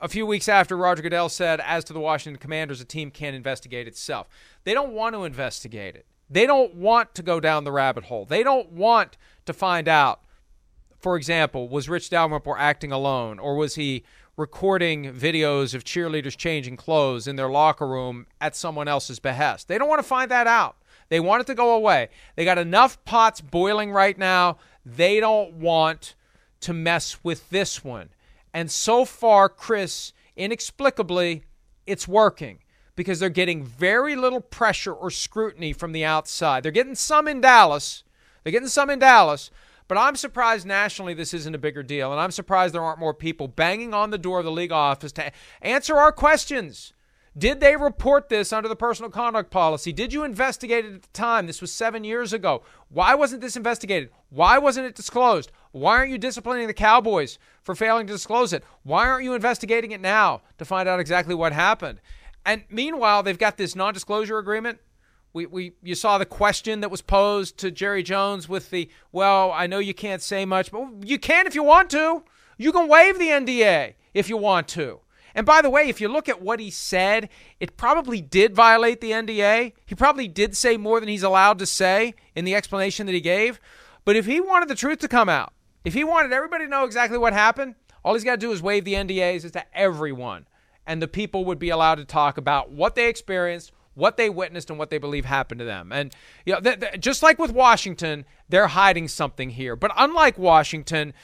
a 0.00 0.08
few 0.08 0.26
weeks 0.26 0.48
after 0.48 0.76
Roger 0.76 1.02
Goodell 1.02 1.28
said, 1.28 1.60
as 1.60 1.84
to 1.84 1.92
the 1.92 2.00
Washington 2.00 2.40
Commanders, 2.40 2.80
a 2.80 2.84
team 2.84 3.10
can't 3.10 3.36
investigate 3.36 3.88
itself. 3.88 4.28
They 4.64 4.74
don't 4.74 4.92
want 4.92 5.14
to 5.14 5.24
investigate 5.24 5.94
it. 5.94 6.06
They 6.28 6.46
don't 6.46 6.74
want 6.74 7.14
to 7.14 7.22
go 7.22 7.40
down 7.40 7.64
the 7.64 7.72
rabbit 7.72 8.04
hole. 8.04 8.24
They 8.24 8.42
don't 8.42 8.72
want 8.72 9.16
to 9.46 9.52
find 9.52 9.88
out, 9.88 10.20
for 10.98 11.16
example, 11.16 11.68
was 11.68 11.88
Rich 11.88 12.10
Dalrymple 12.10 12.56
acting 12.58 12.92
alone 12.92 13.38
or 13.38 13.56
was 13.56 13.74
he 13.74 14.04
recording 14.36 15.12
videos 15.12 15.74
of 15.74 15.84
cheerleaders 15.84 16.36
changing 16.36 16.76
clothes 16.76 17.28
in 17.28 17.36
their 17.36 17.48
locker 17.48 17.86
room 17.86 18.26
at 18.40 18.56
someone 18.56 18.88
else's 18.88 19.20
behest? 19.20 19.68
They 19.68 19.78
don't 19.78 19.88
want 19.88 20.00
to 20.00 20.08
find 20.08 20.30
that 20.30 20.46
out. 20.46 20.76
They 21.08 21.20
want 21.20 21.42
it 21.42 21.46
to 21.48 21.54
go 21.54 21.74
away. 21.74 22.08
They 22.34 22.44
got 22.44 22.58
enough 22.58 23.02
pots 23.04 23.40
boiling 23.40 23.92
right 23.92 24.16
now. 24.16 24.56
They 24.84 25.20
don't 25.20 25.54
want 25.54 26.14
to 26.60 26.72
mess 26.72 27.22
with 27.22 27.50
this 27.50 27.84
one. 27.84 28.08
And 28.54 28.70
so 28.70 29.04
far, 29.04 29.48
Chris, 29.48 30.12
inexplicably, 30.36 31.42
it's 31.86 32.06
working 32.06 32.60
because 32.96 33.18
they're 33.18 33.28
getting 33.28 33.64
very 33.64 34.14
little 34.14 34.40
pressure 34.40 34.92
or 34.92 35.10
scrutiny 35.10 35.72
from 35.72 35.90
the 35.90 36.04
outside. 36.04 36.62
They're 36.62 36.72
getting 36.72 36.94
some 36.94 37.26
in 37.26 37.40
Dallas. 37.40 38.04
They're 38.42 38.52
getting 38.52 38.68
some 38.68 38.90
in 38.90 39.00
Dallas. 39.00 39.50
But 39.88 39.98
I'm 39.98 40.16
surprised 40.16 40.66
nationally 40.66 41.12
this 41.12 41.34
isn't 41.34 41.54
a 41.54 41.58
bigger 41.58 41.82
deal. 41.82 42.12
And 42.12 42.20
I'm 42.20 42.30
surprised 42.30 42.72
there 42.72 42.84
aren't 42.84 43.00
more 43.00 43.12
people 43.12 43.48
banging 43.48 43.92
on 43.92 44.10
the 44.10 44.18
door 44.18 44.38
of 44.38 44.44
the 44.44 44.52
league 44.52 44.72
office 44.72 45.12
to 45.12 45.32
answer 45.60 45.96
our 45.96 46.12
questions. 46.12 46.94
Did 47.36 47.58
they 47.58 47.74
report 47.74 48.28
this 48.28 48.52
under 48.52 48.68
the 48.68 48.76
personal 48.76 49.10
conduct 49.10 49.50
policy? 49.50 49.92
Did 49.92 50.12
you 50.12 50.22
investigate 50.22 50.84
it 50.84 50.94
at 50.94 51.02
the 51.02 51.08
time? 51.08 51.48
This 51.48 51.60
was 51.60 51.72
seven 51.72 52.04
years 52.04 52.32
ago. 52.32 52.62
Why 52.88 53.16
wasn't 53.16 53.42
this 53.42 53.56
investigated? 53.56 54.10
Why 54.30 54.56
wasn't 54.58 54.86
it 54.86 54.94
disclosed? 54.94 55.50
Why 55.74 55.96
aren't 55.96 56.12
you 56.12 56.18
disciplining 56.18 56.68
the 56.68 56.72
Cowboys 56.72 57.36
for 57.60 57.74
failing 57.74 58.06
to 58.06 58.12
disclose 58.12 58.52
it? 58.52 58.62
Why 58.84 59.08
aren't 59.08 59.24
you 59.24 59.34
investigating 59.34 59.90
it 59.90 60.00
now 60.00 60.42
to 60.58 60.64
find 60.64 60.88
out 60.88 61.00
exactly 61.00 61.34
what 61.34 61.52
happened? 61.52 62.00
And 62.46 62.62
meanwhile, 62.70 63.24
they've 63.24 63.36
got 63.36 63.56
this 63.56 63.74
non 63.74 63.92
disclosure 63.92 64.38
agreement. 64.38 64.78
We, 65.32 65.46
we, 65.46 65.72
you 65.82 65.96
saw 65.96 66.16
the 66.16 66.26
question 66.26 66.78
that 66.78 66.92
was 66.92 67.02
posed 67.02 67.58
to 67.58 67.72
Jerry 67.72 68.04
Jones 68.04 68.48
with 68.48 68.70
the, 68.70 68.88
well, 69.10 69.50
I 69.50 69.66
know 69.66 69.80
you 69.80 69.94
can't 69.94 70.22
say 70.22 70.44
much, 70.44 70.70
but 70.70 70.86
you 71.02 71.18
can 71.18 71.48
if 71.48 71.56
you 71.56 71.64
want 71.64 71.90
to. 71.90 72.22
You 72.56 72.70
can 72.70 72.86
waive 72.86 73.18
the 73.18 73.30
NDA 73.30 73.94
if 74.14 74.28
you 74.28 74.36
want 74.36 74.68
to. 74.68 75.00
And 75.34 75.44
by 75.44 75.60
the 75.60 75.70
way, 75.70 75.88
if 75.88 76.00
you 76.00 76.06
look 76.06 76.28
at 76.28 76.40
what 76.40 76.60
he 76.60 76.70
said, 76.70 77.28
it 77.58 77.76
probably 77.76 78.20
did 78.20 78.54
violate 78.54 79.00
the 79.00 79.10
NDA. 79.10 79.72
He 79.86 79.96
probably 79.96 80.28
did 80.28 80.56
say 80.56 80.76
more 80.76 81.00
than 81.00 81.08
he's 81.08 81.24
allowed 81.24 81.58
to 81.58 81.66
say 81.66 82.14
in 82.36 82.44
the 82.44 82.54
explanation 82.54 83.06
that 83.06 83.12
he 83.12 83.20
gave. 83.20 83.58
But 84.04 84.14
if 84.14 84.26
he 84.26 84.40
wanted 84.40 84.68
the 84.68 84.76
truth 84.76 85.00
to 85.00 85.08
come 85.08 85.28
out, 85.28 85.53
if 85.84 85.94
he 85.94 86.04
wanted 86.04 86.32
everybody 86.32 86.64
to 86.64 86.70
know 86.70 86.84
exactly 86.84 87.18
what 87.18 87.32
happened, 87.32 87.74
all 88.04 88.14
he's 88.14 88.24
got 88.24 88.32
to 88.32 88.36
do 88.38 88.52
is 88.52 88.62
waive 88.62 88.84
the 88.84 88.94
NDAs 88.94 89.50
to 89.52 89.64
everyone. 89.76 90.46
And 90.86 91.00
the 91.00 91.08
people 91.08 91.44
would 91.46 91.58
be 91.58 91.70
allowed 91.70 91.96
to 91.96 92.04
talk 92.04 92.36
about 92.36 92.70
what 92.70 92.94
they 92.94 93.08
experienced, 93.08 93.72
what 93.94 94.16
they 94.16 94.28
witnessed, 94.28 94.68
and 94.68 94.78
what 94.78 94.90
they 94.90 94.98
believe 94.98 95.24
happened 95.24 95.60
to 95.60 95.64
them. 95.64 95.92
And 95.92 96.14
you 96.44 96.52
know, 96.52 96.60
th- 96.60 96.80
th- 96.80 97.00
just 97.00 97.22
like 97.22 97.38
with 97.38 97.52
Washington, 97.52 98.26
they're 98.48 98.66
hiding 98.68 99.08
something 99.08 99.50
here. 99.50 99.76
But 99.76 99.92
unlike 99.96 100.38
Washington, 100.38 101.14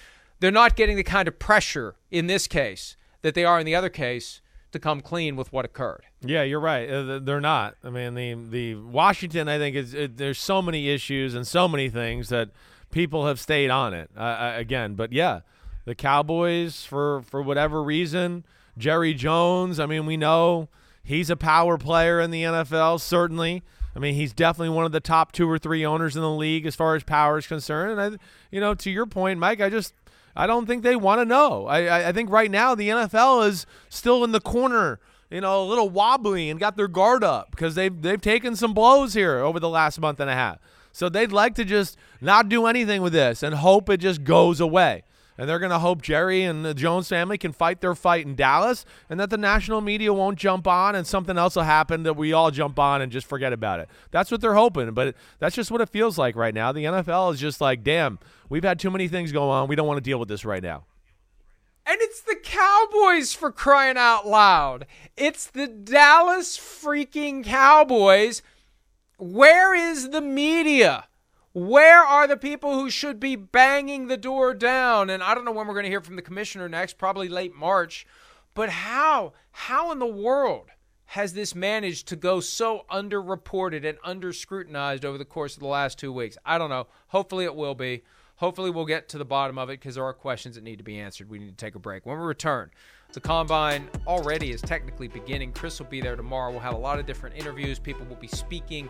they're 0.41 0.51
not 0.51 0.77
getting 0.77 0.97
the 0.97 1.03
kind 1.03 1.29
of 1.29 1.39
pressure 1.39 1.97
in 2.11 2.27
this 2.27 2.47
case 2.47 2.97
that 3.23 3.35
they 3.35 3.45
are 3.45 3.61
in 3.61 3.67
the 3.67 3.75
other 3.75 3.91
case 3.91 4.41
to 4.73 4.79
come 4.79 5.01
clean 5.01 5.37
with 5.37 5.53
what 5.53 5.65
occurred. 5.65 6.05
Yeah, 6.23 6.43
you're 6.43 6.61
right. 6.61 6.89
Uh, 6.89 7.19
they're 7.19 7.41
not. 7.41 7.77
I 7.85 7.91
mean, 7.91 8.15
the 8.15 8.35
the 8.35 8.75
Washington, 8.77 9.49
I 9.49 9.59
think, 9.59 9.77
is 9.77 9.93
it, 9.93 10.17
there's 10.17 10.39
so 10.39 10.63
many 10.63 10.89
issues 10.89 11.35
and 11.35 11.47
so 11.47 11.69
many 11.69 11.91
things 11.91 12.29
that 12.31 12.51
people 12.91 13.27
have 13.27 13.41
stayed 13.41 13.71
on 13.71 13.95
it 13.95 14.11
uh, 14.17 14.53
again. 14.55 14.95
But 14.95 15.13
yeah, 15.13 15.41
the 15.85 15.95
Cowboys, 15.95 16.85
for 16.85 17.23
for 17.23 17.43
whatever 17.43 17.83
reason, 17.83 18.45
Jerry 18.79 19.15
Jones. 19.15 19.81
I 19.81 19.87
mean, 19.87 20.07
we 20.07 20.17
know 20.17 20.69
he's 21.03 21.31
a 21.31 21.37
power 21.37 21.79
player 21.79 22.21
in 22.21 22.31
the 22.31 22.43
NFL. 22.43 23.01
Certainly. 23.01 23.63
I 23.95 23.99
mean, 23.99 24.15
he's 24.15 24.33
definitely 24.33 24.69
one 24.69 24.85
of 24.85 24.93
the 24.93 25.01
top 25.01 25.33
two 25.33 25.51
or 25.51 25.59
three 25.59 25.85
owners 25.85 26.15
in 26.15 26.23
the 26.23 26.31
league 26.31 26.65
as 26.65 26.77
far 26.77 26.95
as 26.95 27.03
power 27.03 27.39
is 27.39 27.49
concerned. 27.49 27.99
And 27.99 28.15
I, 28.15 28.19
you 28.53 28.61
know, 28.61 28.73
to 28.73 28.91
your 28.91 29.05
point, 29.05 29.41
Mike, 29.41 29.61
I 29.61 29.69
just 29.69 29.95
I 30.37 30.47
don't 30.47 30.67
think 30.67 30.83
they 30.83 30.97
want 30.97 31.21
to 31.21 31.25
know. 31.25 31.67
I, 31.67 32.09
I 32.09 32.13
think 32.13 32.31
right 32.31 32.51
now 32.51 32.75
the 32.75 32.89
NFL 32.89 33.49
is 33.49 33.67
still 33.89 34.23
in 34.23 34.33
the 34.33 34.41
corner, 34.41 35.01
you 35.29 35.41
know, 35.41 35.63
a 35.63 35.67
little 35.67 35.89
wobbly 35.91 36.51
and 36.51 36.61
got 36.61 36.77
their 36.77 36.89
guard 36.89 37.25
up 37.25 37.51
because 37.51 37.75
they've 37.75 38.01
they've 38.01 38.21
taken 38.21 38.55
some 38.55 38.75
blows 38.75 39.15
here 39.15 39.39
over 39.39 39.59
the 39.59 39.69
last 39.69 40.01
month 40.01 40.21
and 40.21 40.31
a 40.31 40.35
half. 40.35 40.59
So 40.93 41.09
they'd 41.09 41.33
like 41.33 41.55
to 41.57 41.65
just 41.65 41.97
not 42.21 42.49
do 42.49 42.67
anything 42.67 43.03
with 43.03 43.13
this 43.13 43.43
and 43.43 43.55
hope 43.55 43.89
it 43.89 43.99
just 43.99 44.25
goes 44.25 44.61
away 44.61 45.05
and 45.41 45.49
they're 45.49 45.59
going 45.59 45.71
to 45.71 45.79
hope 45.79 46.03
Jerry 46.03 46.43
and 46.43 46.67
the 46.67 46.75
Jones 46.75 47.09
family 47.09 47.39
can 47.39 47.53
fight 47.53 47.81
their 47.81 47.95
fight 47.95 48.27
in 48.27 48.35
Dallas 48.35 48.85
and 49.09 49.19
that 49.19 49.31
the 49.31 49.39
national 49.39 49.81
media 49.81 50.13
won't 50.13 50.39
jump 50.39 50.67
on 50.67 50.95
and 50.95 51.07
something 51.07 51.39
else 51.39 51.57
will 51.57 51.63
happen 51.63 52.03
that 52.03 52.13
we 52.13 52.35
all 52.35 52.51
jump 52.51 52.79
on 52.79 53.01
and 53.01 53.11
just 53.11 53.27
forget 53.27 53.51
about 53.51 53.81
it. 53.81 53.89
That's 54.11 54.31
what 54.31 54.43
they're 54.43 54.53
hoping, 54.53 54.91
but 54.93 55.15
that's 55.39 55.57
just 55.57 55.71
what 55.71 55.81
it 55.81 55.89
feels 55.89 56.19
like 56.19 56.37
right 56.37 56.53
now. 56.53 56.73
The 56.73 56.85
NFL 56.85 57.33
is 57.33 57.41
just 57.41 57.59
like, 57.59 57.83
damn, 57.83 58.19
we've 58.51 58.63
had 58.63 58.79
too 58.79 58.91
many 58.91 59.09
things 59.09 59.33
go 59.33 59.49
on. 59.49 59.67
We 59.67 59.77
don't 59.77 59.87
want 59.87 59.97
to 59.97 60.03
deal 60.03 60.19
with 60.19 60.29
this 60.29 60.45
right 60.45 60.63
now. 60.63 60.85
And 61.87 61.97
it's 62.03 62.21
the 62.21 62.37
Cowboys 62.37 63.33
for 63.33 63.51
crying 63.51 63.97
out 63.97 64.27
loud. 64.27 64.85
It's 65.17 65.47
the 65.47 65.67
Dallas 65.67 66.59
freaking 66.59 67.43
Cowboys. 67.43 68.43
Where 69.21 69.75
is 69.75 70.11
the 70.11 70.23
media? 70.23 71.07
Where 71.53 72.03
are 72.03 72.27
the 72.27 72.39
people 72.39 72.73
who 72.73 72.89
should 72.89 73.21
be 73.21 73.37
banging 73.37 74.07
the 74.07 74.17
door 74.17 74.55
down? 74.55 75.11
And 75.11 75.23
I 75.23 75.35
don't 75.35 75.45
know 75.45 75.53
when 75.53 75.67
we're 75.67 75.75
going 75.75 75.85
to 75.85 75.91
hear 75.91 76.01
from 76.01 76.17
the 76.17 76.23
commissioner 76.23 76.71
next, 76.71 76.97
probably 76.97 77.29
late 77.29 77.55
March. 77.55 78.07
But 78.55 78.71
how? 78.71 79.35
How 79.51 79.93
in 79.93 79.99
the 79.99 80.07
world 80.07 80.71
has 81.05 81.35
this 81.35 81.55
managed 81.55 82.09
to 82.09 82.17
go 82.17 82.41
so 82.41 82.87
underreported 82.91 83.87
and 83.87 83.99
under 84.03 84.33
scrutinized 84.33 85.05
over 85.05 85.19
the 85.19 85.27
course 85.27 85.53
of 85.53 85.61
the 85.61 85.67
last 85.67 85.99
two 85.99 86.15
weeks? 86.15 86.39
I 86.47 86.57
don't 86.57 86.71
know. 86.71 86.87
Hopefully 87.09 87.45
it 87.45 87.55
will 87.55 87.75
be. 87.75 88.05
Hopefully 88.37 88.71
we'll 88.71 88.87
get 88.87 89.11
to 89.11 89.19
the 89.19 89.27
bottom 89.27 89.59
of 89.59 89.69
it 89.69 89.81
because 89.81 89.97
there 89.97 90.05
are 90.05 90.15
questions 90.15 90.55
that 90.55 90.65
need 90.65 90.79
to 90.79 90.85
be 90.85 90.99
answered. 90.99 91.29
We 91.29 91.39
need 91.39 91.59
to 91.59 91.63
take 91.63 91.75
a 91.75 91.79
break. 91.79 92.07
When 92.07 92.19
we 92.19 92.25
return, 92.25 92.71
the 93.13 93.21
combine 93.21 93.89
already 94.07 94.51
is 94.51 94.61
technically 94.61 95.09
beginning. 95.09 95.53
Chris 95.53 95.79
will 95.79 95.87
be 95.87 96.01
there 96.01 96.17
tomorrow. 96.17 96.51
We'll 96.51 96.61
have 96.61 96.75
a 96.75 96.79
lot 96.79 96.99
of 96.99 97.07
different 97.07 97.37
interviews. 97.37 97.79
People 97.79 98.07
will 98.07 98.17
be 98.17 98.29
speaking 98.29 98.89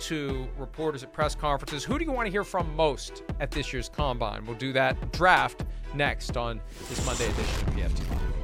to 0.00 0.48
reporters 0.56 1.02
at 1.02 1.12
press 1.12 1.34
conferences. 1.34 1.84
Who 1.84 1.98
do 1.98 2.04
you 2.04 2.12
want 2.12 2.26
to 2.26 2.30
hear 2.30 2.44
from 2.44 2.74
most 2.74 3.22
at 3.40 3.50
this 3.50 3.72
year's 3.72 3.88
combine? 3.88 4.44
We'll 4.46 4.56
do 4.56 4.72
that 4.72 5.12
draft 5.12 5.64
next 5.94 6.36
on 6.36 6.60
this 6.88 7.04
Monday 7.04 7.26
edition 7.26 7.68
of 7.68 7.74
PFT 7.74 8.37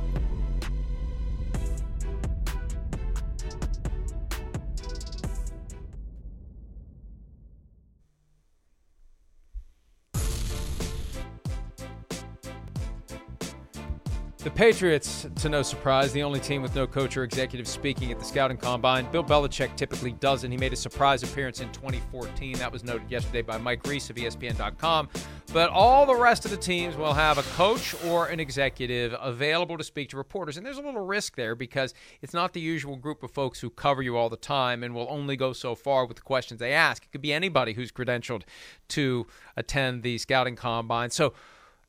The 14.45 14.51
Patriots, 14.51 15.27
to 15.37 15.49
no 15.49 15.63
surprise, 15.63 16.13
the 16.13 16.23
only 16.23 16.39
team 16.39 16.61
with 16.61 16.75
no 16.75 16.87
coach 16.87 17.17
or 17.17 17.25
executive 17.25 17.67
speaking 17.67 18.13
at 18.13 18.19
the 18.19 18.25
scouting 18.27 18.59
combine. 18.59 19.11
Bill 19.11 19.25
Belichick 19.25 19.75
typically 19.75 20.13
doesn't. 20.13 20.51
He 20.51 20.59
made 20.59 20.75
a 20.75 20.77
surprise 20.77 21.23
appearance 21.23 21.61
in 21.61 21.73
2014. 21.73 22.59
That 22.59 22.71
was 22.71 22.85
noted 22.85 23.11
yesterday 23.11 23.41
by 23.41 23.57
Mike 23.57 23.87
Reiss 23.87 24.11
of 24.11 24.17
ESPN.com. 24.17 25.09
But 25.55 25.71
all 25.71 26.05
the 26.05 26.15
rest 26.15 26.45
of 26.45 26.51
the 26.51 26.59
teams 26.59 26.95
will 26.95 27.15
have 27.15 27.39
a 27.39 27.43
coach 27.55 27.95
or 28.05 28.27
an 28.27 28.39
executive 28.39 29.15
available 29.19 29.79
to 29.79 29.85
speak 29.85 30.11
to 30.11 30.19
reporters. 30.19 30.59
And 30.59 30.67
there's 30.67 30.77
a 30.77 30.83
little 30.83 31.07
risk 31.07 31.37
there 31.37 31.55
because 31.55 31.95
it's 32.21 32.35
not 32.35 32.53
the 32.53 32.61
usual 32.61 32.97
group 32.97 33.23
of 33.23 33.31
folks 33.31 33.61
who 33.61 33.71
cover 33.71 34.03
you 34.03 34.19
all 34.19 34.29
the 34.29 34.37
time 34.37 34.83
and 34.83 34.95
will 34.95 35.07
only 35.09 35.37
go 35.37 35.55
so 35.55 35.75
far 35.75 36.05
with 36.05 36.19
the 36.19 36.23
questions 36.23 36.61
they 36.61 36.75
ask. 36.75 37.03
It 37.03 37.13
could 37.13 37.23
be 37.23 37.33
anybody 37.33 37.73
who's 37.73 37.91
credentialed 37.91 38.43
to 38.89 39.27
attend 39.57 40.03
the 40.03 40.19
scouting 40.19 40.55
combine. 40.55 41.09
So, 41.09 41.33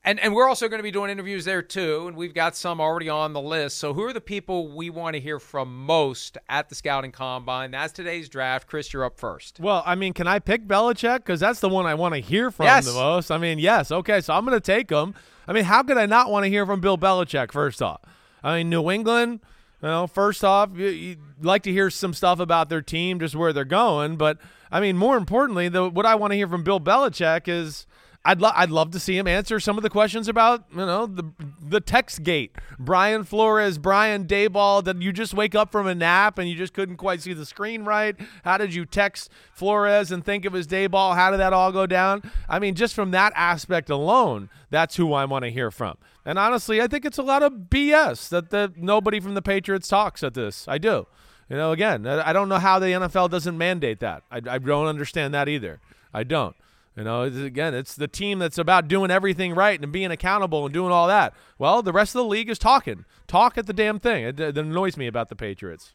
And 0.06 0.20
and 0.20 0.36
we're 0.36 0.47
also 0.47 0.68
going 0.70 0.78
to 0.80 0.84
be 0.84 0.91
doing 0.91 1.10
interviews 1.10 1.45
there 1.45 1.64
too, 1.64 2.08
and 2.08 2.16
we've 2.16 2.34
got 2.34 2.56
some 2.56 2.80
already 2.80 3.10
on 3.10 3.34
the 3.34 3.41
list. 3.41 3.80
So 3.80 3.93
who 3.95 4.03
are 4.03 4.14
the 4.14 4.22
people 4.22 4.68
we 4.70 4.91
want 4.91 5.16
to 5.16 5.20
hear 5.20 5.39
from 5.39 5.86
most 5.86 6.38
at 6.47 6.70
the 6.70 6.76
scouting 6.76 7.12
combine? 7.12 7.72
That's 7.72 7.91
today's 7.91 8.30
draft. 8.30 8.68
Chris, 8.68 8.93
you're 8.93 9.03
up 9.03 9.18
first. 9.20 9.60
Well, 9.60 9.82
I 9.84 9.95
mean, 9.95 10.14
can 10.14 10.28
I 10.28 10.38
pick 10.38 10.68
Belichick? 10.68 11.18
Because 11.18 11.39
that's 11.39 11.60
the 11.60 11.70
one 11.70 11.88
I 11.88 11.95
want 11.95 12.14
to 12.14 12.22
hear 12.22 12.51
from 12.51 12.66
Yes. 12.68 12.86
the 12.86 12.93
most. 12.93 13.32
I 13.32 13.39
mean, 13.39 13.58
yes. 13.58 13.91
Okay, 13.91 14.22
so 14.22 14.36
I'm 14.36 14.45
going 14.45 14.56
to 14.56 14.64
take 14.64 14.91
him. 14.91 15.16
I 15.47 15.53
mean, 15.53 15.64
how 15.64 15.82
could 15.82 15.97
I 15.97 16.06
not 16.06 16.30
want 16.30 16.43
to 16.45 16.49
hear 16.49 16.66
from 16.68 16.82
Bill 16.82 16.97
Belichick? 16.99 17.51
First 17.51 17.82
off, 17.82 18.01
I 18.43 18.58
mean, 18.60 18.70
New 18.70 18.91
England. 18.91 19.39
You 19.82 19.89
know, 19.89 20.08
first 20.08 20.43
off, 20.43 20.70
you, 20.76 20.88
you 20.88 21.18
like 21.41 21.64
to 21.64 21.72
hear 21.72 21.89
some 21.89 22.14
stuff 22.14 22.39
about 22.39 22.70
their 22.70 22.82
team, 22.82 23.20
just 23.20 23.36
where 23.36 23.51
they're 23.53 23.66
going. 23.66 24.18
But 24.18 24.38
I 24.72 24.80
mean, 24.80 24.97
more 24.97 25.18
importantly, 25.18 25.68
the, 25.68 25.89
what 25.89 26.06
I 26.06 26.14
want 26.14 26.32
to 26.32 26.38
hear 26.38 26.47
from 26.47 26.64
Bill 26.64 26.80
Belichick 26.80 27.47
is 27.47 27.86
I'd 28.28 28.42
lo- 28.42 28.52
I'd 28.56 28.72
love 28.72 28.90
to 28.92 29.00
see 29.00 29.16
him 29.16 29.28
answer 29.28 29.60
some 29.60 29.78
of 29.78 29.84
the 29.84 29.90
questions 29.90 30.28
about 30.28 30.64
you 30.72 30.78
know 30.78 31.06
the 31.06 31.24
the 31.62 31.80
text 31.80 32.24
gate, 32.24 32.56
Brian 32.80 33.24
Flores, 33.24 33.78
Brian 33.78 34.26
Daboll. 34.26 34.84
That 34.84 35.00
you 35.02 35.14
just 35.14 35.36
wake 35.36 35.54
up 35.54 35.72
from 35.72 35.86
a 35.86 35.94
nap 35.94 36.40
and 36.40 36.50
you 36.50 36.56
just 36.56 36.74
couldn't 36.74 36.98
quite 36.98 37.22
see 37.22 37.34
the 37.34 37.46
screen 37.46 37.86
right. 37.86 38.16
How 38.44 38.58
did 38.58 38.74
you 38.74 38.86
text 38.86 39.30
Flores 39.54 40.12
and 40.12 40.26
think 40.26 40.44
it 40.44 40.52
was 40.52 40.66
Daboll? 40.66 41.16
How 41.16 41.30
did 41.30 41.40
that 41.40 41.54
all 41.54 41.72
go 41.72 41.86
down? 41.86 42.32
I 42.50 42.58
mean, 42.58 42.74
just 42.74 42.96
from 42.96 43.12
that 43.12 43.32
aspect 43.36 43.92
alone, 43.92 44.50
that's 44.72 44.96
who 44.96 45.14
I 45.14 45.26
want 45.26 45.46
to 45.46 45.52
hear 45.52 45.70
from. 45.70 45.98
And 46.26 46.40
honestly, 46.40 46.82
I 46.82 46.88
think 46.88 47.06
it's 47.06 47.20
a 47.20 47.24
lot 47.24 47.44
of 47.44 47.54
BS 47.70 48.30
that 48.30 48.50
the 48.50 48.74
nobody 48.76 49.20
from 49.20 49.36
the 49.36 49.44
Patriots 49.44 49.88
talks 49.88 50.24
at 50.24 50.34
this. 50.34 50.68
I 50.68 50.80
do. 50.80 51.06
You 51.48 51.58
know, 51.58 51.72
again, 51.72 52.08
I 52.08 52.34
don't 52.34 52.50
know 52.50 52.58
how 52.58 52.80
the 52.80 52.88
NFL 52.88 53.30
doesn't 53.30 53.56
mandate 53.56 54.00
that. 54.00 54.24
I, 54.32 54.38
I 54.38 54.58
don't 54.58 54.88
understand 54.88 55.36
that 55.36 55.48
either. 55.48 55.80
I 56.12 56.24
don't. 56.24 56.56
You 56.96 57.04
know, 57.04 57.24
again, 57.24 57.74
it's 57.74 57.96
the 57.96 58.08
team 58.08 58.39
that's 58.39 58.58
about 58.58 58.88
doing 58.88 59.12
everything 59.12 59.54
right 59.54 59.82
and 59.82 59.91
being 59.91 60.12
accountable 60.12 60.66
and 60.66 60.74
doing 60.74 60.91
all 60.91 61.08
that. 61.08 61.34
Well, 61.58 61.82
the 61.82 61.91
rest 61.91 62.16
of 62.16 62.20
the 62.20 62.28
league 62.28 62.50
is 62.50 62.58
talking. 62.58 63.04
Talk 63.28 63.58
at 63.58 63.68
the 63.68 63.74
damn 63.74 64.00
thing. 64.00 64.24
It, 64.24 64.39
it 64.39 64.58
annoys 64.58 64.96
me 64.96 65.08
about 65.08 65.28
the 65.28 65.36
Patriots. 65.36 65.93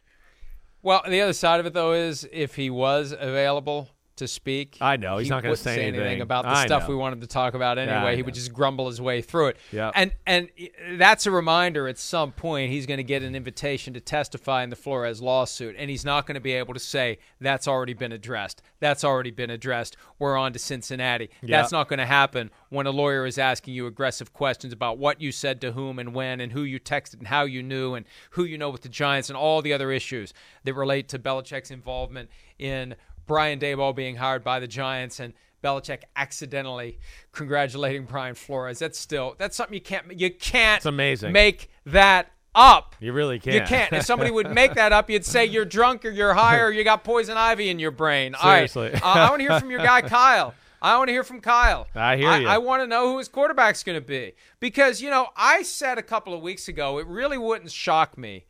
Well, 0.83 1.01
the 1.07 1.21
other 1.21 1.33
side 1.33 1.59
of 1.59 1.65
it 1.65 1.73
though 1.73 1.93
is 1.93 2.27
if 2.31 2.55
he 2.55 2.69
was 2.69 3.15
available 3.17 3.89
to 4.21 4.27
speak, 4.27 4.77
I 4.81 4.97
know, 4.97 5.17
he's 5.17 5.27
he 5.27 5.29
not 5.29 5.43
gonna 5.43 5.51
wouldn't 5.51 5.63
say 5.63 5.85
anything. 5.87 6.21
about 6.21 6.45
the 6.45 6.49
I 6.51 6.65
stuff 6.65 6.83
know. 6.83 6.89
we 6.89 6.95
wanted 6.95 7.21
to 7.21 7.27
talk 7.27 7.53
about 7.53 7.77
anyway. 7.77 8.13
I 8.13 8.15
he 8.15 8.21
would 8.23 8.33
just 8.33 8.53
grumble 8.53 8.87
his 8.87 8.99
way 9.01 9.21
through 9.21 9.47
it. 9.49 9.57
Yeah, 9.71 9.91
And 9.93 10.13
and 10.25 10.49
that's 10.93 11.25
a 11.25 11.31
reminder. 11.31 11.87
At 11.87 11.97
some 11.97 12.31
point, 12.31 12.71
he's 12.71 12.85
going 12.85 12.97
to 12.97 13.03
get 13.03 13.21
an 13.23 13.35
invitation 13.35 13.93
to 13.93 13.99
testify 13.99 14.63
in 14.63 14.69
the 14.69 14.75
Flores 14.75 15.21
lawsuit, 15.21 15.75
and 15.77 15.89
he's 15.89 16.05
not 16.05 16.25
going 16.25 16.35
to 16.35 16.41
be 16.41 16.53
able 16.53 16.73
to 16.73 16.79
say 16.79 17.19
that's 17.39 17.67
already 17.67 17.93
been 17.93 18.11
addressed. 18.11 18.61
That's 18.79 19.03
already 19.03 19.31
been 19.31 19.49
addressed. 19.49 19.97
We're 20.17 20.37
on 20.37 20.53
to 20.53 20.59
Cincinnati. 20.59 21.29
That's 21.43 21.71
not 21.71 21.87
going 21.87 21.99
to 21.99 22.05
happen 22.05 22.49
when 22.69 22.87
a 22.87 22.91
lawyer 22.91 23.25
is 23.25 23.37
asking 23.37 23.73
you 23.73 23.85
aggressive 23.87 24.33
questions 24.33 24.73
about 24.73 24.97
what 24.97 25.19
you 25.21 25.31
said 25.31 25.59
to 25.61 25.73
whom 25.73 25.99
and 25.99 26.13
when 26.15 26.39
and 26.39 26.51
who 26.51 26.63
you 26.63 26.79
texted 26.79 27.19
and 27.19 27.27
how 27.27 27.43
you 27.43 27.61
knew 27.61 27.93
and 27.95 28.05
who 28.31 28.43
you 28.43 28.57
know 28.57 28.69
with 28.69 28.81
the 28.81 28.89
Giants 28.89 29.29
and 29.29 29.37
all 29.37 29.61
the 29.61 29.73
other 29.73 29.91
issues 29.91 30.33
that 30.63 30.73
relate 30.73 31.07
to 31.09 31.19
Belichick's 31.19 31.71
involvement 31.71 32.29
in 32.59 32.95
Brian 33.25 33.59
Daboll 33.59 33.95
being 33.95 34.15
hired 34.15 34.43
by 34.43 34.59
the 34.59 34.67
Giants 34.67 35.19
and 35.19 35.33
Belichick 35.63 36.03
accidentally 36.15 36.99
congratulating 37.31 38.05
Brian 38.05 38.35
Flores. 38.35 38.79
That's 38.79 38.97
still 38.97 39.35
that's 39.37 39.55
something 39.55 39.73
you 39.73 39.81
can't 39.81 40.19
you 40.19 40.31
can't 40.33 40.77
It's 40.77 40.85
amazing. 40.85 41.31
make 41.31 41.69
that 41.85 42.31
up. 42.53 42.95
You 42.99 43.13
really 43.13 43.39
can't. 43.39 43.55
You 43.55 43.61
can't. 43.61 43.93
If 43.93 44.05
somebody 44.05 44.31
would 44.31 44.51
make 44.51 44.73
that 44.73 44.91
up, 44.91 45.09
you'd 45.09 45.25
say 45.25 45.45
you're 45.55 45.65
drunk 45.65 46.03
or 46.05 46.09
you're 46.09 46.33
high 46.33 46.59
or 46.59 46.71
you 46.71 46.83
got 46.83 47.03
poison 47.03 47.37
ivy 47.37 47.69
in 47.69 47.79
your 47.79 47.91
brain. 47.91 48.35
Seriously. 48.41 48.87
All 48.87 48.91
right. 48.93 49.03
Uh, 49.03 49.27
I 49.27 49.29
want 49.29 49.41
to 49.41 49.47
hear 49.47 49.59
from 49.59 49.71
your 49.71 49.79
guy 49.79 50.01
Kyle. 50.07 50.53
I 50.81 50.97
want 50.97 51.09
to 51.09 51.13
hear 51.13 51.23
from 51.23 51.41
Kyle. 51.41 51.87
I 51.93 52.17
hear 52.17 52.27
I, 52.27 52.37
you. 52.39 52.47
I 52.47 52.57
want 52.57 52.81
to 52.81 52.87
know 52.87 53.07
who 53.11 53.19
his 53.19 53.27
quarterback's 53.27 53.83
going 53.83 54.01
to 54.01 54.05
be 54.05 54.33
because 54.59 54.99
you 54.99 55.11
know 55.11 55.27
I 55.37 55.61
said 55.61 55.99
a 55.99 56.03
couple 56.03 56.33
of 56.33 56.41
weeks 56.41 56.67
ago 56.67 56.97
it 56.97 57.05
really 57.05 57.37
wouldn't 57.37 57.71
shock 57.71 58.17
me 58.17 58.45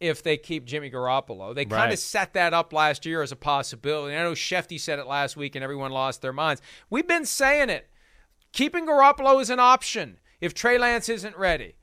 if 0.00 0.22
they 0.22 0.36
keep 0.36 0.64
Jimmy 0.64 0.90
Garoppolo. 0.90 1.54
They 1.54 1.64
kind 1.64 1.72
Right. 1.84 1.92
of 1.92 1.98
set 1.98 2.34
that 2.34 2.52
up 2.52 2.72
last 2.72 3.06
year 3.06 3.22
as 3.22 3.32
a 3.32 3.36
possibility. 3.36 4.14
I 4.16 4.22
know 4.22 4.32
Schefty 4.32 4.78
said 4.78 4.98
it 4.98 5.06
last 5.06 5.36
week 5.36 5.54
and 5.54 5.62
everyone 5.62 5.92
lost 5.92 6.20
their 6.22 6.32
minds. 6.32 6.60
We've 6.90 7.06
been 7.06 7.24
saying 7.26 7.70
it. 7.70 7.88
Keeping 8.52 8.86
Garoppolo 8.86 9.40
is 9.40 9.50
an 9.50 9.60
option 9.60 10.18
if 10.40 10.52
Trey 10.54 10.78
Lance 10.78 11.08
isn't 11.08 11.36
ready. 11.36 11.76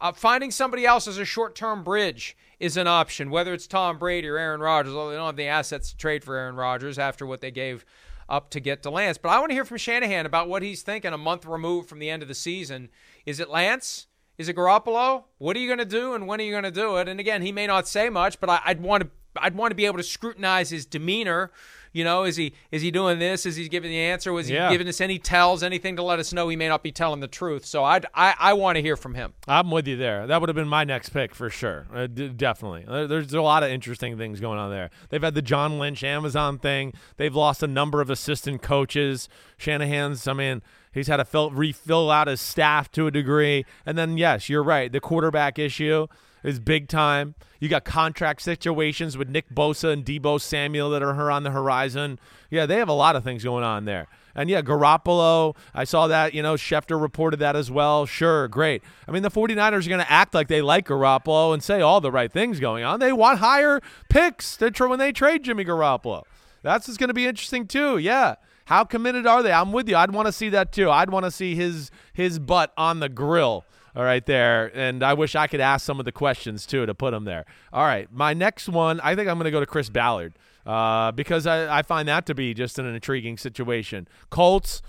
Uh, 0.00 0.12
finding 0.12 0.50
somebody 0.50 0.86
else 0.86 1.08
as 1.08 1.18
a 1.18 1.24
short-term 1.24 1.82
bridge 1.84 2.36
is 2.60 2.76
an 2.76 2.86
option, 2.86 3.30
whether 3.30 3.52
it's 3.52 3.66
Tom 3.66 3.98
Brady 3.98 4.28
or 4.28 4.38
Aaron 4.38 4.60
Rodgers. 4.60 4.92
Although 4.94 5.10
they 5.10 5.16
don't 5.16 5.26
have 5.26 5.36
the 5.36 5.46
assets 5.46 5.90
to 5.90 5.96
trade 5.96 6.24
for 6.24 6.36
Aaron 6.36 6.56
Rodgers 6.56 6.98
after 6.98 7.26
what 7.26 7.40
they 7.40 7.50
gave 7.50 7.84
up 8.28 8.50
to 8.50 8.60
get 8.60 8.82
to 8.82 8.90
Lance. 8.90 9.16
But 9.18 9.30
I 9.30 9.38
want 9.38 9.50
to 9.50 9.54
hear 9.54 9.64
from 9.64 9.78
Shanahan 9.78 10.26
about 10.26 10.48
what 10.48 10.62
he's 10.62 10.82
thinking 10.82 11.12
a 11.12 11.18
month 11.18 11.46
removed 11.46 11.88
from 11.88 11.98
the 11.98 12.10
end 12.10 12.22
of 12.22 12.28
the 12.28 12.34
season. 12.34 12.90
Is 13.24 13.40
it 13.40 13.48
Lance? 13.48 14.07
Is 14.38 14.48
it 14.48 14.56
Garoppolo? 14.56 15.24
What 15.38 15.56
are 15.56 15.58
you 15.60 15.66
going 15.66 15.78
to 15.80 15.84
do, 15.84 16.14
and 16.14 16.26
when 16.26 16.40
are 16.40 16.44
you 16.44 16.52
going 16.52 16.62
to 16.64 16.70
do 16.70 16.96
it? 16.96 17.08
And 17.08 17.18
again, 17.20 17.42
he 17.42 17.52
may 17.52 17.66
not 17.66 17.88
say 17.88 18.08
much, 18.08 18.38
but 18.40 18.48
I, 18.48 18.60
I'd 18.64 18.80
want 18.80 19.02
to. 19.04 19.10
I'd 19.40 19.54
want 19.54 19.70
to 19.70 19.76
be 19.76 19.84
able 19.86 19.98
to 19.98 20.02
scrutinize 20.02 20.70
his 20.70 20.84
demeanor. 20.86 21.52
You 21.92 22.02
know, 22.04 22.24
is 22.24 22.36
he 22.36 22.54
is 22.72 22.82
he 22.82 22.90
doing 22.90 23.18
this? 23.18 23.46
Is 23.46 23.56
he 23.56 23.68
giving 23.68 23.90
the 23.90 23.98
answer? 23.98 24.32
Was 24.32 24.48
he 24.48 24.54
Yeah. 24.54 24.70
giving 24.70 24.88
us 24.88 25.00
any 25.00 25.18
tells, 25.18 25.62
anything 25.62 25.96
to 25.96 26.02
let 26.02 26.18
us 26.18 26.32
know 26.32 26.48
he 26.48 26.56
may 26.56 26.66
not 26.68 26.82
be 26.82 26.90
telling 26.92 27.20
the 27.20 27.28
truth? 27.28 27.64
So 27.64 27.84
I'd, 27.84 28.04
I 28.14 28.34
I 28.38 28.52
want 28.54 28.76
to 28.76 28.82
hear 28.82 28.96
from 28.96 29.14
him. 29.14 29.34
I'm 29.46 29.70
with 29.70 29.86
you 29.86 29.96
there. 29.96 30.26
That 30.26 30.40
would 30.40 30.48
have 30.48 30.56
been 30.56 30.68
my 30.68 30.82
next 30.84 31.10
pick 31.10 31.34
for 31.34 31.50
sure. 31.50 31.86
Uh, 31.94 32.06
d- 32.08 32.28
definitely. 32.30 32.84
There's 33.06 33.32
a 33.32 33.40
lot 33.42 33.62
of 33.62 33.70
interesting 33.70 34.18
things 34.18 34.40
going 34.40 34.58
on 34.58 34.70
there. 34.70 34.90
They've 35.10 35.22
had 35.22 35.34
the 35.34 35.42
John 35.42 35.78
Lynch 35.78 36.02
Amazon 36.02 36.58
thing. 36.58 36.92
They've 37.16 37.34
lost 37.34 37.62
a 37.62 37.68
number 37.68 38.00
of 38.00 38.10
assistant 38.10 38.60
coaches. 38.60 39.28
Shanahan's, 39.56 40.26
I 40.26 40.32
mean, 40.32 40.62
he's 40.98 41.06
had 41.06 41.16
to 41.16 41.24
fill, 41.24 41.50
refill 41.50 42.10
out 42.10 42.28
his 42.28 42.40
staff 42.40 42.90
to 42.92 43.06
a 43.06 43.10
degree. 43.10 43.64
And 43.86 43.96
then, 43.96 44.18
yes, 44.18 44.48
you're 44.48 44.62
right. 44.62 44.92
The 44.92 45.00
quarterback 45.00 45.58
issue 45.58 46.06
is 46.42 46.60
big 46.60 46.88
time. 46.88 47.34
You 47.60 47.68
got 47.68 47.84
contract 47.84 48.42
situations 48.42 49.16
with 49.16 49.28
Nick 49.28 49.48
Bosa 49.50 49.92
and 49.92 50.04
Deebo 50.04 50.40
Samuel 50.40 50.90
that 50.90 51.02
are 51.02 51.30
on 51.30 51.42
the 51.42 51.50
horizon. 51.50 52.18
Yeah, 52.50 52.66
they 52.66 52.76
have 52.76 52.88
a 52.88 52.92
lot 52.92 53.16
of 53.16 53.24
things 53.24 53.42
going 53.42 53.64
on 53.64 53.84
there. 53.84 54.06
And 54.34 54.48
yeah, 54.48 54.62
Garoppolo, 54.62 55.56
I 55.74 55.82
saw 55.82 56.06
that, 56.06 56.32
you 56.32 56.42
know, 56.42 56.54
Schefter 56.54 57.00
reported 57.00 57.40
that 57.40 57.56
as 57.56 57.72
well. 57.72 58.06
Sure, 58.06 58.46
great. 58.46 58.84
I 59.08 59.10
mean, 59.10 59.24
the 59.24 59.30
49ers 59.30 59.86
are 59.86 59.88
going 59.88 59.98
to 59.98 60.12
act 60.12 60.32
like 60.32 60.46
they 60.46 60.62
like 60.62 60.86
Garoppolo 60.86 61.52
and 61.52 61.62
say 61.62 61.80
all 61.80 62.00
the 62.00 62.12
right 62.12 62.30
things 62.30 62.60
going 62.60 62.84
on. 62.84 63.00
They 63.00 63.12
want 63.12 63.40
higher 63.40 63.80
picks 64.08 64.56
to 64.58 64.70
when 64.86 65.00
they 65.00 65.10
trade 65.10 65.42
Jimmy 65.42 65.64
Garoppolo. 65.64 66.22
That's 66.62 66.86
what's 66.86 66.98
going 66.98 67.08
to 67.08 67.14
be 67.14 67.26
interesting 67.26 67.66
too. 67.66 67.98
Yeah. 67.98 68.36
How 68.68 68.84
committed 68.84 69.26
are 69.26 69.42
they? 69.42 69.50
I'm 69.50 69.72
with 69.72 69.88
you. 69.88 69.96
I'd 69.96 70.10
want 70.10 70.26
to 70.26 70.32
see 70.32 70.50
that 70.50 70.72
too. 70.72 70.90
I'd 70.90 71.08
want 71.08 71.24
to 71.24 71.30
see 71.30 71.54
his 71.54 71.90
his 72.12 72.38
butt 72.38 72.74
on 72.76 73.00
the 73.00 73.08
grill. 73.08 73.64
All 73.96 74.04
right, 74.04 74.24
there. 74.26 74.70
And 74.74 75.02
I 75.02 75.14
wish 75.14 75.34
I 75.34 75.46
could 75.46 75.60
ask 75.60 75.86
some 75.86 75.98
of 75.98 76.04
the 76.04 76.12
questions 76.12 76.66
too 76.66 76.84
to 76.84 76.94
put 76.94 77.14
him 77.14 77.24
there. 77.24 77.46
All 77.72 77.86
right, 77.86 78.12
my 78.12 78.34
next 78.34 78.68
one, 78.68 79.00
I 79.00 79.14
think 79.14 79.26
I'm 79.26 79.38
going 79.38 79.46
to 79.46 79.50
go 79.50 79.60
to 79.60 79.64
Chris 79.64 79.88
Ballard 79.88 80.34
uh, 80.66 81.12
because 81.12 81.46
I, 81.46 81.78
I 81.78 81.80
find 81.80 82.06
that 82.08 82.26
to 82.26 82.34
be 82.34 82.52
just 82.52 82.78
an 82.78 82.84
intriguing 82.84 83.38
situation. 83.38 84.06
Colts, 84.28 84.82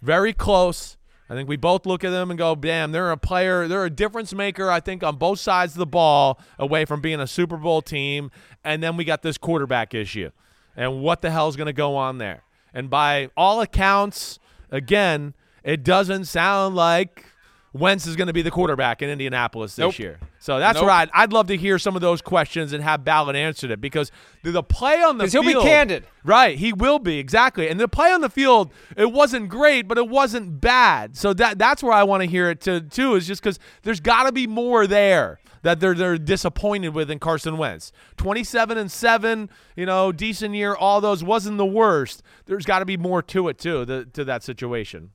very 0.00 0.32
close. 0.32 0.96
I 1.28 1.34
think 1.34 1.50
we 1.50 1.58
both 1.58 1.84
look 1.84 2.04
at 2.04 2.10
them 2.10 2.30
and 2.30 2.38
go, 2.38 2.54
damn, 2.54 2.92
they're 2.92 3.10
a 3.10 3.18
player, 3.18 3.68
they're 3.68 3.84
a 3.84 3.90
difference 3.90 4.32
maker, 4.32 4.70
I 4.70 4.80
think, 4.80 5.02
on 5.04 5.16
both 5.16 5.38
sides 5.38 5.74
of 5.74 5.80
the 5.80 5.86
ball 5.86 6.40
away 6.58 6.86
from 6.86 7.02
being 7.02 7.20
a 7.20 7.26
Super 7.26 7.58
Bowl 7.58 7.82
team. 7.82 8.30
And 8.64 8.82
then 8.82 8.96
we 8.96 9.04
got 9.04 9.20
this 9.20 9.36
quarterback 9.36 9.92
issue. 9.92 10.30
And 10.74 11.02
what 11.02 11.20
the 11.20 11.30
hell's 11.30 11.56
going 11.56 11.66
to 11.66 11.74
go 11.74 11.94
on 11.94 12.16
there? 12.16 12.44
And 12.72 12.90
by 12.90 13.30
all 13.36 13.60
accounts, 13.60 14.38
again, 14.70 15.34
it 15.64 15.82
doesn't 15.84 16.26
sound 16.26 16.74
like 16.76 17.27
Wentz 17.74 18.06
is 18.06 18.16
going 18.16 18.28
to 18.28 18.32
be 18.32 18.40
the 18.42 18.50
quarterback 18.50 19.02
in 19.02 19.10
Indianapolis 19.10 19.76
this 19.76 19.82
Nope. 19.82 19.98
year. 19.98 20.18
So 20.38 20.58
that's 20.58 20.76
Nope. 20.76 20.84
where 20.86 20.94
I'd, 20.94 21.10
I'd 21.12 21.32
love 21.32 21.48
to 21.48 21.56
hear 21.56 21.78
some 21.78 21.94
of 21.96 22.00
those 22.00 22.22
questions 22.22 22.72
and 22.72 22.82
have 22.82 23.04
Ballard 23.04 23.36
answer 23.36 23.70
it 23.70 23.80
because 23.80 24.10
the, 24.42 24.52
the 24.52 24.62
play 24.62 25.02
on 25.02 25.18
the 25.18 25.24
'Cause 25.24 25.32
he'll 25.32 25.42
be 25.42 25.52
candid. 25.54 26.04
Right, 26.24 26.58
he 26.58 26.72
will 26.72 26.98
be 26.98 27.18
exactly. 27.18 27.68
And 27.68 27.78
the 27.78 27.86
play 27.88 28.10
on 28.12 28.20
the 28.22 28.30
field, 28.30 28.72
it 28.96 29.12
wasn't 29.12 29.48
great, 29.48 29.86
but 29.86 29.98
it 29.98 30.08
wasn't 30.08 30.60
bad. 30.60 31.16
So 31.16 31.32
that 31.34 31.58
that's 31.58 31.82
where 31.82 31.92
I 31.92 32.02
want 32.04 32.22
to 32.22 32.28
hear 32.28 32.48
it 32.50 32.60
to, 32.62 32.80
too. 32.80 33.14
Is 33.14 33.26
just 33.26 33.42
because 33.42 33.58
there's 33.82 34.00
got 34.00 34.24
to 34.24 34.32
be 34.32 34.46
more 34.46 34.86
there 34.86 35.38
that 35.62 35.80
they're 35.80 35.94
they're 35.94 36.18
disappointed 36.18 36.90
with 36.94 37.10
in 37.10 37.18
Carson 37.18 37.58
Wentz. 37.58 37.92
Twenty 38.16 38.44
seven 38.44 38.78
and 38.78 38.90
seven, 38.90 39.50
you 39.76 39.84
know, 39.86 40.12
decent 40.12 40.54
year. 40.54 40.74
All 40.74 41.00
those 41.00 41.22
wasn't 41.24 41.58
the 41.58 41.66
worst. 41.66 42.22
There's 42.46 42.64
got 42.64 42.78
to 42.78 42.84
be 42.86 42.96
more 42.96 43.22
to 43.22 43.48
it 43.48 43.58
too. 43.58 43.84
The, 43.84 44.04
to 44.14 44.24
that 44.24 44.42
situation. 44.42 45.10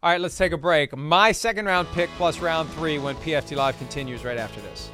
All 0.00 0.12
right, 0.12 0.20
let's 0.20 0.38
take 0.38 0.52
a 0.52 0.56
break. 0.56 0.96
My 0.96 1.32
second 1.32 1.66
round 1.66 1.88
pick 1.88 2.08
plus 2.10 2.38
round 2.38 2.70
three 2.70 3.00
when 3.00 3.16
PFT 3.16 3.56
Live 3.56 3.76
continues 3.78 4.24
right 4.24 4.38
after 4.38 4.60
this. 4.60 4.92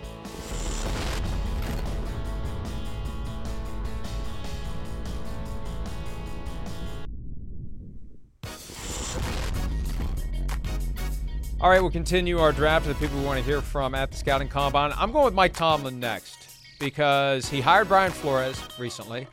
All 11.60 11.68
right, 11.68 11.82
we'll 11.82 11.90
continue 11.90 12.38
our 12.38 12.52
draft 12.52 12.86
of 12.86 12.98
the 12.98 13.06
people 13.06 13.18
we 13.20 13.26
want 13.26 13.38
to 13.38 13.44
hear 13.44 13.60
from 13.60 13.94
at 13.94 14.10
the 14.10 14.16
Scouting 14.16 14.48
Combine. 14.48 14.94
I'm 14.96 15.12
going 15.12 15.26
with 15.26 15.34
Mike 15.34 15.52
Tomlin 15.52 16.00
next 16.00 16.48
because 16.80 17.46
he 17.50 17.60
hired 17.60 17.88
Brian 17.88 18.10
Flores 18.10 18.58
recently, 18.78 19.26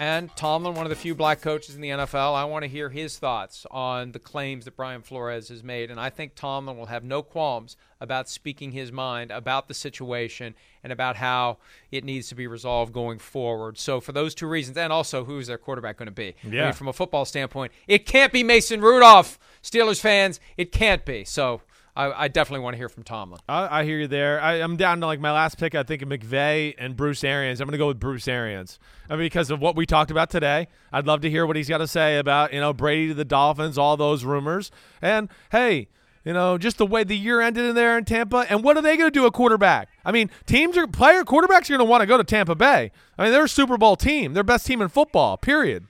And 0.00 0.34
Tomlin, 0.34 0.74
one 0.76 0.86
of 0.86 0.88
the 0.88 0.96
few 0.96 1.14
black 1.14 1.42
coaches 1.42 1.74
in 1.74 1.82
the 1.82 1.90
NFL, 1.90 2.34
I 2.34 2.44
want 2.44 2.62
to 2.62 2.70
hear 2.70 2.88
his 2.88 3.18
thoughts 3.18 3.66
on 3.70 4.12
the 4.12 4.18
claims 4.18 4.64
that 4.64 4.74
Brian 4.74 5.02
Flores 5.02 5.50
has 5.50 5.62
made. 5.62 5.90
And 5.90 6.00
I 6.00 6.08
think 6.08 6.34
Tomlin 6.34 6.78
will 6.78 6.86
have 6.86 7.04
no 7.04 7.22
qualms 7.22 7.76
about 8.00 8.26
speaking 8.26 8.72
his 8.72 8.90
mind 8.90 9.30
about 9.30 9.68
the 9.68 9.74
situation 9.74 10.54
and 10.82 10.90
about 10.90 11.16
how 11.16 11.58
it 11.90 12.02
needs 12.02 12.30
to 12.30 12.34
be 12.34 12.46
resolved 12.46 12.94
going 12.94 13.18
forward. 13.18 13.76
So, 13.76 14.00
for 14.00 14.12
those 14.12 14.34
two 14.34 14.46
reasons, 14.46 14.78
and 14.78 14.90
also 14.90 15.24
who 15.24 15.38
is 15.38 15.48
their 15.48 15.58
quarterback 15.58 15.98
going 15.98 16.06
to 16.06 16.12
be? 16.12 16.34
Yeah. 16.42 16.62
I 16.62 16.64
mean, 16.64 16.72
from 16.72 16.88
a 16.88 16.94
football 16.94 17.26
standpoint, 17.26 17.70
it 17.86 18.06
can't 18.06 18.32
be 18.32 18.42
Mason 18.42 18.80
Rudolph. 18.80 19.38
Steelers 19.62 20.00
fans, 20.00 20.40
it 20.56 20.72
can't 20.72 21.04
be. 21.04 21.24
So, 21.24 21.60
I, 21.96 22.24
I 22.24 22.28
definitely 22.28 22.62
want 22.64 22.74
to 22.74 22.78
hear 22.78 22.88
from 22.88 23.02
Tomlin. 23.02 23.40
I, 23.48 23.80
I 23.80 23.84
hear 23.84 23.98
you 23.98 24.06
there. 24.06 24.40
I, 24.40 24.54
I'm 24.54 24.76
down 24.76 25.00
to 25.00 25.06
like 25.06 25.20
my 25.20 25.32
last 25.32 25.58
pick. 25.58 25.74
I 25.74 25.82
think 25.82 26.02
of 26.02 26.08
McVay 26.08 26.74
and 26.78 26.96
Bruce 26.96 27.24
Arians. 27.24 27.60
I'm 27.60 27.66
going 27.66 27.72
to 27.72 27.78
go 27.78 27.88
with 27.88 28.00
Bruce 28.00 28.28
Arians. 28.28 28.78
I 29.08 29.14
mean, 29.14 29.26
because 29.26 29.50
of 29.50 29.60
what 29.60 29.76
we 29.76 29.86
talked 29.86 30.10
about 30.10 30.30
today. 30.30 30.68
I'd 30.92 31.06
love 31.06 31.20
to 31.22 31.30
hear 31.30 31.46
what 31.46 31.56
he's 31.56 31.68
got 31.68 31.78
to 31.78 31.88
say 31.88 32.18
about 32.18 32.52
you 32.52 32.60
know 32.60 32.72
Brady 32.72 33.08
to 33.08 33.14
the 33.14 33.24
Dolphins, 33.24 33.78
all 33.78 33.96
those 33.96 34.24
rumors, 34.24 34.70
and 35.02 35.28
hey. 35.52 35.88
You 36.22 36.34
know, 36.34 36.58
just 36.58 36.76
the 36.76 36.84
way 36.84 37.02
the 37.02 37.16
year 37.16 37.40
ended 37.40 37.64
in 37.64 37.74
there 37.74 37.96
in 37.96 38.04
Tampa, 38.04 38.44
and 38.50 38.62
what 38.62 38.76
are 38.76 38.82
they 38.82 38.98
going 38.98 39.10
to 39.10 39.10
do 39.10 39.24
a 39.24 39.30
quarterback? 39.30 39.88
I 40.04 40.12
mean, 40.12 40.28
teams 40.44 40.76
are 40.76 40.86
player 40.86 41.24
quarterbacks 41.24 41.70
are 41.70 41.72
going 41.72 41.78
to 41.78 41.84
want 41.86 42.02
to 42.02 42.06
go 42.06 42.18
to 42.18 42.24
Tampa 42.24 42.54
Bay. 42.54 42.92
I 43.16 43.22
mean, 43.22 43.32
they're 43.32 43.44
a 43.44 43.48
Super 43.48 43.78
Bowl 43.78 43.96
team. 43.96 44.34
They're 44.34 44.42
best 44.42 44.66
team 44.66 44.82
in 44.82 44.90
football. 44.90 45.38
Period. 45.38 45.86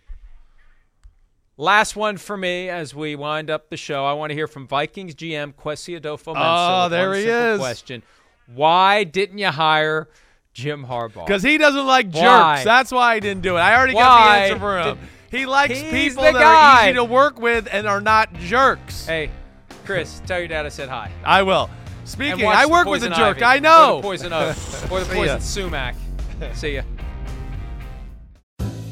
Last 1.60 1.94
one 1.94 2.16
for 2.16 2.38
me 2.38 2.70
as 2.70 2.94
we 2.94 3.16
wind 3.16 3.50
up 3.50 3.68
the 3.68 3.76
show. 3.76 4.06
I 4.06 4.14
want 4.14 4.30
to 4.30 4.34
hear 4.34 4.46
from 4.46 4.66
Vikings 4.66 5.14
GM 5.14 5.52
Kwesi 5.52 5.94
Adolfo 5.94 6.32
Oh, 6.34 6.88
there 6.88 7.12
he 7.12 7.24
is. 7.24 7.58
Question: 7.58 8.02
Why 8.46 9.04
didn't 9.04 9.36
you 9.36 9.48
hire 9.48 10.08
Jim 10.54 10.86
Harbaugh? 10.86 11.26
Because 11.26 11.42
he 11.42 11.58
doesn't 11.58 11.86
like 11.86 12.06
jerks. 12.06 12.22
Why? 12.24 12.62
That's 12.64 12.90
why 12.90 13.16
he 13.16 13.20
didn't 13.20 13.42
do 13.42 13.58
it. 13.58 13.60
I 13.60 13.76
already 13.76 13.92
got 13.92 14.24
the 14.24 14.40
answer 14.40 14.58
for 14.58 14.80
him. 14.80 14.98
He 15.30 15.44
likes 15.44 15.82
people 15.82 16.22
that 16.22 16.32
guy. 16.32 16.40
are 16.86 16.88
easy 16.88 16.94
to 16.94 17.04
work 17.04 17.38
with 17.38 17.68
and 17.70 17.86
are 17.86 18.00
not 18.00 18.32
jerks. 18.32 19.04
Hey, 19.04 19.30
Chris, 19.84 20.22
tell 20.26 20.38
your 20.38 20.48
dad 20.48 20.64
I 20.64 20.70
said 20.70 20.88
hi. 20.88 21.12
I 21.26 21.42
will. 21.42 21.68
Speaking, 22.06 22.46
I 22.46 22.64
work 22.64 22.86
with 22.86 23.04
a 23.04 23.10
jerk. 23.10 23.42
Ivy, 23.42 23.42
I 23.42 23.56
Or 23.58 23.60
know. 23.60 23.96
the 23.96 24.02
poison 24.02 24.32
oak. 24.32 24.56
Or 24.90 25.00
the 25.00 25.06
poison 25.14 25.40
sumac. 25.42 25.94
See 26.54 26.76
ya. 26.76 26.82